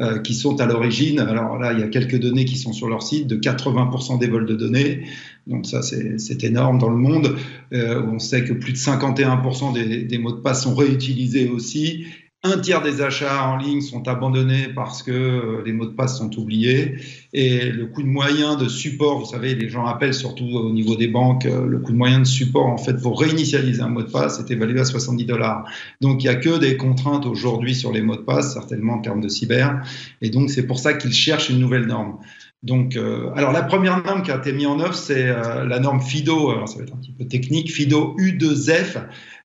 euh, 0.00 0.18
qui 0.18 0.34
sont 0.34 0.60
à 0.60 0.66
l'origine. 0.66 1.20
Alors 1.20 1.58
là 1.58 1.72
il 1.72 1.80
y 1.80 1.82
a 1.82 1.88
quelques 1.88 2.18
données 2.18 2.44
qui 2.44 2.56
sont 2.56 2.72
sur 2.72 2.88
leur 2.88 3.02
site 3.02 3.26
de 3.26 3.36
80% 3.36 4.18
des 4.18 4.28
vols 4.28 4.46
de 4.46 4.56
données. 4.56 5.04
Donc 5.46 5.66
ça 5.66 5.82
c'est 5.82 6.44
énorme 6.44 6.78
dans 6.78 6.90
le 6.90 6.96
monde. 6.96 7.36
Euh, 7.72 8.02
on 8.06 8.18
sait 8.18 8.44
que 8.44 8.52
plus 8.52 8.72
de 8.72 8.78
51% 8.78 9.72
des, 9.72 10.04
des 10.04 10.18
mots 10.18 10.32
de 10.32 10.40
passe 10.40 10.64
sont 10.64 10.74
réutilisés 10.74 11.48
aussi 11.48 12.04
un 12.42 12.58
tiers 12.58 12.80
des 12.80 13.02
achats 13.02 13.44
en 13.44 13.58
ligne 13.58 13.82
sont 13.82 14.08
abandonnés 14.08 14.68
parce 14.74 15.02
que 15.02 15.10
euh, 15.10 15.62
les 15.66 15.72
mots 15.72 15.84
de 15.84 15.92
passe 15.92 16.16
sont 16.16 16.34
oubliés. 16.38 16.94
Et 17.34 17.70
le 17.70 17.86
coût 17.86 18.02
de 18.02 18.08
moyen 18.08 18.56
de 18.56 18.66
support, 18.66 19.18
vous 19.18 19.26
savez, 19.26 19.54
les 19.54 19.68
gens 19.68 19.84
appellent 19.84 20.14
surtout 20.14 20.46
au 20.46 20.72
niveau 20.72 20.96
des 20.96 21.08
banques, 21.08 21.44
euh, 21.44 21.66
le 21.66 21.78
coût 21.80 21.92
de 21.92 21.98
moyen 21.98 22.18
de 22.18 22.24
support, 22.24 22.66
en 22.66 22.78
fait, 22.78 22.94
pour 22.94 23.20
réinitialiser 23.20 23.82
un 23.82 23.88
mot 23.88 24.02
de 24.02 24.10
passe 24.10 24.40
est 24.40 24.50
évalué 24.50 24.80
à 24.80 24.86
70 24.86 25.26
dollars. 25.26 25.64
Donc, 26.00 26.24
il 26.24 26.28
n'y 26.28 26.34
a 26.34 26.36
que 26.36 26.58
des 26.58 26.78
contraintes 26.78 27.26
aujourd'hui 27.26 27.74
sur 27.74 27.92
les 27.92 28.00
mots 28.00 28.16
de 28.16 28.22
passe, 28.22 28.54
certainement 28.54 28.94
en 28.94 29.00
termes 29.00 29.20
de 29.20 29.28
cyber. 29.28 29.82
Et 30.22 30.30
donc, 30.30 30.48
c'est 30.48 30.66
pour 30.66 30.78
ça 30.78 30.94
qu'ils 30.94 31.12
cherchent 31.12 31.50
une 31.50 31.58
nouvelle 31.58 31.86
norme. 31.86 32.20
Donc, 32.62 32.96
euh, 32.96 33.30
alors 33.34 33.52
la 33.52 33.62
première 33.62 34.04
norme 34.04 34.22
qui 34.22 34.30
a 34.30 34.36
été 34.36 34.52
mise 34.52 34.66
en 34.66 34.80
œuvre, 34.80 34.94
c'est 34.94 35.26
la 35.26 35.78
norme 35.78 36.00
FIDO. 36.00 36.50
Alors, 36.50 36.68
ça 36.68 36.78
va 36.78 36.84
être 36.84 36.92
un 36.92 36.98
petit 36.98 37.12
peu 37.12 37.26
technique. 37.26 37.72
FIDO 37.72 38.14
U2F 38.18 38.98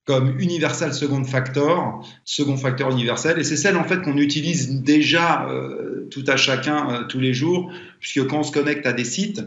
comme 0.06 0.40
Universal 0.40 0.94
Second 0.94 1.24
Factor, 1.24 2.08
second 2.24 2.58
facteur 2.58 2.92
universel, 2.92 3.40
et 3.40 3.44
c'est 3.44 3.58
celle 3.58 3.76
en 3.76 3.84
fait 3.84 4.02
qu'on 4.04 4.18
utilise 4.18 4.82
déjà 4.84 5.50
euh, 5.50 6.08
tout 6.12 6.24
à 6.28 6.38
chacun 6.38 6.90
euh, 6.90 7.04
tous 7.08 7.20
les 7.20 7.34
jours, 7.34 7.72
puisque 8.00 8.26
quand 8.28 8.40
on 8.40 8.44
se 8.44 8.52
connecte 8.52 8.86
à 8.86 8.94
des 8.94 9.04
sites, 9.04 9.40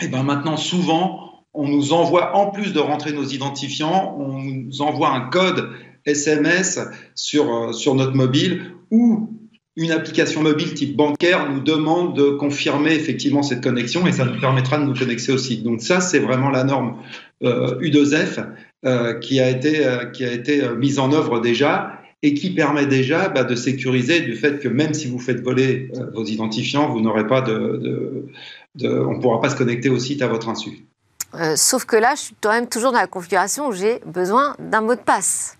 et 0.00 0.04
eh 0.04 0.08
ben 0.08 0.22
maintenant 0.22 0.56
souvent 0.56 1.46
on 1.54 1.68
nous 1.68 1.92
envoie 1.92 2.36
en 2.36 2.50
plus 2.50 2.72
de 2.72 2.80
rentrer 2.80 3.12
nos 3.12 3.24
identifiants, 3.24 4.14
on 4.18 4.38
nous 4.40 4.82
envoie 4.82 5.10
un 5.10 5.28
code 5.30 5.70
SMS 6.04 6.78
sur 7.14 7.54
euh, 7.54 7.72
sur 7.72 7.94
notre 7.94 8.14
mobile 8.14 8.72
ou 8.90 9.30
une 9.76 9.90
application 9.90 10.42
mobile 10.42 10.74
type 10.74 10.96
bancaire 10.96 11.50
nous 11.50 11.60
demande 11.60 12.14
de 12.16 12.30
confirmer 12.30 12.92
effectivement 12.92 13.42
cette 13.42 13.62
connexion 13.62 14.06
et 14.06 14.12
ça 14.12 14.24
nous 14.24 14.38
permettra 14.38 14.78
de 14.78 14.84
nous 14.84 14.94
connecter 14.94 15.32
au 15.32 15.38
site. 15.38 15.62
Donc 15.62 15.80
ça, 15.80 16.00
c'est 16.00 16.18
vraiment 16.18 16.50
la 16.50 16.64
norme 16.64 16.98
U2F 17.42 18.46
euh, 18.84 19.14
qui 19.20 19.38
a 19.38 19.48
été, 19.48 19.86
euh, 19.86 20.06
qui 20.06 20.24
a 20.24 20.32
été 20.32 20.64
euh, 20.64 20.74
mise 20.74 20.98
en 20.98 21.12
œuvre 21.12 21.38
déjà 21.38 22.00
et 22.24 22.34
qui 22.34 22.50
permet 22.50 22.84
déjà 22.84 23.28
bah, 23.28 23.44
de 23.44 23.54
sécuriser 23.54 24.20
du 24.20 24.34
fait 24.34 24.58
que 24.58 24.68
même 24.68 24.92
si 24.92 25.08
vous 25.08 25.20
faites 25.20 25.40
voler 25.40 25.90
vos 26.14 26.24
identifiants, 26.24 26.88
vous 26.88 27.00
n'aurez 27.00 27.28
pas 27.28 27.42
de, 27.42 28.26
on 28.82 29.14
ne 29.14 29.20
pourra 29.20 29.40
pas 29.40 29.50
se 29.50 29.56
connecter 29.56 29.88
au 29.88 30.00
site 30.00 30.20
à 30.20 30.26
votre 30.26 30.48
insu. 30.48 30.84
sauf 31.54 31.84
que 31.84 31.96
là, 31.96 32.14
je 32.16 32.22
suis 32.22 32.34
quand 32.40 32.52
même 32.52 32.68
toujours 32.68 32.90
dans 32.90 32.98
la 32.98 33.06
configuration 33.06 33.68
où 33.68 33.72
j'ai 33.72 34.00
besoin 34.04 34.56
d'un 34.58 34.80
mot 34.80 34.94
de 34.94 35.00
passe. 35.00 35.56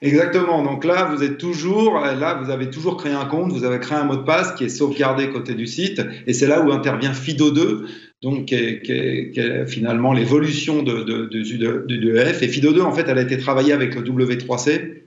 Exactement. 0.00 0.62
Donc 0.62 0.84
là, 0.84 1.10
vous 1.12 1.24
êtes 1.24 1.38
toujours, 1.38 1.94
là, 1.98 2.40
vous 2.42 2.50
avez 2.50 2.70
toujours 2.70 2.96
créé 2.96 3.12
un 3.12 3.24
compte, 3.24 3.52
vous 3.52 3.64
avez 3.64 3.80
créé 3.80 3.98
un 3.98 4.04
mot 4.04 4.16
de 4.16 4.22
passe 4.22 4.52
qui 4.52 4.64
est 4.64 4.68
sauvegardé 4.68 5.30
côté 5.30 5.54
du 5.54 5.66
site, 5.66 6.00
et 6.26 6.32
c'est 6.32 6.46
là 6.46 6.60
où 6.60 6.70
intervient 6.70 7.12
FIDO2, 7.12 7.86
donc 8.22 8.46
qui 8.46 8.54
est, 8.54 9.66
finalement 9.66 10.12
l'évolution 10.12 10.82
de, 10.82 11.02
de, 11.02 12.16
EF. 12.16 12.42
Et 12.42 12.46
FIDO2, 12.46 12.80
en 12.82 12.92
fait, 12.92 13.06
elle 13.08 13.18
a 13.18 13.22
été 13.22 13.38
travaillée 13.38 13.72
avec 13.72 13.94
le 13.96 14.02
W3C, 14.02 15.02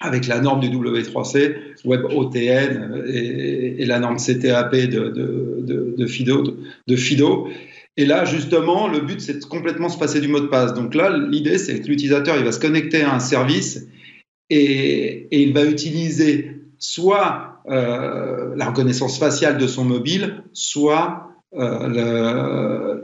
avec 0.00 0.26
la 0.26 0.40
norme 0.40 0.60
du 0.60 0.68
W3C, 0.68 1.54
Web 1.84 2.04
OTN 2.04 3.04
et, 3.08 3.82
et 3.82 3.86
la 3.86 3.98
norme 3.98 4.16
CTAP 4.16 4.76
de, 4.76 6.06
FIDO, 6.06 6.56
de 6.86 6.96
FIDO. 6.96 7.48
Et 7.96 8.04
là, 8.04 8.24
justement, 8.24 8.88
le 8.88 9.00
but, 9.00 9.20
c'est 9.20 9.40
de 9.40 9.44
complètement 9.44 9.88
se 9.88 9.98
passer 9.98 10.20
du 10.20 10.28
mot 10.28 10.38
de 10.38 10.46
passe. 10.46 10.74
Donc 10.74 10.94
là, 10.94 11.10
l'idée, 11.10 11.58
c'est 11.58 11.80
que 11.80 11.88
l'utilisateur, 11.88 12.36
il 12.36 12.44
va 12.44 12.52
se 12.52 12.60
connecter 12.60 13.02
à 13.02 13.14
un 13.14 13.18
service 13.18 13.88
et, 14.50 15.28
il 15.30 15.52
va 15.52 15.64
utiliser 15.64 16.52
soit 16.78 17.62
euh, 17.68 18.54
la 18.56 18.66
reconnaissance 18.66 19.18
faciale 19.18 19.58
de 19.58 19.66
son 19.66 19.84
mobile, 19.84 20.44
soit 20.52 21.28
euh, 21.54 22.98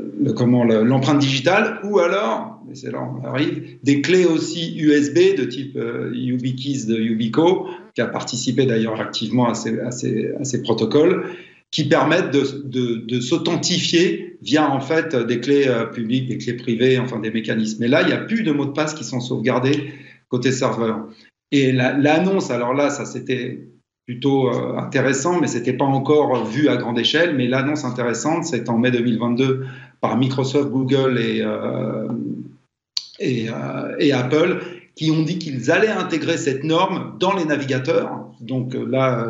l'empreinte 0.84 1.18
digitale, 1.18 1.80
ou 1.84 1.98
alors, 1.98 2.60
c'est 2.74 2.92
là 2.92 3.00
on 3.02 3.24
arrive, 3.26 3.78
des 3.82 4.02
clés 4.02 4.26
aussi 4.26 4.76
USB 4.78 5.36
de 5.38 5.44
type 5.44 5.76
euh, 5.76 6.10
YubiKeys 6.14 6.86
de 6.86 6.96
Yubico, 6.96 7.66
qui 7.94 8.00
a 8.00 8.06
participé 8.06 8.66
d'ailleurs 8.66 9.00
activement 9.00 9.48
à 9.48 9.54
ces, 9.54 10.62
protocoles, 10.62 11.24
qui 11.70 11.84
permettent 11.84 12.32
de, 12.32 12.42
de, 12.64 12.96
de 13.06 13.20
s'authentifier 13.20 14.36
via 14.42 14.70
en 14.70 14.80
fait 14.80 15.16
des 15.16 15.40
clés 15.40 15.66
euh, 15.66 15.86
publiques, 15.86 16.28
des 16.28 16.38
clés 16.38 16.54
privées, 16.54 16.98
enfin 16.98 17.18
des 17.18 17.30
mécanismes. 17.30 17.78
Mais 17.80 17.88
là, 17.88 18.02
il 18.02 18.08
n'y 18.08 18.12
a 18.12 18.18
plus 18.18 18.42
de 18.42 18.52
mots 18.52 18.66
de 18.66 18.72
passe 18.72 18.94
qui 18.94 19.04
sont 19.04 19.20
sauvegardés 19.20 19.90
côté 20.28 20.52
serveur. 20.52 21.08
Et 21.52 21.72
l'annonce, 21.72 22.50
alors 22.50 22.74
là, 22.74 22.90
ça 22.90 23.04
c'était 23.04 23.68
plutôt 24.06 24.48
euh, 24.48 24.76
intéressant, 24.76 25.40
mais 25.40 25.46
c'était 25.46 25.72
pas 25.72 25.84
encore 25.84 26.44
vu 26.46 26.68
à 26.68 26.76
grande 26.76 26.98
échelle. 26.98 27.34
Mais 27.36 27.46
l'annonce 27.46 27.84
intéressante, 27.84 28.44
c'est 28.44 28.68
en 28.68 28.78
mai 28.78 28.90
2022 28.90 29.64
par 30.00 30.16
Microsoft, 30.16 30.70
Google 30.70 31.18
et, 31.18 31.40
euh, 31.40 32.08
euh, 33.22 33.96
et, 33.98 34.12
Apple 34.12 34.60
qui 34.94 35.10
ont 35.10 35.22
dit 35.22 35.38
qu'ils 35.38 35.70
allaient 35.70 35.88
intégrer 35.88 36.36
cette 36.36 36.62
norme 36.62 37.16
dans 37.18 37.34
les 37.34 37.44
navigateurs. 37.44 38.26
Donc 38.40 38.74
là, 38.74 39.28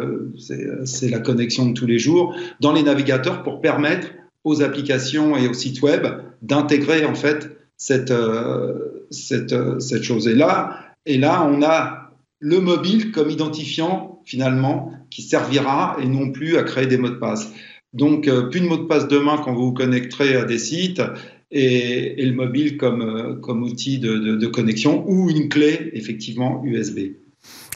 c'est 0.85 1.09
la 1.09 1.21
connexion 1.21 1.67
de 1.67 1.73
tous 1.73 1.87
les 1.87 1.99
jours 1.99 2.35
dans 2.61 2.73
les 2.73 2.83
navigateurs 2.83 3.43
pour 3.43 3.63
permettre 3.63 4.09
aux 4.43 4.63
applications 4.63 5.39
et 5.39 5.49
aux 5.49 5.55
sites 5.55 5.81
web 5.81 6.07
d'intégrer 6.43 7.07
en 7.07 7.15
fait 7.15 7.57
cette, 7.79 8.13
cette, 9.11 9.55
cette 9.81 10.03
chose. 10.03 10.29
Et 10.29 10.35
là, 10.35 10.81
et 11.07 11.17
là, 11.17 11.49
on 11.51 11.63
a 11.63 12.04
le 12.45 12.61
mobile 12.61 13.11
comme 13.11 13.31
identifiant 13.31 14.21
finalement 14.27 14.93
qui 15.09 15.23
servira 15.23 15.97
et 15.99 16.07
non 16.07 16.31
plus 16.31 16.59
à 16.59 16.63
créer 16.63 16.87
des 16.87 16.99
mots 16.99 17.09
de 17.09 17.15
passe. 17.15 17.51
Donc, 17.95 18.29
euh, 18.29 18.51
plus 18.51 18.61
de 18.61 18.67
mots 18.67 18.77
de 18.77 18.85
passe 18.85 19.09
demain 19.09 19.41
quand 19.43 19.55
vous 19.55 19.69
vous 19.69 19.73
connecterez 19.73 20.37
à 20.37 20.45
des 20.45 20.59
sites 20.59 21.01
et, 21.51 22.23
le 22.23 22.33
mobile 22.33 22.77
comme, 22.77 23.01
euh, 23.01 23.35
comme 23.37 23.63
outil 23.63 23.99
de, 23.99 24.47
connexion 24.49 25.05
ou 25.09 25.31
une 25.31 25.49
clé 25.49 25.91
effectivement 25.95 26.63
USB. 26.67 27.15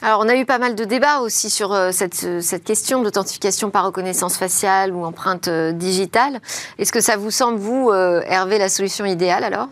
Alors, 0.03 0.21
on 0.23 0.29
a 0.29 0.37
eu 0.37 0.45
pas 0.45 0.59
mal 0.59 0.75
de 0.75 0.85
débats 0.85 1.21
aussi 1.21 1.49
sur 1.49 1.73
euh, 1.73 1.89
cette, 1.91 2.41
cette 2.41 2.63
question 2.63 3.01
d'authentification 3.01 3.71
par 3.71 3.87
reconnaissance 3.87 4.37
faciale 4.37 4.93
ou 4.93 5.03
empreinte 5.03 5.49
digitale. 5.49 6.41
Est-ce 6.77 6.91
que 6.91 7.01
ça 7.01 7.17
vous 7.17 7.31
semble, 7.31 7.57
vous, 7.57 7.91
Hervé, 7.91 8.59
la 8.59 8.69
solution 8.69 9.05
idéale 9.05 9.43
alors? 9.43 9.67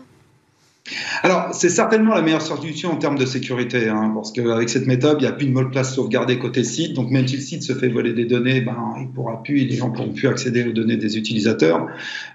Alors, 1.22 1.48
c'est 1.52 1.68
certainement 1.68 2.14
la 2.14 2.22
meilleure 2.22 2.42
solution 2.42 2.92
en 2.92 2.96
termes 2.96 3.18
de 3.18 3.26
sécurité, 3.26 3.88
hein, 3.88 4.12
parce 4.14 4.32
qu'avec 4.32 4.68
cette 4.68 4.86
méthode, 4.86 5.18
il 5.20 5.24
n'y 5.24 5.28
a 5.28 5.32
plus 5.32 5.46
de 5.46 5.52
mot 5.52 5.64
de 5.64 5.70
passe 5.70 5.94
sauvegardé 5.94 6.38
côté 6.38 6.64
site. 6.64 6.94
Donc, 6.94 7.10
même 7.10 7.26
si 7.26 7.36
le 7.36 7.42
site 7.42 7.62
se 7.62 7.72
fait 7.72 7.88
voler 7.88 8.12
des 8.12 8.24
données, 8.24 8.60
ben, 8.60 8.94
il 9.00 9.08
pourra 9.08 9.42
plus, 9.42 9.64
les 9.64 9.76
gens 9.76 9.90
pourront 9.90 10.12
plus 10.12 10.28
accéder 10.28 10.64
aux 10.64 10.72
données 10.72 10.96
des 10.96 11.18
utilisateurs, 11.18 11.86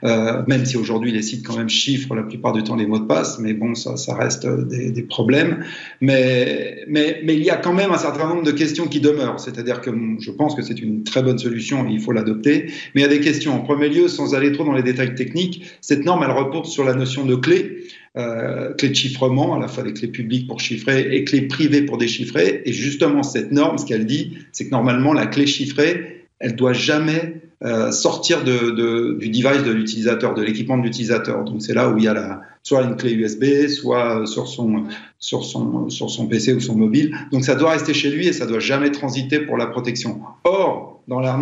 euh, 0.03 0.43
même 0.47 0.65
si 0.65 0.77
aujourd'hui 0.77 1.11
les 1.11 1.21
sites 1.21 1.45
quand 1.45 1.57
même 1.57 1.69
chiffrent 1.69 2.15
la 2.15 2.23
plupart 2.23 2.53
du 2.53 2.63
temps 2.63 2.75
les 2.75 2.85
mots 2.85 2.99
de 2.99 3.05
passe, 3.05 3.39
mais 3.39 3.53
bon, 3.53 3.75
ça, 3.75 3.97
ça 3.97 4.15
reste 4.15 4.47
des, 4.47 4.91
des 4.91 5.03
problèmes. 5.03 5.63
Mais, 6.01 6.83
mais, 6.87 7.21
mais 7.23 7.35
il 7.35 7.43
y 7.43 7.49
a 7.49 7.57
quand 7.57 7.73
même 7.73 7.91
un 7.91 7.97
certain 7.97 8.27
nombre 8.27 8.43
de 8.43 8.51
questions 8.51 8.87
qui 8.87 8.99
demeurent. 8.99 9.39
C'est-à-dire 9.39 9.81
que 9.81 9.91
je 10.19 10.31
pense 10.31 10.55
que 10.55 10.61
c'est 10.61 10.79
une 10.79 11.03
très 11.03 11.23
bonne 11.23 11.37
solution 11.37 11.87
et 11.87 11.91
il 11.91 11.99
faut 11.99 12.11
l'adopter. 12.11 12.71
Mais 12.93 13.01
il 13.01 13.03
y 13.03 13.05
a 13.05 13.09
des 13.09 13.21
questions. 13.21 13.53
En 13.53 13.59
premier 13.59 13.89
lieu, 13.89 14.07
sans 14.07 14.35
aller 14.35 14.51
trop 14.51 14.63
dans 14.63 14.73
les 14.73 14.83
détails 14.83 15.15
techniques, 15.15 15.65
cette 15.81 16.05
norme, 16.05 16.23
elle 16.23 16.31
repose 16.31 16.67
sur 16.67 16.83
la 16.83 16.93
notion 16.93 17.25
de 17.25 17.35
clé 17.35 17.83
euh, 18.17 18.73
clés 18.73 18.89
de 18.89 18.95
chiffrement, 18.95 19.55
à 19.55 19.59
la 19.59 19.67
fois 19.67 19.83
des 19.83 19.93
clés 19.93 20.07
publiques 20.07 20.47
pour 20.47 20.59
chiffrer 20.59 21.15
et 21.15 21.23
clés 21.23 21.43
privées 21.43 21.81
pour 21.81 21.97
déchiffrer. 21.97 22.61
Et 22.65 22.73
justement, 22.73 23.23
cette 23.23 23.51
norme, 23.51 23.77
ce 23.77 23.85
qu'elle 23.85 24.05
dit, 24.05 24.37
c'est 24.51 24.65
que 24.65 24.71
normalement, 24.71 25.13
la 25.13 25.25
clé 25.25 25.47
chiffrée, 25.47 26.27
elle 26.39 26.55
doit 26.55 26.73
jamais 26.73 27.41
euh, 27.63 27.91
sortir 27.91 28.43
de, 28.43 28.71
de, 28.71 29.17
du 29.19 29.29
device 29.29 29.63
de 29.63 29.71
l'utilisateur, 29.71 30.33
de 30.33 30.43
l'équipement 30.43 30.77
de 30.77 30.83
l'utilisateur. 30.83 31.43
Donc 31.43 31.61
c'est 31.61 31.73
là 31.73 31.89
où 31.89 31.97
il 31.97 32.03
y 32.03 32.07
a 32.07 32.13
la, 32.13 32.41
soit 32.63 32.81
une 32.83 32.95
clé 32.95 33.13
USB, 33.13 33.67
soit 33.67 34.25
sur 34.25 34.47
son, 34.47 34.85
sur, 35.19 35.43
son, 35.43 35.89
sur 35.89 36.09
son 36.09 36.27
PC 36.27 36.53
ou 36.53 36.59
son 36.61 36.75
mobile. 36.75 37.15
Donc 37.31 37.43
ça 37.43 37.55
doit 37.55 37.71
rester 37.71 37.93
chez 37.93 38.09
lui 38.09 38.27
et 38.27 38.33
ça 38.33 38.45
doit 38.45 38.59
jamais 38.59 38.89
transiter 38.91 39.39
pour 39.39 39.57
la 39.57 39.67
protection. 39.67 40.21
Or, 40.45 41.01
dans 41.07 41.19
la 41.19 41.37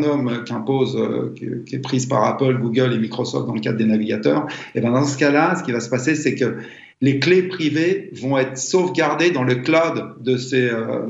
qu'impose, 0.47 0.97
euh, 0.97 1.33
qui, 1.65 1.75
est 1.75 1.79
prise 1.79 2.07
par 2.07 2.23
Apple, 2.23 2.57
Google 2.59 2.93
et 2.93 2.97
Microsoft 2.97 3.45
dans 3.45 3.53
le 3.53 3.59
cadre 3.59 3.77
des 3.77 3.85
navigateurs, 3.85 4.47
et 4.73 4.81
ben 4.81 4.91
dans 4.91 5.05
ce 5.05 5.17
cas-là, 5.17 5.55
ce 5.55 5.63
qui 5.63 5.71
va 5.71 5.79
se 5.79 5.89
passer, 5.89 6.15
c'est 6.15 6.33
que 6.33 6.57
les 7.01 7.19
clés 7.19 7.43
privées 7.43 8.09
vont 8.13 8.37
être 8.37 8.57
sauvegardées 8.57 9.31
dans 9.31 9.43
le 9.43 9.55
cloud 9.55 10.15
de 10.21 10.37
ces, 10.37 10.69
euh, 10.69 11.05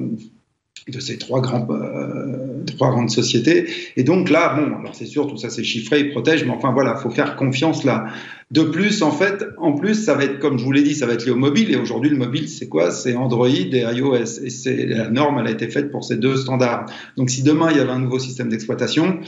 de 0.88 1.00
ces 1.00 1.18
trois, 1.18 1.42
grands, 1.42 1.68
euh, 1.70 2.64
trois 2.78 2.90
grandes 2.90 3.10
sociétés. 3.10 3.70
Et 3.96 4.04
donc 4.04 4.30
là, 4.30 4.56
bon, 4.56 4.78
alors 4.80 4.96
c'est 4.96 5.06
sûr, 5.06 5.28
tout 5.28 5.38
ça 5.38 5.50
c'est 5.50 5.64
chiffré, 5.64 6.00
ils 6.00 6.10
protègent, 6.12 6.46
mais 6.46 6.52
enfin 6.52 6.72
voilà, 6.72 6.96
il 6.98 7.02
faut 7.02 7.12
faire 7.12 7.36
confiance 7.36 7.84
là. 7.84 8.08
De 8.52 8.64
plus, 8.64 9.02
en 9.02 9.12
fait, 9.12 9.46
en 9.60 9.72
plus, 9.72 9.96
ça 9.96 10.14
va 10.14 10.26
être, 10.26 10.40
comme 10.40 10.60
je 10.60 10.66
vous 10.66 10.74
l'ai 10.74 10.84
dit, 10.84 10.94
ça 10.94 11.06
va 11.06 11.14
être 11.14 11.24
lié 11.24 11.32
au 11.32 11.38
mobile. 11.38 11.72
Et 11.72 11.78
aujourd'hui, 11.78 12.10
le 12.10 12.18
mobile, 12.18 12.50
c'est 12.50 12.68
quoi? 12.68 12.92
C'est 12.92 13.16
Android 13.16 13.48
et 13.48 13.86
iOS. 13.94 14.44
Et 14.44 14.50
c'est 14.50 14.86
la 14.88 15.10
norme, 15.10 15.40
elle 15.40 15.48
a 15.48 15.52
été 15.52 15.70
faite 15.70 15.90
pour 15.90 16.04
ces 16.04 16.18
deux 16.18 16.36
standards. 16.36 16.86
Donc, 17.16 17.30
si 17.30 17.44
demain 17.44 17.72
il 17.72 17.78
y 17.78 17.80
avait 17.80 17.92
un 17.92 18.00
nouveau 18.00 18.20
système 18.20 18.50
d'exploitation, 18.50 19.20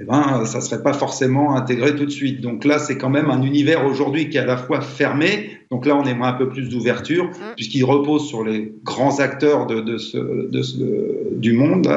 eh 0.00 0.04
ben, 0.04 0.44
ça 0.44 0.60
serait 0.60 0.82
pas 0.82 0.92
forcément 0.92 1.54
intégré 1.54 1.94
tout 1.94 2.04
de 2.04 2.10
suite. 2.10 2.40
Donc 2.40 2.64
là, 2.64 2.78
c'est 2.78 2.98
quand 2.98 3.10
même 3.10 3.30
un 3.30 3.42
univers 3.42 3.86
aujourd'hui 3.86 4.28
qui 4.28 4.36
est 4.36 4.40
à 4.40 4.46
la 4.46 4.56
fois 4.56 4.80
fermé. 4.80 5.50
Donc 5.70 5.86
là, 5.86 5.96
on 5.96 6.04
aimerait 6.04 6.30
un 6.30 6.34
peu 6.34 6.48
plus 6.48 6.68
d'ouverture, 6.68 7.26
mmh. 7.26 7.54
puisqu'il 7.54 7.84
repose 7.84 8.26
sur 8.26 8.42
les 8.42 8.74
grands 8.82 9.20
acteurs 9.20 9.66
de, 9.66 9.80
de 9.80 9.96
ce, 9.98 10.48
de 10.50 10.62
ce, 10.62 11.36
du 11.36 11.52
monde 11.52 11.88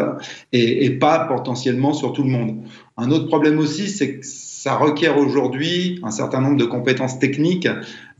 et, 0.54 0.86
et 0.86 0.91
pas 0.91 1.20
potentiellement 1.26 1.93
sur 1.93 2.14
tout 2.14 2.24
le 2.24 2.30
monde. 2.30 2.58
Un 2.98 3.10
autre 3.10 3.28
problème 3.28 3.58
aussi, 3.58 3.89
c'est 3.89 4.20
que 4.20 4.26
ça 4.26 4.76
requiert 4.76 5.18
aujourd'hui 5.18 6.00
un 6.04 6.12
certain 6.12 6.41
nombre 6.41 6.58
de 6.58 6.66
compétences 6.66 7.20
techniques 7.20 7.68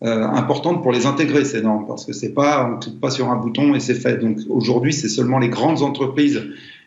euh, 0.04 0.24
importantes 0.24 0.82
pour 0.82 0.92
les 0.92 1.06
intégrer 1.06 1.44
ces 1.46 1.62
normes, 1.62 1.86
parce 1.88 2.06
que 2.06 2.14
c'est 2.14 2.34
pas 2.34 2.70
on 2.72 2.80
clique 2.80 3.00
pas 3.00 3.10
sur 3.10 3.30
un 3.30 3.36
bouton 3.36 3.76
et 3.76 3.80
c'est 3.80 3.96
fait. 3.96 4.18
Donc 4.18 4.38
aujourd'hui, 4.50 4.94
c'est 4.94 5.10
seulement 5.10 5.40
les 5.40 5.50
grandes 5.50 5.82
entreprises 5.82 6.44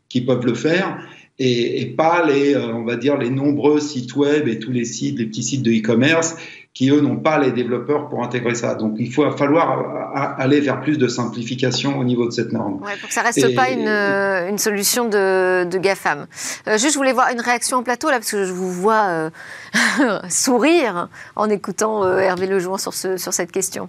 qui 0.09 0.23
peuvent 0.23 0.47
le 0.47 0.55
faire 0.55 0.99
et, 1.41 1.81
et 1.81 1.87
pas 1.87 2.25
les, 2.25 2.55
euh, 2.55 2.75
on 2.75 2.85
va 2.85 2.97
dire, 2.97 3.17
les 3.17 3.31
nombreux 3.31 3.81
sites 3.81 4.15
web 4.15 4.47
et 4.47 4.59
tous 4.59 4.71
les 4.71 4.85
sites, 4.85 5.19
les 5.19 5.27
petits 5.27 5.43
sites 5.43 5.63
de 5.63 5.73
e-commerce 5.73 6.37
qui, 6.75 6.91
eux, 6.91 7.01
n'ont 7.01 7.17
pas 7.17 7.39
les 7.39 7.51
développeurs 7.51 8.09
pour 8.09 8.23
intégrer 8.23 8.55
ça. 8.55 8.75
Donc, 8.77 8.95
il 8.99 9.13
faut 9.13 9.29
falloir 9.33 10.39
aller 10.39 10.61
vers 10.61 10.81
plus 10.81 10.99
de 10.99 11.09
simplification 11.09 11.99
au 11.99 12.05
niveau 12.05 12.27
de 12.27 12.31
cette 12.31 12.53
norme. 12.53 12.81
Ouais, 12.83 12.97
pour 13.01 13.09
que 13.09 13.15
ça 13.15 13.23
ne 13.23 13.27
reste 13.27 13.55
pas 13.57 13.71
une, 13.71 13.89
une, 13.89 14.59
solution 14.59 15.07
de, 15.07 15.65
de 15.65 15.79
GAFAM. 15.79 16.27
Euh, 16.69 16.79
juste, 16.79 16.93
je 16.93 16.99
voulais 16.99 17.13
voir 17.13 17.33
une 17.33 17.41
réaction 17.41 17.79
en 17.79 17.83
plateau, 17.83 18.09
là, 18.09 18.19
parce 18.19 18.31
que 18.31 18.45
je 18.45 18.53
vous 18.53 18.71
vois 18.71 19.09
euh, 19.09 19.31
sourire 20.29 21.09
en 21.35 21.51
écoutant 21.51 22.05
euh, 22.05 22.19
Hervé 22.19 22.47
Lejoin 22.47 22.79
sur, 22.79 22.95
ce, 22.95 23.17
sur 23.17 23.33
cette 23.33 23.51
question. 23.51 23.89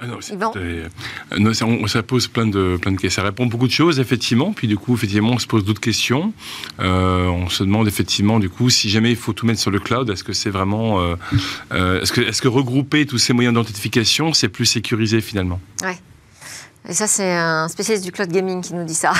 Ah 0.00 0.06
non, 0.06 0.18
euh, 0.56 0.88
non 1.38 1.52
ça, 1.52 1.66
ça, 1.88 2.02
pose 2.04 2.28
plein 2.28 2.46
de, 2.46 2.76
plein 2.80 2.92
de 2.92 2.98
questions. 2.98 3.20
Ça 3.20 3.26
répond 3.26 3.46
beaucoup 3.46 3.66
de 3.66 3.72
choses, 3.72 3.98
effectivement. 3.98 4.52
Puis 4.52 4.68
du 4.68 4.76
coup, 4.76 4.94
effectivement, 4.94 5.32
on 5.32 5.38
se 5.40 5.46
pose 5.46 5.64
d'autres 5.64 5.80
questions. 5.80 6.32
Euh, 6.78 7.26
on 7.26 7.48
se 7.48 7.64
demande 7.64 7.88
effectivement, 7.88 8.38
du 8.38 8.48
coup, 8.48 8.70
si 8.70 8.88
jamais 8.90 9.10
il 9.10 9.16
faut 9.16 9.32
tout 9.32 9.44
mettre 9.44 9.58
sur 9.58 9.72
le 9.72 9.80
cloud, 9.80 10.08
est-ce 10.10 10.22
que 10.22 10.32
c'est 10.32 10.50
vraiment, 10.50 11.00
euh, 11.00 11.16
euh 11.72 12.00
est-ce 12.00 12.12
que, 12.12 12.20
est-ce 12.20 12.40
que 12.40 12.46
regrouper 12.46 13.06
tous 13.06 13.18
ces 13.18 13.32
moyens 13.32 13.52
d'identification, 13.52 14.32
c'est 14.34 14.48
plus 14.48 14.66
sécurisé 14.66 15.20
finalement? 15.20 15.60
Ouais. 15.82 15.98
Et 16.88 16.94
ça, 16.94 17.08
c'est 17.08 17.32
un 17.32 17.66
spécialiste 17.66 18.04
du 18.04 18.12
cloud 18.12 18.30
gaming 18.30 18.62
qui 18.62 18.74
nous 18.74 18.84
dit 18.84 18.94
ça. 18.94 19.12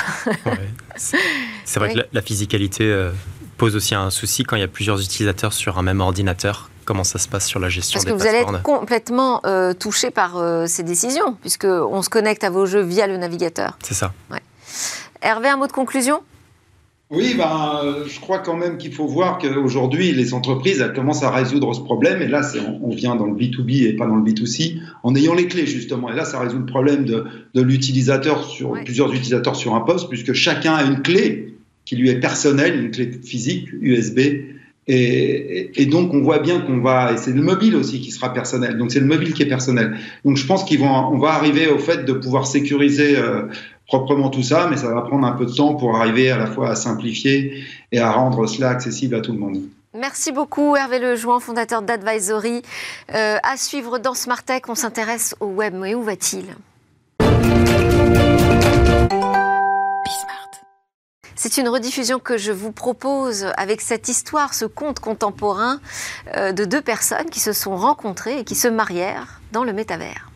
ouais. 0.46 0.70
C'est 0.96 1.80
vrai 1.80 1.92
que 1.92 1.98
la, 1.98 2.04
la 2.12 2.22
physicalité 2.22 2.84
euh, 2.84 3.10
pose 3.56 3.74
aussi 3.74 3.96
un 3.96 4.10
souci 4.10 4.44
quand 4.44 4.54
il 4.54 4.60
y 4.60 4.64
a 4.64 4.68
plusieurs 4.68 5.00
utilisateurs 5.02 5.52
sur 5.52 5.76
un 5.76 5.82
même 5.82 6.00
ordinateur 6.00 6.70
comment 6.88 7.04
ça 7.04 7.18
se 7.18 7.28
passe 7.28 7.46
sur 7.46 7.60
la 7.60 7.68
gestion 7.68 7.98
Parce 7.98 8.06
des 8.06 8.12
que 8.12 8.16
vous 8.16 8.26
allez 8.26 8.38
être 8.38 8.62
complètement 8.62 9.42
euh, 9.44 9.74
touché 9.74 10.10
par 10.10 10.38
euh, 10.38 10.64
ces 10.66 10.82
décisions, 10.82 11.34
puisqu'on 11.42 12.00
se 12.00 12.08
connecte 12.08 12.44
à 12.44 12.50
vos 12.50 12.64
jeux 12.64 12.80
via 12.80 13.06
le 13.06 13.18
navigateur. 13.18 13.76
C'est 13.82 13.92
ça. 13.92 14.14
Ouais. 14.30 14.40
Hervé, 15.20 15.48
un 15.48 15.58
mot 15.58 15.66
de 15.66 15.72
conclusion? 15.72 16.22
Oui, 17.10 17.34
ben, 17.36 18.04
je 18.06 18.18
crois 18.20 18.38
quand 18.38 18.56
même 18.56 18.78
qu'il 18.78 18.94
faut 18.94 19.06
voir 19.06 19.36
qu'aujourd'hui, 19.36 20.12
les 20.12 20.32
entreprises 20.32 20.80
elles 20.80 20.94
commencent 20.94 21.22
à 21.22 21.30
résoudre 21.30 21.74
ce 21.74 21.80
problème. 21.80 22.22
Et 22.22 22.26
là, 22.26 22.40
on 22.82 22.94
vient 22.94 23.16
dans 23.16 23.26
le 23.26 23.34
B2B 23.34 23.86
et 23.86 23.92
pas 23.92 24.06
dans 24.06 24.16
le 24.16 24.22
B2C, 24.22 24.80
en 25.02 25.14
ayant 25.14 25.34
les 25.34 25.46
clés, 25.46 25.66
justement. 25.66 26.10
Et 26.10 26.14
là, 26.14 26.24
ça 26.24 26.40
résout 26.40 26.58
le 26.58 26.66
problème 26.66 27.04
de, 27.04 27.26
de 27.52 27.60
l'utilisateur 27.60 28.44
sur 28.44 28.72
plusieurs 28.82 29.12
utilisateurs 29.12 29.56
sur 29.56 29.74
un 29.74 29.80
poste, 29.80 30.08
puisque 30.08 30.32
chacun 30.32 30.74
a 30.74 30.84
une 30.84 31.02
clé 31.02 31.54
qui 31.84 31.96
lui 31.96 32.08
est 32.08 32.20
personnelle, 32.20 32.82
une 32.82 32.90
clé 32.90 33.10
physique, 33.22 33.68
USB. 33.82 34.20
Et, 34.90 35.86
donc, 35.86 36.14
on 36.14 36.22
voit 36.22 36.38
bien 36.38 36.60
qu'on 36.60 36.80
va, 36.80 37.12
et 37.12 37.18
c'est 37.18 37.32
le 37.32 37.42
mobile 37.42 37.76
aussi 37.76 38.00
qui 38.00 38.10
sera 38.10 38.32
personnel. 38.32 38.78
Donc, 38.78 38.90
c'est 38.90 39.00
le 39.00 39.06
mobile 39.06 39.34
qui 39.34 39.42
est 39.42 39.48
personnel. 39.48 39.98
Donc, 40.24 40.38
je 40.38 40.46
pense 40.46 40.64
qu'ils 40.64 40.80
vont, 40.80 40.88
on 40.88 41.18
va 41.18 41.32
arriver 41.32 41.68
au 41.68 41.78
fait 41.78 42.06
de 42.06 42.12
pouvoir 42.14 42.46
sécuriser 42.46 43.18
euh, 43.18 43.42
proprement 43.86 44.30
tout 44.30 44.42
ça, 44.42 44.66
mais 44.70 44.78
ça 44.78 44.92
va 44.92 45.02
prendre 45.02 45.26
un 45.26 45.32
peu 45.32 45.44
de 45.44 45.52
temps 45.52 45.74
pour 45.74 45.96
arriver 45.96 46.30
à 46.30 46.38
la 46.38 46.46
fois 46.46 46.70
à 46.70 46.74
simplifier 46.74 47.64
et 47.92 47.98
à 47.98 48.12
rendre 48.12 48.46
cela 48.46 48.70
accessible 48.70 49.14
à 49.14 49.20
tout 49.20 49.32
le 49.32 49.38
monde. 49.38 49.60
Merci 49.94 50.32
beaucoup 50.32 50.76
Hervé 50.76 50.98
Lejoin, 50.98 51.40
fondateur 51.40 51.82
d'Advisory. 51.82 52.62
Euh, 53.14 53.36
à 53.42 53.56
suivre 53.56 53.98
dans 53.98 54.14
Smart 54.14 54.42
Tech, 54.42 54.62
on 54.68 54.74
s'intéresse 54.74 55.34
au 55.40 55.46
web, 55.46 55.74
mais 55.74 55.94
où 55.94 56.02
va-t-il? 56.02 56.44
C'est 61.40 61.56
une 61.56 61.68
rediffusion 61.68 62.18
que 62.18 62.36
je 62.36 62.50
vous 62.50 62.72
propose 62.72 63.46
avec 63.56 63.80
cette 63.80 64.08
histoire, 64.08 64.54
ce 64.54 64.64
conte 64.64 64.98
contemporain 64.98 65.78
euh, 66.36 66.50
de 66.50 66.64
deux 66.64 66.82
personnes 66.82 67.30
qui 67.30 67.38
se 67.38 67.52
sont 67.52 67.76
rencontrées 67.76 68.40
et 68.40 68.44
qui 68.44 68.56
se 68.56 68.66
marièrent 68.66 69.40
dans 69.52 69.62
le 69.62 69.72
métavers. 69.72 70.32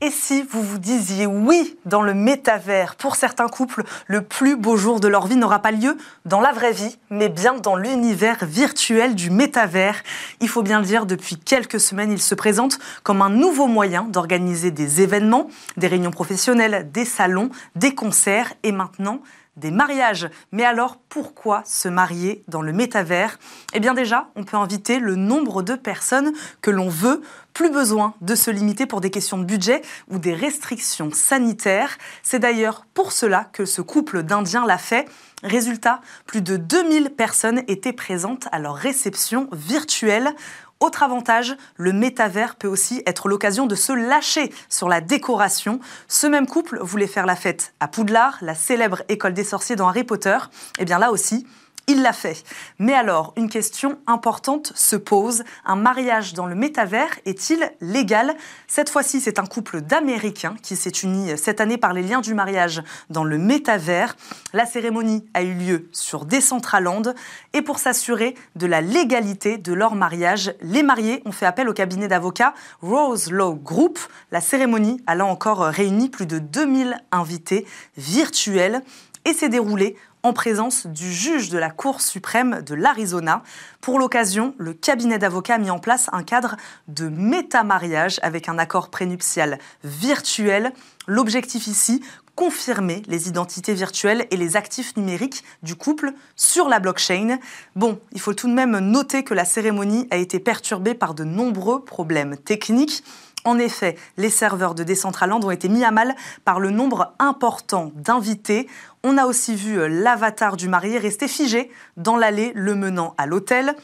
Et 0.00 0.10
si 0.10 0.44
vous 0.44 0.62
vous 0.62 0.78
disiez 0.78 1.26
oui 1.26 1.76
dans 1.84 2.00
le 2.00 2.14
métavers 2.14 2.94
Pour 2.94 3.16
certains 3.16 3.48
couples, 3.48 3.82
le 4.06 4.22
plus 4.22 4.54
beau 4.54 4.76
jour 4.76 5.00
de 5.00 5.08
leur 5.08 5.26
vie 5.26 5.34
n'aura 5.34 5.58
pas 5.58 5.72
lieu 5.72 5.96
dans 6.26 6.40
la 6.40 6.52
vraie 6.52 6.72
vie, 6.72 6.96
mais 7.10 7.28
bien 7.28 7.54
dans 7.54 7.74
l'univers 7.74 8.44
virtuel 8.44 9.16
du 9.16 9.30
métavers. 9.30 10.00
Il 10.40 10.48
faut 10.48 10.62
bien 10.62 10.78
le 10.78 10.86
dire, 10.86 11.06
depuis 11.06 11.38
quelques 11.38 11.80
semaines, 11.80 12.12
il 12.12 12.22
se 12.22 12.36
présente 12.36 12.78
comme 13.02 13.20
un 13.20 13.30
nouveau 13.30 13.66
moyen 13.66 14.04
d'organiser 14.04 14.70
des 14.70 15.00
événements, 15.00 15.48
des 15.76 15.88
réunions 15.88 16.12
professionnelles, 16.12 16.88
des 16.92 17.04
salons, 17.04 17.50
des 17.74 17.96
concerts 17.96 18.52
et 18.62 18.70
maintenant 18.70 19.22
des 19.56 19.70
mariages. 19.70 20.28
Mais 20.52 20.64
alors, 20.64 20.98
pourquoi 21.08 21.62
se 21.64 21.88
marier 21.88 22.44
dans 22.48 22.62
le 22.62 22.72
métavers? 22.72 23.38
Eh 23.72 23.80
bien 23.80 23.94
déjà, 23.94 24.28
on 24.36 24.44
peut 24.44 24.56
inviter 24.56 24.98
le 24.98 25.16
nombre 25.16 25.62
de 25.62 25.74
personnes 25.74 26.32
que 26.60 26.70
l'on 26.70 26.88
veut. 26.88 27.22
Plus 27.54 27.70
besoin 27.70 28.14
de 28.20 28.34
se 28.34 28.50
limiter 28.50 28.84
pour 28.84 29.00
des 29.00 29.10
questions 29.10 29.38
de 29.38 29.44
budget 29.44 29.80
ou 30.08 30.18
des 30.18 30.34
restrictions 30.34 31.10
sanitaires. 31.12 31.96
C'est 32.22 32.38
d'ailleurs 32.38 32.84
pour 32.92 33.12
cela 33.12 33.48
que 33.52 33.64
ce 33.64 33.80
couple 33.80 34.22
d'Indiens 34.22 34.66
l'a 34.66 34.76
fait. 34.76 35.08
Résultat, 35.42 36.00
plus 36.26 36.42
de 36.42 36.56
2000 36.56 37.10
personnes 37.10 37.62
étaient 37.68 37.92
présentes 37.92 38.48
à 38.52 38.58
leur 38.58 38.74
réception 38.74 39.48
virtuelle. 39.52 40.34
Autre 40.78 41.02
avantage, 41.02 41.56
le 41.76 41.92
métavers 41.94 42.56
peut 42.56 42.68
aussi 42.68 43.02
être 43.06 43.28
l'occasion 43.28 43.66
de 43.66 43.74
se 43.74 43.92
lâcher 43.92 44.52
sur 44.68 44.90
la 44.90 45.00
décoration. 45.00 45.80
Ce 46.06 46.26
même 46.26 46.46
couple 46.46 46.78
voulait 46.82 47.06
faire 47.06 47.24
la 47.24 47.34
fête 47.34 47.72
à 47.80 47.88
Poudlard, 47.88 48.36
la 48.42 48.54
célèbre 48.54 49.02
école 49.08 49.32
des 49.32 49.44
sorciers 49.44 49.76
dans 49.76 49.88
Harry 49.88 50.04
Potter. 50.04 50.36
Et 50.78 50.82
eh 50.82 50.84
bien 50.84 50.98
là 50.98 51.12
aussi, 51.12 51.46
il 51.88 52.02
l'a 52.02 52.12
fait. 52.12 52.42
Mais 52.78 52.94
alors, 52.94 53.32
une 53.36 53.48
question 53.48 53.98
importante 54.08 54.72
se 54.74 54.96
pose. 54.96 55.44
Un 55.64 55.76
mariage 55.76 56.34
dans 56.34 56.46
le 56.46 56.56
métavers 56.56 57.16
est-il 57.26 57.70
légal? 57.80 58.34
Cette 58.66 58.90
fois-ci, 58.90 59.20
c'est 59.20 59.38
un 59.38 59.46
couple 59.46 59.80
d'Américains 59.80 60.56
qui 60.62 60.74
s'est 60.74 60.90
uni 61.04 61.38
cette 61.38 61.60
année 61.60 61.78
par 61.78 61.92
les 61.92 62.02
liens 62.02 62.20
du 62.20 62.34
mariage 62.34 62.82
dans 63.08 63.22
le 63.22 63.38
métavers. 63.38 64.16
La 64.52 64.66
cérémonie 64.66 65.24
a 65.32 65.42
eu 65.42 65.54
lieu 65.54 65.88
sur 65.92 66.24
Decentraland. 66.24 67.14
Et 67.52 67.62
pour 67.62 67.78
s'assurer 67.78 68.34
de 68.56 68.66
la 68.66 68.80
légalité 68.80 69.56
de 69.56 69.72
leur 69.72 69.94
mariage, 69.94 70.54
les 70.62 70.82
mariés 70.82 71.22
ont 71.24 71.32
fait 71.32 71.46
appel 71.46 71.68
au 71.68 71.72
cabinet 71.72 72.08
d'avocats 72.08 72.54
Rose 72.82 73.30
Law 73.30 73.54
Group. 73.54 74.00
La 74.32 74.40
cérémonie 74.40 75.00
a 75.06 75.14
là 75.14 75.24
encore 75.24 75.60
réuni 75.60 76.08
plus 76.08 76.26
de 76.26 76.40
2000 76.40 76.96
invités 77.12 77.64
virtuels 77.96 78.82
et 79.24 79.34
s'est 79.34 79.48
déroulée 79.48 79.96
en 80.26 80.32
présence 80.32 80.88
du 80.88 81.12
juge 81.12 81.50
de 81.50 81.58
la 81.58 81.70
Cour 81.70 82.00
suprême 82.00 82.60
de 82.62 82.74
l'Arizona. 82.74 83.44
Pour 83.80 84.00
l'occasion, 84.00 84.56
le 84.58 84.74
cabinet 84.74 85.18
d'avocats 85.18 85.54
a 85.54 85.58
mis 85.58 85.70
en 85.70 85.78
place 85.78 86.10
un 86.12 86.24
cadre 86.24 86.56
de 86.88 87.08
métamariage 87.08 88.18
avec 88.22 88.48
un 88.48 88.58
accord 88.58 88.90
prénuptial 88.90 89.60
virtuel. 89.84 90.72
L'objectif 91.06 91.68
ici, 91.68 92.02
confirmer 92.34 93.02
les 93.06 93.28
identités 93.28 93.72
virtuelles 93.72 94.26
et 94.32 94.36
les 94.36 94.56
actifs 94.56 94.96
numériques 94.96 95.44
du 95.62 95.76
couple 95.76 96.12
sur 96.34 96.68
la 96.68 96.80
blockchain. 96.80 97.38
Bon, 97.76 98.00
il 98.10 98.20
faut 98.20 98.34
tout 98.34 98.48
de 98.48 98.52
même 98.52 98.76
noter 98.80 99.22
que 99.22 99.32
la 99.32 99.44
cérémonie 99.44 100.08
a 100.10 100.16
été 100.16 100.40
perturbée 100.40 100.94
par 100.94 101.14
de 101.14 101.22
nombreux 101.22 101.84
problèmes 101.84 102.36
techniques. 102.36 103.04
En 103.46 103.60
effet, 103.60 103.96
les 104.16 104.28
serveurs 104.28 104.74
de 104.74 104.82
Decentraland 104.82 105.40
ont 105.44 105.52
été 105.52 105.68
mis 105.68 105.84
à 105.84 105.92
mal 105.92 106.16
par 106.44 106.58
le 106.58 106.70
nombre 106.70 107.14
important 107.20 107.92
d'invités. 107.94 108.68
On 109.04 109.16
a 109.16 109.24
aussi 109.24 109.54
vu 109.54 109.78
euh, 109.78 109.86
l'avatar 109.86 110.56
du 110.56 110.68
marié 110.68 110.98
rester 110.98 111.28
figé 111.28 111.70
dans 111.96 112.16
l'allée 112.16 112.50
le 112.56 112.74
menant 112.74 113.14
à 113.18 113.26
l'hôtel. 113.26 113.76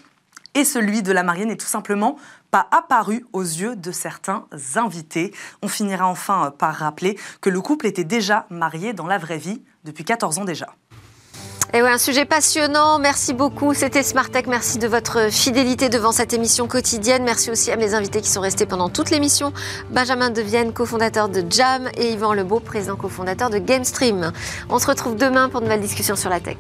Et 0.55 0.65
celui 0.65 1.03
de 1.03 1.13
la 1.13 1.23
mariée 1.23 1.47
n'est 1.47 1.57
tout 1.57 1.65
simplement 1.65 2.17
pas 2.51 2.67
apparu 2.73 3.25
aux 3.33 3.43
yeux 3.45 3.77
de 3.77 3.93
certains 3.93 4.47
invités. 4.75 5.33
On 5.63 5.69
finira 5.69 6.09
enfin 6.09 6.47
euh, 6.47 6.51
par 6.51 6.75
rappeler 6.75 7.17
que 7.41 7.49
le 7.49 7.61
couple 7.61 7.87
était 7.87 8.03
déjà 8.03 8.47
marié 8.51 8.93
dans 8.95 9.07
la 9.07 9.19
vraie 9.19 9.39
vie 9.39 9.63
depuis 9.85 10.05
14 10.05 10.41
ans 10.41 10.45
déjà. 10.45 10.75
Et 11.75 11.81
ouais, 11.83 11.89
un 11.89 11.99
sujet 11.99 12.27
passionnant. 12.27 12.99
Merci 12.99 13.33
beaucoup. 13.33 13.73
C'était 13.73 14.03
Smart 14.03 14.29
Tech. 14.29 14.45
Merci 14.47 14.79
de 14.79 14.87
votre 14.87 15.31
fidélité 15.31 15.89
devant 15.89 16.13
cette 16.13 16.35
émission 16.35 16.69
quotidienne. 16.69 17.23
Merci 17.25 17.51
aussi 17.51 17.71
à 17.71 17.77
mes 17.77 17.95
invités 17.95 18.21
qui 18.21 18.29
sont 18.29 18.43
restés 18.43 18.67
pendant 18.67 18.91
toute 18.91 19.11
l'émission. 19.11 19.55
Benjamin 19.91 20.29
Devienne, 20.29 20.73
cofondateur 20.73 21.31
de 21.31 21.43
Jam, 21.49 21.89
et 21.97 22.13
Yvan 22.13 22.35
Lebeau, 22.35 22.61
président 22.61 22.97
cofondateur 22.97 23.49
de 23.49 23.59
GameStream. 23.59 24.33
On 24.69 24.79
se 24.79 24.87
retrouve 24.87 25.17
demain 25.17 25.49
pour 25.49 25.61
de 25.61 25.67
nouvelles 25.67 25.81
discussions 25.81 26.17
sur 26.17 26.29
la 26.29 26.41
tech. 26.41 26.59